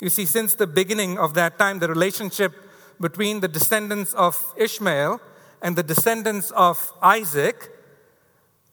You 0.00 0.10
see, 0.10 0.26
since 0.26 0.54
the 0.54 0.66
beginning 0.66 1.18
of 1.18 1.34
that 1.34 1.58
time, 1.58 1.78
the 1.78 1.88
relationship 1.88 2.52
between 3.00 3.40
the 3.40 3.48
descendants 3.48 4.12
of 4.14 4.52
Ishmael 4.56 5.20
and 5.62 5.76
the 5.76 5.82
descendants 5.82 6.50
of 6.50 6.92
Isaac 7.02 7.70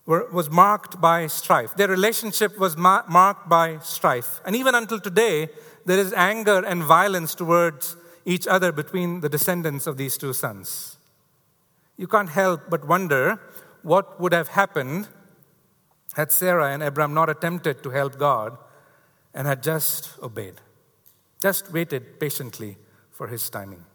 were, 0.06 0.28
was 0.32 0.50
marked 0.50 1.00
by 1.00 1.28
strife. 1.28 1.76
Their 1.76 1.88
relationship 1.88 2.60
was 2.60 2.76
ma- 2.76 3.04
marked 3.08 3.48
by 3.48 3.80
strife. 3.80 4.42
And 4.46 4.56
even 4.56 4.76
until 4.76 5.00
today, 5.00 5.50
there 5.86 6.00
is 6.00 6.14
anger 6.14 6.64
and 6.66 6.84
violence 6.84 7.34
towards 7.34 7.96
each 8.26 8.47
other 8.47 8.72
between 8.72 9.22
the 9.22 9.30
descendants 9.30 9.88
of 9.88 9.97
these 9.97 10.17
two 10.17 10.34
sons. 10.34 10.97
You 11.97 12.07
can't 12.07 12.30
help 12.30 12.69
but 12.69 12.88
wonder 12.88 13.39
what 13.82 14.19
would 14.19 14.34
have 14.34 14.49
happened 14.49 15.07
had 16.13 16.32
Sarah 16.32 16.72
and 16.72 16.84
Abram 16.84 17.13
not 17.13 17.30
attempted 17.30 17.84
to 17.84 17.89
help 17.89 18.17
God 18.17 18.57
and 19.34 19.47
had 19.47 19.63
just 19.63 20.19
obeyed, 20.22 20.55
just 21.41 21.72
waited 21.72 22.19
patiently 22.19 22.78
for 23.11 23.28
his 23.28 23.49
timing. 23.49 23.86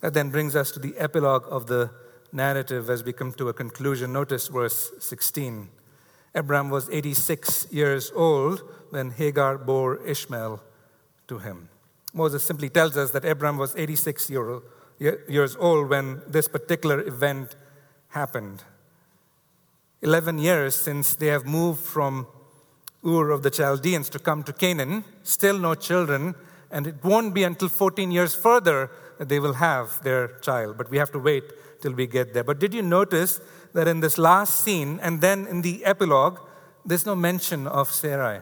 That 0.00 0.14
then 0.14 0.30
brings 0.30 0.56
us 0.56 0.70
to 0.72 0.78
the 0.78 0.96
epilogue 0.96 1.44
of 1.50 1.66
the 1.66 1.90
narrative 2.32 2.88
as 2.88 3.02
we 3.04 3.12
come 3.12 3.32
to 3.32 3.48
a 3.48 3.52
conclusion. 3.52 4.12
Notice 4.12 4.48
verse 4.48 4.92
16. 5.00 5.68
Abram 6.34 6.70
was 6.70 6.88
86 6.90 7.66
years 7.72 8.12
old 8.14 8.62
when 8.90 9.10
Hagar 9.10 9.58
bore 9.58 10.04
Ishmael 10.06 10.62
to 11.26 11.38
him. 11.38 11.68
Moses 12.14 12.42
simply 12.42 12.68
tells 12.68 12.96
us 12.96 13.10
that 13.12 13.24
Abram 13.24 13.58
was 13.58 13.76
86 13.76 14.30
year, 14.30 14.60
years 14.98 15.56
old 15.56 15.90
when 15.90 16.22
this 16.26 16.48
particular 16.48 17.00
event 17.00 17.54
happened. 18.08 18.62
11 20.02 20.38
years 20.38 20.74
since 20.74 21.14
they 21.16 21.26
have 21.26 21.44
moved 21.44 21.80
from 21.80 22.26
Ur 23.04 23.30
of 23.30 23.42
the 23.42 23.50
Chaldeans 23.50 24.08
to 24.10 24.18
come 24.18 24.42
to 24.44 24.52
Canaan, 24.52 25.04
still 25.22 25.58
no 25.58 25.74
children, 25.74 26.34
and 26.70 26.86
it 26.86 26.96
won't 27.02 27.34
be 27.34 27.44
until 27.44 27.68
14 27.68 28.10
years 28.10 28.34
further 28.34 28.90
that 29.18 29.28
they 29.28 29.40
will 29.40 29.54
have 29.54 30.02
their 30.02 30.28
child. 30.40 30.76
But 30.76 30.90
we 30.90 30.98
have 30.98 31.10
to 31.12 31.18
wait 31.18 31.44
till 31.80 31.92
we 31.92 32.06
get 32.06 32.34
there. 32.34 32.44
But 32.44 32.58
did 32.58 32.74
you 32.74 32.82
notice 32.82 33.40
that 33.72 33.88
in 33.88 34.00
this 34.00 34.18
last 34.18 34.64
scene 34.64 34.98
and 35.02 35.20
then 35.20 35.46
in 35.46 35.62
the 35.62 35.84
epilogue, 35.84 36.38
there's 36.84 37.06
no 37.06 37.14
mention 37.14 37.66
of 37.66 37.90
Sarai? 37.90 38.40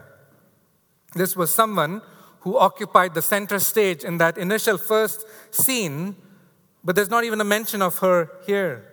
This 1.15 1.35
was 1.35 1.53
someone 1.53 2.01
who 2.41 2.57
occupied 2.57 3.13
the 3.13 3.21
center 3.21 3.59
stage 3.59 4.03
in 4.03 4.17
that 4.17 4.37
initial 4.37 4.77
first 4.77 5.25
scene, 5.51 6.15
but 6.83 6.95
there's 6.95 7.09
not 7.09 7.23
even 7.23 7.41
a 7.41 7.43
mention 7.43 7.81
of 7.81 7.99
her 7.99 8.29
here. 8.45 8.83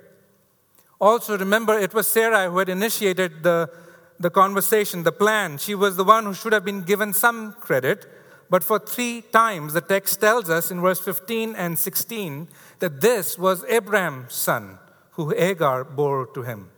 Also, 1.00 1.36
remember, 1.36 1.78
it 1.78 1.92
was 1.92 2.06
Sarah 2.06 2.50
who 2.50 2.58
had 2.58 2.68
initiated 2.68 3.42
the, 3.42 3.70
the 4.18 4.30
conversation, 4.30 5.02
the 5.02 5.12
plan. 5.12 5.58
She 5.58 5.74
was 5.74 5.96
the 5.96 6.04
one 6.04 6.24
who 6.24 6.34
should 6.34 6.52
have 6.52 6.64
been 6.64 6.82
given 6.82 7.12
some 7.12 7.52
credit. 7.54 8.06
But 8.50 8.62
for 8.62 8.78
three 8.78 9.22
times, 9.22 9.72
the 9.72 9.80
text 9.80 10.20
tells 10.20 10.48
us 10.50 10.70
in 10.70 10.80
verse 10.80 11.00
15 11.00 11.54
and 11.56 11.78
16 11.78 12.48
that 12.78 13.00
this 13.00 13.38
was 13.38 13.64
Abraham's 13.64 14.34
son 14.34 14.78
who 15.12 15.32
Agar 15.36 15.84
bore 15.84 16.26
to 16.34 16.42
him. 16.42 16.70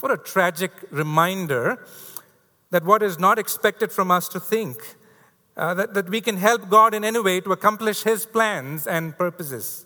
What 0.00 0.12
a 0.12 0.16
tragic 0.16 0.72
reminder 0.90 1.84
that 2.70 2.84
what 2.84 3.02
is 3.02 3.18
not 3.18 3.38
expected 3.38 3.92
from 3.92 4.10
us 4.10 4.28
to 4.28 4.40
think, 4.40 4.96
uh, 5.60 5.74
that, 5.74 5.92
that 5.92 6.08
we 6.08 6.22
can 6.22 6.38
help 6.38 6.70
God 6.70 6.94
in 6.94 7.04
any 7.04 7.20
way 7.20 7.38
to 7.42 7.52
accomplish 7.52 8.02
his 8.02 8.24
plans 8.24 8.86
and 8.86 9.16
purposes. 9.18 9.84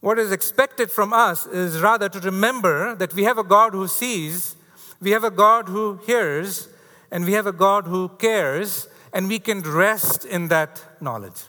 What 0.00 0.18
is 0.18 0.32
expected 0.32 0.90
from 0.90 1.12
us 1.12 1.44
is 1.44 1.82
rather 1.82 2.08
to 2.08 2.18
remember 2.20 2.94
that 2.94 3.12
we 3.12 3.24
have 3.24 3.36
a 3.36 3.44
God 3.44 3.74
who 3.74 3.86
sees, 3.86 4.56
we 4.98 5.10
have 5.10 5.24
a 5.24 5.30
God 5.30 5.68
who 5.68 6.00
hears, 6.06 6.68
and 7.10 7.26
we 7.26 7.32
have 7.34 7.46
a 7.46 7.52
God 7.52 7.86
who 7.86 8.08
cares, 8.18 8.88
and 9.12 9.28
we 9.28 9.38
can 9.38 9.60
rest 9.60 10.24
in 10.24 10.48
that 10.48 10.82
knowledge. 11.02 11.42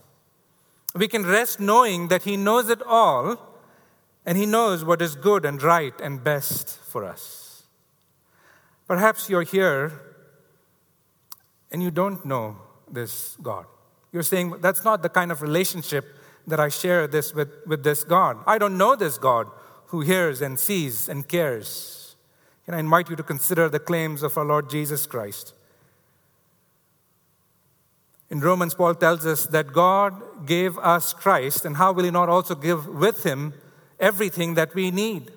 We 0.94 1.08
can 1.08 1.26
rest 1.26 1.62
knowing 1.62 2.10
that 2.10 2.24
He 2.24 2.36
knows 2.36 2.70
it 2.70 2.82
all, 2.84 3.38
and 4.26 4.38
He 4.38 4.46
knows 4.46 4.84
what 4.84 5.02
is 5.02 5.16
good 5.16 5.46
and 5.46 5.64
right 5.64 5.94
and 6.02 6.22
best 6.22 6.78
for 6.78 7.06
us. 7.06 7.64
Perhaps 8.86 9.30
you're 9.30 9.44
here 9.44 10.07
and 11.72 11.84
you 11.84 11.92
don't 11.92 12.26
know 12.26 12.58
this 12.92 13.38
God. 13.42 13.66
You're 14.12 14.24
saying, 14.24 14.56
that's 14.62 14.84
not 14.84 15.02
the 15.02 15.10
kind 15.10 15.32
of 15.32 15.42
relationship 15.42 16.06
that 16.48 16.60
I 16.60 16.70
share 16.70 17.08
this 17.08 17.34
with, 17.34 17.50
with 17.66 17.84
this 17.84 18.04
God. 18.04 18.38
I 18.48 18.58
don't 18.58 18.78
know 18.78 18.96
this 18.96 19.18
God 19.18 19.48
who 19.88 20.02
hears 20.02 20.42
and 20.42 20.60
sees 20.60 21.10
and 21.10 21.28
cares. 21.28 22.16
Can 22.66 22.74
I 22.74 22.80
invite 22.80 23.10
you 23.10 23.16
to 23.16 23.24
consider 23.24 23.70
the 23.70 23.80
claims 23.80 24.24
of 24.24 24.38
our 24.38 24.46
Lord 24.46 24.70
Jesus 24.70 25.06
Christ? 25.06 25.54
In 28.30 28.42
Romans, 28.42 28.74
Paul 28.74 28.96
tells 28.96 29.26
us 29.26 29.46
that 29.48 29.72
God 29.72 30.46
gave 30.46 30.78
us 30.80 31.14
Christ, 31.14 31.64
and 31.64 31.78
how 31.78 31.94
will 31.94 32.04
He 32.04 32.12
not 32.12 32.28
also 32.28 32.56
give 32.56 32.88
with 32.88 33.24
Him 33.24 33.54
everything 34.00 34.56
that 34.56 34.76
we 34.76 34.92
need? 34.92 35.32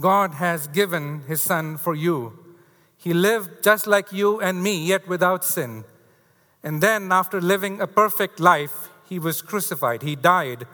God 0.00 0.34
has 0.34 0.66
given 0.66 1.22
His 1.28 1.42
Son 1.42 1.76
for 1.76 1.94
you. 1.94 2.45
He 2.96 3.12
lived 3.12 3.62
just 3.62 3.86
like 3.86 4.12
you 4.12 4.40
and 4.40 4.62
me, 4.62 4.86
yet 4.86 5.06
without 5.06 5.44
sin. 5.44 5.84
And 6.62 6.82
then, 6.82 7.12
after 7.12 7.40
living 7.40 7.80
a 7.80 7.86
perfect 7.86 8.40
life, 8.40 8.88
he 9.08 9.18
was 9.18 9.42
crucified. 9.42 10.02
He 10.02 10.16
died 10.16 10.66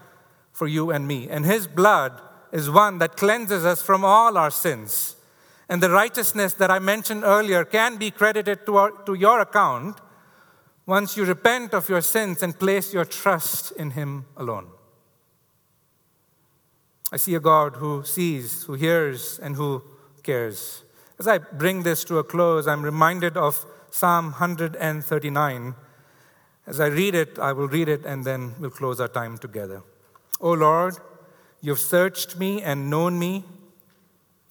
for 0.52 0.66
you 0.66 0.90
and 0.90 1.06
me. 1.06 1.28
And 1.28 1.44
his 1.44 1.66
blood 1.66 2.20
is 2.52 2.70
one 2.70 2.98
that 2.98 3.16
cleanses 3.16 3.64
us 3.64 3.82
from 3.82 4.04
all 4.04 4.36
our 4.36 4.50
sins. 4.50 5.16
And 5.68 5.82
the 5.82 5.90
righteousness 5.90 6.54
that 6.54 6.70
I 6.70 6.78
mentioned 6.78 7.24
earlier 7.24 7.64
can 7.64 7.96
be 7.96 8.10
credited 8.10 8.66
to, 8.66 8.76
our, 8.76 8.90
to 9.06 9.14
your 9.14 9.40
account 9.40 9.98
once 10.86 11.16
you 11.16 11.24
repent 11.24 11.72
of 11.72 11.88
your 11.88 12.02
sins 12.02 12.42
and 12.42 12.58
place 12.58 12.92
your 12.92 13.04
trust 13.04 13.72
in 13.72 13.92
him 13.92 14.26
alone. 14.36 14.68
I 17.10 17.16
see 17.16 17.34
a 17.34 17.40
God 17.40 17.76
who 17.76 18.04
sees, 18.04 18.64
who 18.64 18.74
hears, 18.74 19.38
and 19.38 19.56
who 19.56 19.82
cares. 20.22 20.82
As 21.18 21.28
I 21.28 21.38
bring 21.38 21.82
this 21.82 22.04
to 22.04 22.18
a 22.18 22.24
close, 22.24 22.66
I'm 22.66 22.82
reminded 22.82 23.36
of 23.36 23.64
Psalm 23.90 24.26
139 24.26 25.74
as 26.66 26.78
I 26.78 26.86
read 26.86 27.14
it, 27.14 27.38
I 27.38 27.52
will 27.52 27.68
read 27.68 27.88
it 27.88 28.04
and 28.04 28.24
then 28.24 28.54
we'll 28.60 28.70
close 28.70 29.00
our 29.00 29.08
time 29.08 29.38
together. 29.38 29.82
O 30.40 30.52
Lord, 30.52 30.96
you've 31.60 31.80
searched 31.80 32.38
me 32.38 32.62
and 32.62 32.88
known 32.88 33.18
me. 33.18 33.44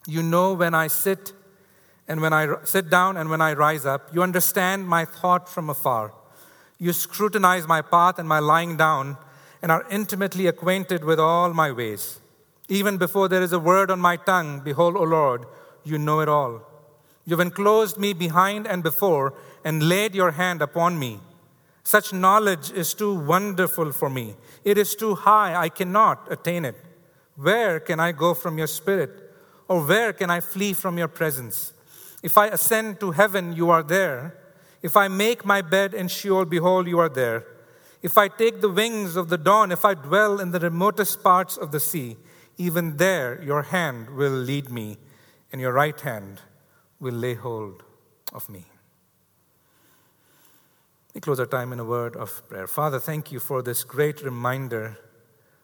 You 0.08 0.22
know 0.22 0.54
when 0.54 0.74
I 0.74 0.88
sit 0.88 1.34
and 2.08 2.22
when 2.22 2.34
I 2.34 2.56
sit 2.64 2.90
down 2.90 3.16
and 3.16 3.30
when 3.30 3.42
I 3.42 3.54
rise 3.54 3.86
up. 3.86 4.14
You 4.14 4.24
understand 4.24 4.88
my 4.88 5.06
thought 5.06 5.48
from 5.48 5.70
afar. 5.70 6.14
You 6.78 6.92
scrutinize 6.92 7.68
my 7.68 7.82
path 7.82 8.20
and 8.20 8.28
my 8.28 8.40
lying 8.40 8.76
down 8.76 9.18
and 9.62 9.72
are 9.72 9.86
intimately 9.90 10.48
acquainted 10.48 11.06
with 11.06 11.20
all 11.20 11.54
my 11.54 11.72
ways. 11.72 12.20
Even 12.68 12.98
before 12.98 13.30
there 13.30 13.42
is 13.42 13.54
a 13.54 13.60
word 13.60 13.92
on 13.92 14.00
my 14.00 14.18
tongue, 14.18 14.62
behold, 14.62 14.98
O 14.98 15.04
Lord, 15.04 15.46
you 15.84 15.98
know 15.98 16.20
it 16.20 16.30
all. 16.30 16.62
You've 17.26 17.40
enclosed 17.40 17.98
me 17.98 18.14
behind 18.14 18.68
and 18.68 18.82
before 18.82 19.34
and 19.64 19.88
laid 19.88 20.16
your 20.16 20.32
hand 20.32 20.62
upon 20.62 20.98
me. 20.98 21.20
Such 21.84 22.14
knowledge 22.14 22.72
is 22.72 22.94
too 22.94 23.14
wonderful 23.14 23.92
for 23.92 24.10
me. 24.10 24.36
It 24.64 24.78
is 24.78 24.96
too 24.96 25.16
high. 25.16 25.56
I 25.56 25.70
cannot 25.70 26.32
attain 26.32 26.66
it. 26.66 26.76
Where 27.36 27.80
can 27.80 28.00
I 28.00 28.12
go 28.12 28.34
from 28.34 28.58
your 28.58 28.68
spirit? 28.68 29.10
Or 29.68 29.86
where 29.86 30.14
can 30.14 30.30
I 30.30 30.42
flee 30.42 30.74
from 30.74 30.98
your 30.98 31.08
presence? 31.08 31.74
If 32.22 32.38
I 32.38 32.48
ascend 32.48 33.00
to 33.00 33.12
heaven, 33.12 33.56
you 33.56 33.70
are 33.70 33.84
there. 33.84 34.38
If 34.82 34.98
I 34.98 35.08
make 35.08 35.46
my 35.46 35.62
bed 35.62 35.94
in 35.94 36.08
Sheol, 36.08 36.46
behold, 36.46 36.88
you 36.88 37.00
are 37.00 37.10
there. 37.10 37.46
If 38.02 38.18
I 38.18 38.28
take 38.28 38.62
the 38.62 38.70
wings 38.70 39.16
of 39.16 39.30
the 39.30 39.38
dawn, 39.38 39.72
if 39.72 39.86
I 39.86 39.94
dwell 39.94 40.40
in 40.40 40.52
the 40.52 40.60
remotest 40.60 41.24
parts 41.24 41.56
of 41.56 41.72
the 41.72 41.80
sea, 41.80 42.18
even 42.58 42.98
there 42.98 43.42
your 43.44 43.64
hand 43.64 44.10
will 44.10 44.32
lead 44.32 44.70
me, 44.70 44.98
and 45.52 45.60
your 45.60 45.74
right 45.74 46.00
hand 46.00 46.42
will 47.00 47.14
lay 47.14 47.34
hold 47.34 47.84
of 48.34 48.50
me. 48.50 48.66
We 51.14 51.20
close 51.20 51.40
our 51.40 51.46
time 51.46 51.74
in 51.74 51.80
a 51.80 51.84
word 51.84 52.16
of 52.16 52.48
prayer. 52.48 52.68
Father, 52.68 53.00
thank 53.00 53.32
you 53.32 53.40
for 53.40 53.62
this 53.62 53.84
great 53.84 54.24
reminder, 54.24 54.98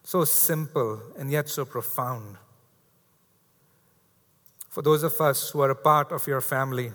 so 0.02 0.24
simple 0.24 1.00
and 1.18 1.30
yet 1.30 1.48
so 1.48 1.64
profound. 1.64 2.36
For 4.68 4.82
those 4.82 5.02
of 5.02 5.18
us 5.20 5.50
who 5.50 5.60
are 5.62 5.70
a 5.70 5.74
part 5.74 6.12
of 6.12 6.26
your 6.26 6.42
family, 6.42 6.92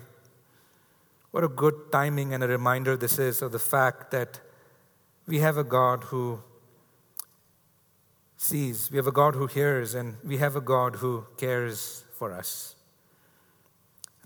what 1.32 1.42
a 1.42 1.48
good 1.48 1.90
timing 1.90 2.32
and 2.32 2.44
a 2.44 2.48
reminder 2.48 2.96
this 2.96 3.18
is 3.18 3.42
of 3.42 3.50
the 3.50 3.58
fact 3.58 4.12
that 4.12 4.40
we 5.26 5.40
have 5.40 5.56
a 5.56 5.64
God 5.64 6.04
who 6.04 6.40
sees, 8.36 8.90
we 8.90 8.98
have 8.98 9.06
a 9.08 9.12
God 9.12 9.34
who 9.34 9.46
hears, 9.46 9.94
and 9.94 10.16
we 10.22 10.36
have 10.36 10.54
a 10.54 10.60
God 10.60 10.96
who 10.96 11.24
cares 11.36 12.04
for 12.12 12.32
us. 12.32 12.73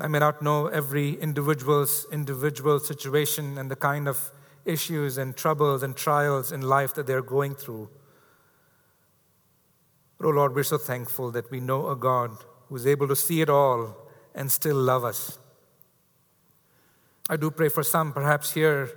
I 0.01 0.07
may 0.07 0.21
not 0.21 0.43
know 0.43 0.69
every 0.69 1.15
individual's 1.15 2.07
individual 2.13 2.79
situation 2.79 3.59
and 3.59 3.71
the 3.71 3.77
kind 3.77 4.07
of 4.07 4.31
issues 4.65 5.19
and 5.19 5.37
troubles 5.37 5.83
and 5.83 5.97
trials 5.97 6.53
in 6.53 6.63
life 6.63 6.95
that 6.95 7.07
they're 7.07 7.23
going 7.23 7.55
through. 7.55 7.89
But, 10.19 10.27
oh 10.27 10.31
Lord, 10.31 10.55
we're 10.55 10.63
so 10.63 10.79
thankful 10.79 11.31
that 11.33 11.51
we 11.51 11.61
know 11.61 11.89
a 11.89 11.97
God 11.97 12.31
who's 12.69 12.87
able 12.87 13.09
to 13.09 13.17
see 13.17 13.41
it 13.41 13.49
all 13.49 13.97
and 14.35 14.53
still 14.53 14.77
love 14.77 15.05
us. 15.05 15.39
I 17.29 17.37
do 17.37 17.51
pray 17.51 17.69
for 17.69 17.83
some, 17.83 18.13
perhaps 18.13 18.53
here, 18.53 18.91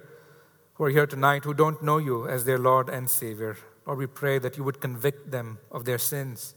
who 0.76 0.86
are 0.86 0.90
here 0.90 1.08
tonight, 1.08 1.44
who 1.44 1.54
don't 1.54 1.84
know 1.84 1.98
you 1.98 2.28
as 2.28 2.46
their 2.46 2.58
Lord 2.58 2.90
and 2.90 3.10
Savior. 3.10 3.58
Lord, 3.86 4.00
we 4.00 4.08
pray 4.08 4.40
that 4.40 4.58
you 4.58 4.64
would 4.64 4.80
convict 4.80 5.32
them 5.32 5.60
of 5.72 5.86
their 5.86 5.98
sins. 5.98 6.54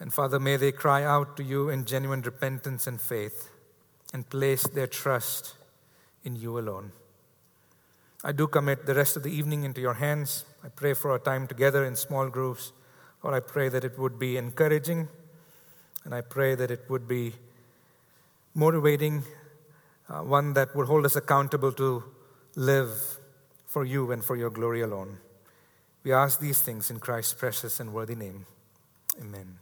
And 0.00 0.12
Father, 0.12 0.40
may 0.40 0.56
they 0.56 0.72
cry 0.72 1.04
out 1.04 1.36
to 1.36 1.44
you 1.44 1.68
in 1.68 1.84
genuine 1.84 2.22
repentance 2.22 2.86
and 2.86 3.00
faith 3.00 3.50
and 4.12 4.28
place 4.28 4.64
their 4.64 4.86
trust 4.86 5.54
in 6.24 6.34
you 6.34 6.58
alone. 6.58 6.92
I 8.24 8.32
do 8.32 8.48
commit 8.48 8.86
the 8.86 8.94
rest 8.94 9.16
of 9.16 9.22
the 9.22 9.30
evening 9.30 9.64
into 9.64 9.80
your 9.80 9.94
hands. 9.94 10.44
I 10.64 10.68
pray 10.68 10.94
for 10.94 11.10
our 11.10 11.18
time 11.18 11.46
together 11.46 11.84
in 11.84 11.96
small 11.96 12.28
groups. 12.28 12.72
Or 13.22 13.34
I 13.34 13.40
pray 13.40 13.68
that 13.68 13.84
it 13.84 13.98
would 13.98 14.18
be 14.18 14.38
encouraging, 14.38 15.08
and 16.04 16.14
I 16.14 16.22
pray 16.22 16.54
that 16.54 16.70
it 16.70 16.88
would 16.88 17.06
be 17.06 17.34
motivating, 18.54 19.24
uh, 20.08 20.22
one 20.22 20.54
that 20.54 20.74
would 20.74 20.86
hold 20.86 21.04
us 21.04 21.16
accountable 21.16 21.72
to 21.72 22.02
live 22.56 23.18
for 23.66 23.84
you 23.84 24.10
and 24.10 24.24
for 24.24 24.36
your 24.36 24.50
glory 24.50 24.80
alone. 24.80 25.18
We 26.02 26.12
ask 26.12 26.40
these 26.40 26.62
things 26.62 26.90
in 26.90 26.98
Christ's 26.98 27.34
precious 27.34 27.78
and 27.78 27.92
worthy 27.92 28.14
name. 28.14 28.46
Amen. 29.20 29.59